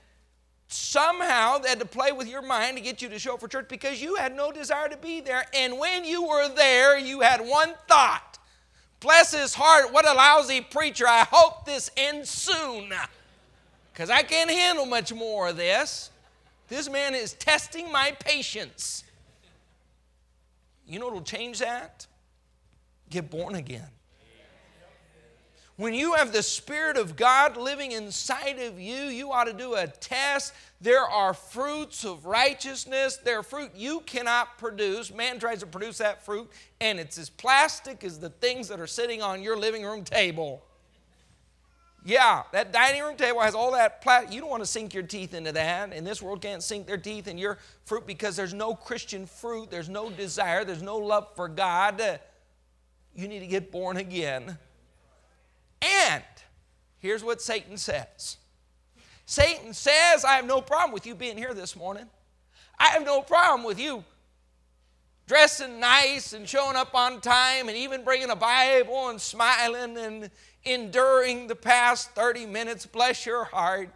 Somehow 0.67 1.57
they 1.57 1.69
had 1.69 1.79
to 1.79 1.85
play 1.85 2.13
with 2.13 2.29
your 2.29 2.41
mind 2.41 2.77
to 2.77 2.83
get 2.83 3.01
you 3.01 3.09
to 3.09 3.19
show 3.19 3.33
up 3.33 3.41
for 3.41 3.49
church 3.49 3.67
because 3.67 4.01
you 4.01 4.15
had 4.15 4.33
no 4.33 4.51
desire 4.53 4.87
to 4.87 4.97
be 4.97 5.19
there. 5.19 5.45
And 5.53 5.77
when 5.77 6.05
you 6.05 6.25
were 6.25 6.47
there, 6.47 6.97
you 6.97 7.19
had 7.19 7.41
one 7.41 7.73
thought 7.87 8.31
Bless 9.01 9.33
his 9.33 9.55
heart, 9.55 9.91
what 9.91 10.07
a 10.07 10.13
lousy 10.13 10.61
preacher. 10.61 11.07
I 11.07 11.25
hope 11.29 11.65
this 11.65 11.89
ends 11.97 12.29
soon 12.29 12.93
because 13.91 14.09
I 14.09 14.23
can't 14.23 14.49
handle 14.49 14.85
much 14.85 15.13
more 15.13 15.49
of 15.49 15.57
this. 15.57 16.09
This 16.67 16.89
man 16.89 17.15
is 17.15 17.33
testing 17.33 17.91
my 17.91 18.15
patience. 18.19 19.03
You 20.87 20.99
know 20.99 21.05
what'll 21.05 21.21
change 21.21 21.59
that? 21.59 22.07
Get 23.09 23.29
born 23.29 23.55
again. 23.55 23.87
When 25.77 25.93
you 25.93 26.13
have 26.13 26.31
the 26.31 26.43
Spirit 26.43 26.95
of 26.95 27.15
God 27.15 27.57
living 27.57 27.91
inside 27.91 28.59
of 28.59 28.79
you, 28.79 29.05
you 29.05 29.31
ought 29.31 29.45
to 29.45 29.53
do 29.53 29.73
a 29.73 29.87
test. 29.87 30.53
There 30.79 31.03
are 31.03 31.33
fruits 31.33 32.05
of 32.05 32.25
righteousness. 32.25 33.17
There 33.17 33.39
are 33.39 33.43
fruit 33.43 33.71
you 33.75 34.01
cannot 34.01 34.57
produce. 34.57 35.11
Man 35.13 35.39
tries 35.39 35.61
to 35.61 35.65
produce 35.65 35.97
that 35.97 36.23
fruit, 36.23 36.49
and 36.79 36.99
it's 36.99 37.17
as 37.17 37.29
plastic 37.29 38.03
as 38.03 38.19
the 38.19 38.29
things 38.29 38.67
that 38.67 38.79
are 38.79 38.87
sitting 38.87 39.21
on 39.21 39.41
your 39.41 39.57
living 39.57 39.83
room 39.83 40.03
table. 40.03 40.63
Yeah, 42.03 42.43
that 42.51 42.73
dining 42.73 43.03
room 43.03 43.15
table 43.15 43.41
has 43.41 43.53
all 43.53 43.73
that 43.73 44.01
plastic. 44.01 44.33
You 44.33 44.41
don't 44.41 44.49
want 44.49 44.63
to 44.63 44.69
sink 44.69 44.93
your 44.93 45.03
teeth 45.03 45.35
into 45.35 45.51
that. 45.51 45.93
And 45.93 46.05
this 46.05 46.21
world 46.21 46.41
can't 46.41 46.63
sink 46.63 46.87
their 46.87 46.97
teeth 46.97 47.27
in 47.27 47.37
your 47.37 47.59
fruit 47.85 48.07
because 48.07 48.35
there's 48.35 48.53
no 48.53 48.73
Christian 48.73 49.27
fruit. 49.27 49.69
There's 49.69 49.89
no 49.89 50.09
desire. 50.09 50.65
There's 50.65 50.81
no 50.81 50.97
love 50.97 51.27
for 51.35 51.47
God. 51.47 52.19
You 53.13 53.27
need 53.27 53.39
to 53.39 53.47
get 53.47 53.71
born 53.71 53.97
again. 53.97 54.57
And 55.81 56.23
here's 56.97 57.23
what 57.23 57.41
Satan 57.41 57.77
says 57.77 58.37
Satan 59.25 59.73
says, 59.73 60.25
I 60.25 60.33
have 60.33 60.45
no 60.45 60.59
problem 60.59 60.91
with 60.91 61.05
you 61.05 61.13
being 61.13 61.37
here 61.37 61.53
this 61.53 61.75
morning. 61.75 62.05
I 62.79 62.87
have 62.89 63.05
no 63.05 63.21
problem 63.21 63.63
with 63.63 63.79
you 63.79 64.03
dressing 65.27 65.79
nice 65.79 66.33
and 66.33 66.49
showing 66.49 66.75
up 66.75 66.93
on 66.93 67.21
time 67.21 67.69
and 67.69 67.77
even 67.77 68.03
bringing 68.03 68.29
a 68.31 68.35
Bible 68.35 69.07
and 69.07 69.21
smiling 69.21 69.97
and 69.97 70.29
enduring 70.63 71.47
the 71.47 71.55
past 71.55 72.11
30 72.11 72.45
minutes. 72.45 72.85
Bless 72.85 73.25
your 73.25 73.45
heart. 73.45 73.89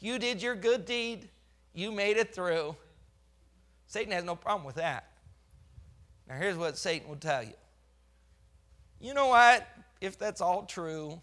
You 0.00 0.18
did 0.18 0.42
your 0.42 0.54
good 0.54 0.84
deed, 0.84 1.28
you 1.74 1.90
made 1.90 2.16
it 2.16 2.34
through. 2.34 2.76
Satan 3.86 4.12
has 4.12 4.24
no 4.24 4.36
problem 4.36 4.64
with 4.64 4.76
that. 4.76 5.10
Now, 6.28 6.36
here's 6.36 6.56
what 6.56 6.76
Satan 6.76 7.08
will 7.08 7.16
tell 7.16 7.42
you. 7.42 7.54
You 9.00 9.14
know 9.14 9.28
what? 9.28 9.66
If 10.00 10.18
that's 10.18 10.40
all 10.40 10.64
true, 10.64 11.20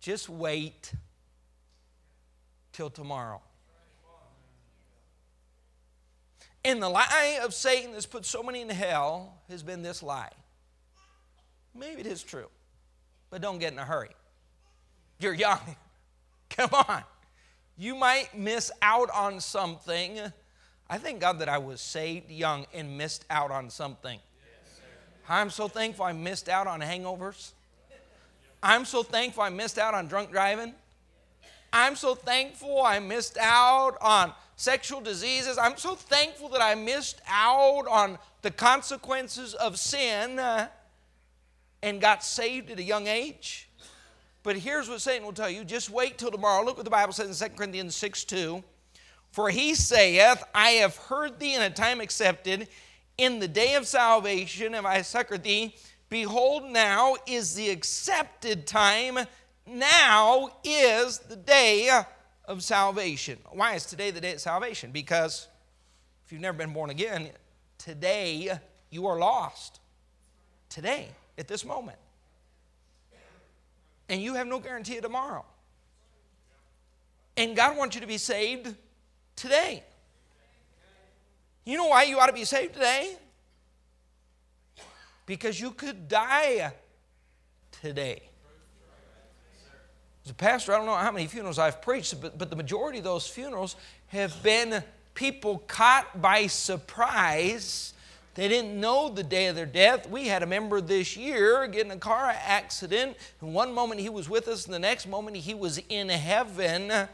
just 0.00 0.28
wait 0.28 0.92
till 2.72 2.90
tomorrow. 2.90 3.40
And 6.64 6.82
the 6.82 6.88
lie 6.88 7.40
of 7.42 7.54
Satan 7.54 7.92
that's 7.92 8.06
put 8.06 8.26
so 8.26 8.42
many 8.42 8.60
in 8.60 8.68
hell 8.68 9.38
has 9.48 9.62
been 9.62 9.82
this 9.82 10.02
lie. 10.02 10.32
Maybe 11.74 12.00
it 12.00 12.06
is 12.06 12.22
true 12.22 12.48
but 13.30 13.40
don't 13.40 13.58
get 13.58 13.72
in 13.72 13.78
a 13.78 13.84
hurry. 13.84 14.10
You're 15.18 15.34
young. 15.34 15.60
Come 16.50 16.70
on. 16.72 17.02
You 17.76 17.94
might 17.94 18.36
miss 18.36 18.70
out 18.82 19.10
on 19.10 19.40
something. 19.40 20.20
I 20.90 20.98
thank 20.98 21.20
God 21.20 21.38
that 21.40 21.48
I 21.48 21.58
was 21.58 21.80
saved 21.80 22.30
young 22.30 22.66
and 22.72 22.96
missed 22.96 23.24
out 23.30 23.50
on 23.50 23.70
something. 23.70 24.18
I'm 25.28 25.50
so 25.50 25.68
thankful 25.68 26.04
I 26.06 26.12
missed 26.12 26.48
out 26.48 26.66
on 26.66 26.80
hangovers. 26.80 27.52
I'm 28.62 28.84
so 28.84 29.02
thankful 29.02 29.42
I 29.42 29.50
missed 29.50 29.78
out 29.78 29.94
on 29.94 30.08
drunk 30.08 30.32
driving. 30.32 30.74
I'm 31.72 31.96
so 31.96 32.14
thankful 32.14 32.82
I 32.82 32.98
missed 32.98 33.36
out 33.38 33.98
on 34.00 34.32
sexual 34.56 35.00
diseases. 35.00 35.58
I'm 35.58 35.76
so 35.76 35.94
thankful 35.94 36.48
that 36.50 36.62
I 36.62 36.74
missed 36.74 37.20
out 37.28 37.86
on 37.88 38.18
the 38.42 38.50
consequences 38.50 39.54
of 39.54 39.78
sin 39.78 40.40
and 41.82 42.00
got 42.00 42.24
saved 42.24 42.70
at 42.70 42.78
a 42.78 42.82
young 42.82 43.06
age. 43.06 43.68
But 44.42 44.56
here's 44.56 44.88
what 44.88 45.00
Satan 45.00 45.24
will 45.24 45.32
tell 45.32 45.50
you 45.50 45.64
just 45.64 45.90
wait 45.90 46.18
till 46.18 46.30
tomorrow. 46.30 46.64
Look 46.64 46.76
what 46.76 46.84
the 46.84 46.90
Bible 46.90 47.12
says 47.12 47.40
in 47.42 47.50
2 47.50 47.56
Corinthians 47.56 47.94
6 47.96 48.24
2. 48.24 48.62
For 49.30 49.50
he 49.50 49.74
saith, 49.74 50.42
I 50.54 50.70
have 50.70 50.96
heard 50.96 51.38
thee 51.38 51.54
in 51.54 51.62
a 51.62 51.70
time 51.70 52.00
accepted, 52.00 52.68
in 53.18 53.40
the 53.40 53.48
day 53.48 53.74
of 53.74 53.86
salvation 53.86 54.72
have 54.72 54.86
I 54.86 55.02
succored 55.02 55.42
thee. 55.42 55.74
Behold, 56.08 56.64
now 56.64 57.16
is 57.26 57.54
the 57.54 57.68
accepted 57.68 58.66
time, 58.66 59.18
now 59.66 60.48
is 60.64 61.18
the 61.18 61.36
day 61.36 61.90
of 62.46 62.62
salvation. 62.62 63.38
Why 63.50 63.74
is 63.74 63.84
today 63.84 64.10
the 64.10 64.20
day 64.20 64.32
of 64.32 64.40
salvation? 64.40 64.90
Because 64.90 65.48
if 66.24 66.32
you've 66.32 66.40
never 66.40 66.56
been 66.56 66.72
born 66.72 66.88
again, 66.88 67.28
today 67.76 68.58
you 68.88 69.06
are 69.06 69.18
lost. 69.18 69.80
Today 70.70 71.08
at 71.38 71.48
this 71.48 71.64
moment. 71.64 71.98
And 74.08 74.20
you 74.20 74.34
have 74.34 74.46
no 74.46 74.58
guarantee 74.58 74.96
of 74.96 75.02
tomorrow. 75.02 75.44
And 77.36 77.54
God 77.54 77.76
wants 77.76 77.94
you 77.94 78.00
to 78.00 78.06
be 78.06 78.18
saved 78.18 78.74
today. 79.36 79.84
You 81.64 81.76
know 81.76 81.86
why 81.86 82.04
you 82.04 82.18
ought 82.18 82.26
to 82.26 82.32
be 82.32 82.44
saved 82.44 82.74
today? 82.74 83.14
Because 85.26 85.60
you 85.60 85.70
could 85.70 86.08
die 86.08 86.72
today. 87.82 88.22
As 90.24 90.30
a 90.30 90.34
pastor, 90.34 90.72
I 90.72 90.78
don't 90.78 90.86
know 90.86 90.96
how 90.96 91.12
many 91.12 91.26
funerals 91.26 91.58
I've 91.58 91.80
preached, 91.80 92.20
but, 92.20 92.36
but 92.38 92.50
the 92.50 92.56
majority 92.56 92.98
of 92.98 93.04
those 93.04 93.26
funerals 93.26 93.76
have 94.08 94.42
been 94.42 94.82
people 95.14 95.58
caught 95.66 96.20
by 96.20 96.46
surprise 96.46 97.92
they 98.38 98.46
didn't 98.46 98.80
know 98.80 99.08
the 99.08 99.24
day 99.24 99.48
of 99.48 99.56
their 99.56 99.66
death. 99.66 100.08
We 100.08 100.28
had 100.28 100.44
a 100.44 100.46
member 100.46 100.80
this 100.80 101.16
year 101.16 101.66
get 101.66 101.84
in 101.84 101.90
a 101.90 101.96
car 101.96 102.32
accident. 102.46 103.16
And 103.40 103.52
one 103.52 103.74
moment 103.74 104.00
he 104.00 104.08
was 104.08 104.28
with 104.28 104.46
us, 104.46 104.64
and 104.64 104.72
the 104.72 104.78
next 104.78 105.08
moment 105.08 105.38
he 105.38 105.54
was 105.54 105.80
in 105.88 106.08
heaven. 106.08 107.08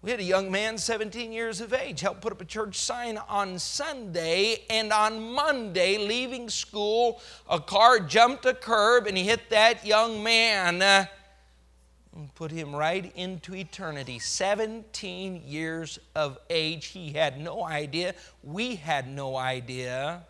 We 0.00 0.10
had 0.10 0.20
a 0.20 0.24
young 0.24 0.50
man, 0.50 0.78
17 0.78 1.32
years 1.32 1.60
of 1.60 1.74
age, 1.74 2.00
help 2.00 2.22
put 2.22 2.32
up 2.32 2.40
a 2.40 2.46
church 2.46 2.78
sign 2.78 3.18
on 3.28 3.58
Sunday, 3.58 4.64
and 4.70 4.90
on 4.90 5.34
Monday, 5.34 5.98
leaving 5.98 6.48
school, 6.48 7.20
a 7.46 7.60
car 7.60 8.00
jumped 8.00 8.46
a 8.46 8.54
curb 8.54 9.06
and 9.06 9.18
he 9.18 9.24
hit 9.24 9.50
that 9.50 9.84
young 9.84 10.22
man 10.22 11.08
and 12.14 12.34
put 12.34 12.50
him 12.50 12.74
right 12.74 13.12
into 13.14 13.54
eternity. 13.54 14.18
17 14.18 15.42
years 15.46 15.98
of 16.14 16.38
age. 16.50 16.86
He 16.86 17.12
had 17.12 17.40
no 17.40 17.64
idea. 17.64 18.14
We 18.42 18.76
had 18.76 19.08
no 19.08 19.36
idea. 19.36 20.22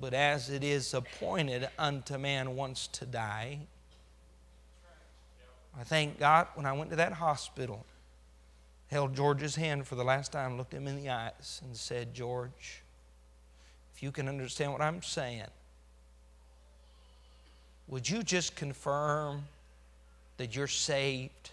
But 0.00 0.14
as 0.14 0.50
it 0.50 0.62
is 0.62 0.94
appointed 0.94 1.68
unto 1.78 2.18
man 2.18 2.54
once 2.54 2.86
to 2.88 3.06
die, 3.06 3.60
I 5.78 5.84
thank 5.84 6.18
God 6.18 6.48
when 6.54 6.66
I 6.66 6.72
went 6.72 6.90
to 6.90 6.96
that 6.96 7.12
hospital. 7.12 7.84
held 8.90 9.14
George's 9.14 9.54
hand 9.54 9.86
for 9.86 9.96
the 9.96 10.04
last 10.04 10.32
time, 10.32 10.56
looked 10.56 10.72
him 10.72 10.86
in 10.86 10.96
the 10.96 11.10
eyes, 11.10 11.60
and 11.62 11.76
said, 11.76 12.14
George, 12.14 12.82
if 13.94 14.02
you 14.02 14.10
can 14.10 14.28
understand 14.28 14.72
what 14.72 14.80
I'm 14.80 15.02
saying, 15.02 15.44
would 17.86 18.08
you 18.08 18.22
just 18.22 18.56
confirm 18.56 19.44
that 20.38 20.56
you're 20.56 20.66
saved, 20.66 21.50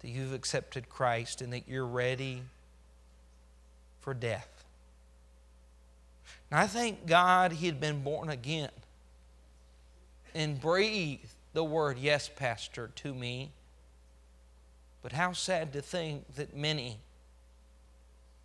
that 0.00 0.08
you've 0.08 0.34
accepted 0.34 0.88
Christ, 0.88 1.40
and 1.40 1.52
that 1.52 1.66
you're 1.66 1.86
ready 1.86 2.42
for 4.00 4.12
death? 4.12 4.64
And 6.50 6.60
I 6.60 6.66
thank 6.66 7.06
God 7.06 7.52
he 7.52 7.66
had 7.66 7.80
been 7.80 8.02
born 8.02 8.28
again 8.28 8.70
and 10.34 10.60
breathed 10.60 11.26
the 11.54 11.64
word, 11.64 11.98
Yes, 11.98 12.28
Pastor, 12.28 12.90
to 12.96 13.14
me. 13.14 13.50
But 15.02 15.12
how 15.12 15.32
sad 15.32 15.72
to 15.72 15.82
think 15.82 16.34
that 16.36 16.56
many, 16.56 16.98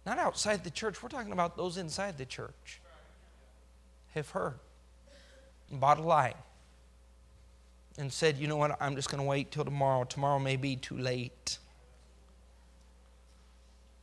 not 0.05 0.17
outside 0.17 0.63
the 0.63 0.71
church, 0.71 1.03
we're 1.03 1.09
talking 1.09 1.31
about 1.31 1.55
those 1.55 1.77
inside 1.77 2.17
the 2.17 2.25
church, 2.25 2.81
have 4.13 4.29
heard 4.31 4.55
and 5.69 5.79
bought 5.79 5.99
a 5.99 6.01
lie 6.01 6.33
and 7.97 8.11
said, 8.11 8.37
you 8.37 8.47
know 8.47 8.57
what, 8.57 8.77
I'm 8.81 8.95
just 8.95 9.09
going 9.09 9.21
to 9.21 9.27
wait 9.27 9.51
till 9.51 9.65
tomorrow. 9.65 10.03
Tomorrow 10.03 10.39
may 10.39 10.55
be 10.55 10.75
too 10.75 10.97
late. 10.97 11.57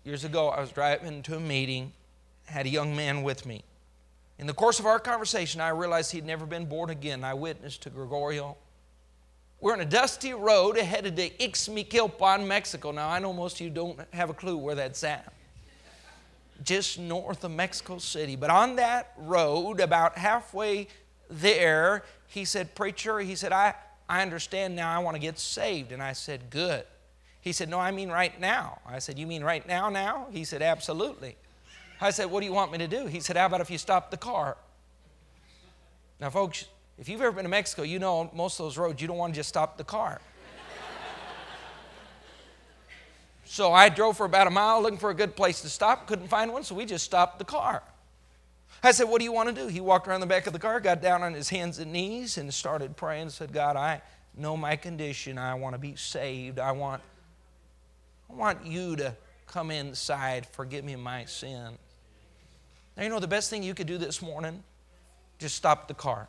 Years 0.04 0.24
ago, 0.24 0.48
I 0.48 0.60
was 0.60 0.70
driving 0.70 1.22
to 1.22 1.36
a 1.36 1.40
meeting, 1.40 1.92
had 2.46 2.66
a 2.66 2.68
young 2.68 2.94
man 2.94 3.22
with 3.22 3.46
me. 3.46 3.64
In 4.38 4.46
the 4.46 4.52
course 4.52 4.80
of 4.80 4.86
our 4.86 4.98
conversation, 4.98 5.60
I 5.60 5.68
realized 5.68 6.12
he'd 6.12 6.26
never 6.26 6.44
been 6.44 6.66
born 6.66 6.90
again. 6.90 7.24
I 7.24 7.34
witnessed 7.34 7.82
to 7.82 7.90
Gregorio 7.90 8.56
we're 9.64 9.72
on 9.72 9.80
a 9.80 9.86
dusty 9.86 10.34
road 10.34 10.76
headed 10.76 11.16
to 11.16 11.30
Ixmiquilpan, 11.30 12.46
Mexico. 12.46 12.90
Now, 12.90 13.08
I 13.08 13.18
know 13.18 13.32
most 13.32 13.54
of 13.54 13.60
you 13.62 13.70
don't 13.70 13.98
have 14.12 14.28
a 14.28 14.34
clue 14.34 14.58
where 14.58 14.74
that's 14.74 15.02
at. 15.04 15.32
Just 16.62 16.98
north 16.98 17.44
of 17.44 17.50
Mexico 17.50 17.96
City. 17.96 18.36
But 18.36 18.50
on 18.50 18.76
that 18.76 19.14
road, 19.16 19.80
about 19.80 20.18
halfway 20.18 20.88
there, 21.30 22.04
he 22.26 22.44
said, 22.44 22.74
Preacher, 22.74 23.20
he 23.20 23.34
said, 23.34 23.52
I, 23.52 23.72
I 24.08 24.22
understand 24.22 24.76
now 24.76 24.94
I 24.94 25.02
want 25.02 25.14
to 25.14 25.20
get 25.20 25.38
saved. 25.38 25.92
And 25.92 26.02
I 26.02 26.12
said, 26.12 26.50
Good. 26.50 26.84
He 27.40 27.52
said, 27.52 27.68
No, 27.68 27.78
I 27.78 27.90
mean 27.90 28.10
right 28.10 28.38
now. 28.40 28.80
I 28.86 28.98
said, 28.98 29.18
You 29.18 29.26
mean 29.26 29.42
right 29.42 29.66
now, 29.66 29.88
now? 29.88 30.26
He 30.30 30.44
said, 30.44 30.62
Absolutely. 30.62 31.36
I 32.00 32.10
said, 32.10 32.30
What 32.30 32.40
do 32.40 32.46
you 32.46 32.52
want 32.52 32.72
me 32.72 32.78
to 32.78 32.88
do? 32.88 33.06
He 33.06 33.20
said, 33.20 33.36
How 33.36 33.46
about 33.46 33.60
if 33.60 33.70
you 33.70 33.78
stop 33.78 34.10
the 34.10 34.16
car? 34.16 34.56
Now, 36.20 36.30
folks, 36.30 36.66
if 36.98 37.08
you've 37.08 37.20
ever 37.20 37.32
been 37.32 37.44
to 37.44 37.50
Mexico, 37.50 37.82
you 37.82 37.98
know 37.98 38.30
most 38.34 38.60
of 38.60 38.66
those 38.66 38.78
roads, 38.78 39.00
you 39.00 39.08
don't 39.08 39.16
want 39.16 39.34
to 39.34 39.38
just 39.38 39.48
stop 39.48 39.76
the 39.76 39.84
car. 39.84 40.20
so 43.44 43.72
I 43.72 43.88
drove 43.88 44.16
for 44.16 44.26
about 44.26 44.46
a 44.46 44.50
mile 44.50 44.80
looking 44.80 44.98
for 44.98 45.10
a 45.10 45.14
good 45.14 45.34
place 45.34 45.60
to 45.62 45.68
stop, 45.68 46.06
couldn't 46.06 46.28
find 46.28 46.52
one, 46.52 46.62
so 46.62 46.74
we 46.74 46.84
just 46.84 47.04
stopped 47.04 47.38
the 47.38 47.44
car. 47.44 47.82
I 48.82 48.92
said, 48.92 49.08
What 49.08 49.18
do 49.18 49.24
you 49.24 49.32
want 49.32 49.48
to 49.48 49.54
do? 49.54 49.68
He 49.68 49.80
walked 49.80 50.08
around 50.08 50.20
the 50.20 50.26
back 50.26 50.46
of 50.46 50.52
the 50.52 50.58
car, 50.58 50.80
got 50.80 51.00
down 51.00 51.22
on 51.22 51.34
his 51.34 51.48
hands 51.48 51.78
and 51.78 51.92
knees, 51.92 52.38
and 52.38 52.52
started 52.52 52.96
praying 52.96 53.22
and 53.22 53.32
said, 53.32 53.52
God, 53.52 53.76
I 53.76 54.02
know 54.36 54.56
my 54.56 54.76
condition. 54.76 55.38
I 55.38 55.54
want 55.54 55.74
to 55.74 55.78
be 55.78 55.96
saved. 55.96 56.58
I 56.58 56.72
want, 56.72 57.02
I 58.30 58.34
want 58.34 58.66
you 58.66 58.96
to 58.96 59.16
come 59.46 59.70
inside, 59.70 60.46
forgive 60.46 60.84
me 60.84 60.96
my 60.96 61.24
sin. 61.26 61.78
Now, 62.96 63.02
you 63.02 63.08
know 63.08 63.20
the 63.20 63.28
best 63.28 63.50
thing 63.50 63.62
you 63.62 63.74
could 63.74 63.86
do 63.86 63.98
this 63.98 64.22
morning? 64.22 64.62
Just 65.38 65.54
stop 65.54 65.88
the 65.88 65.94
car. 65.94 66.28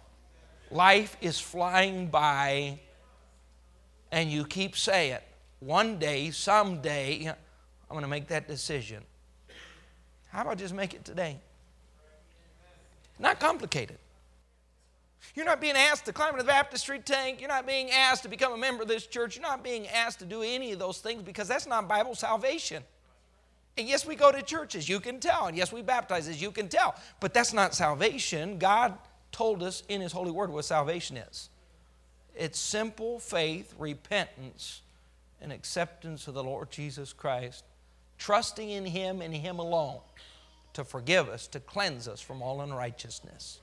Life 0.71 1.15
is 1.21 1.39
flying 1.39 2.07
by, 2.07 2.79
and 4.11 4.31
you 4.31 4.45
keep 4.45 4.75
saying, 4.75 5.19
one 5.59 5.97
day, 5.99 6.31
someday, 6.31 7.27
I'm 7.27 7.35
going 7.89 8.01
to 8.01 8.07
make 8.07 8.27
that 8.27 8.47
decision. 8.47 9.03
How 10.29 10.41
about 10.41 10.57
just 10.57 10.73
make 10.73 10.93
it 10.93 11.05
today? 11.05 11.39
Not 13.19 13.39
complicated. 13.39 13.97
You're 15.33 15.45
not 15.45 15.59
being 15.59 15.75
asked 15.75 16.05
to 16.05 16.13
climb 16.13 16.33
into 16.33 16.43
the 16.43 16.47
baptistry 16.47 16.99
tank. 16.99 17.39
You're 17.39 17.49
not 17.49 17.65
being 17.65 17.89
asked 17.89 18.23
to 18.23 18.29
become 18.29 18.53
a 18.53 18.57
member 18.57 18.83
of 18.83 18.87
this 18.87 19.07
church. 19.07 19.35
You're 19.35 19.43
not 19.43 19.63
being 19.63 19.87
asked 19.87 20.19
to 20.19 20.25
do 20.25 20.43
any 20.43 20.71
of 20.71 20.79
those 20.79 20.99
things 20.99 21.23
because 21.23 21.47
that's 21.47 21.65
not 21.65 21.87
Bible 21.87 22.15
salvation. 22.15 22.83
And 23.77 23.87
yes, 23.87 24.05
we 24.05 24.15
go 24.15 24.31
to 24.31 24.41
churches, 24.41 24.87
you 24.87 24.99
can 24.99 25.19
tell. 25.19 25.47
And 25.47 25.57
yes, 25.57 25.73
we 25.73 25.81
baptize, 25.81 26.27
as 26.27 26.41
you 26.41 26.51
can 26.51 26.69
tell. 26.69 26.95
But 27.19 27.33
that's 27.33 27.53
not 27.53 27.73
salvation. 27.73 28.57
God 28.57 28.97
told 29.31 29.63
us 29.63 29.83
in 29.89 29.99
His 29.99 30.11
holy 30.11 30.31
word 30.31 30.49
what 30.49 30.65
salvation 30.65 31.17
is 31.17 31.49
it's 32.35 32.59
simple 32.59 33.19
faith, 33.19 33.73
repentance, 33.77 34.81
and 35.41 35.51
acceptance 35.53 36.27
of 36.27 36.33
the 36.33 36.43
Lord 36.43 36.69
Jesus 36.69 37.13
Christ, 37.13 37.63
trusting 38.17 38.69
in 38.69 38.85
Him 38.85 39.21
and 39.21 39.33
Him 39.33 39.59
alone 39.59 40.01
to 40.75 40.83
forgive 40.83 41.27
us, 41.27 41.47
to 41.47 41.59
cleanse 41.59 42.07
us 42.07 42.21
from 42.21 42.41
all 42.41 42.61
unrighteousness. 42.61 43.59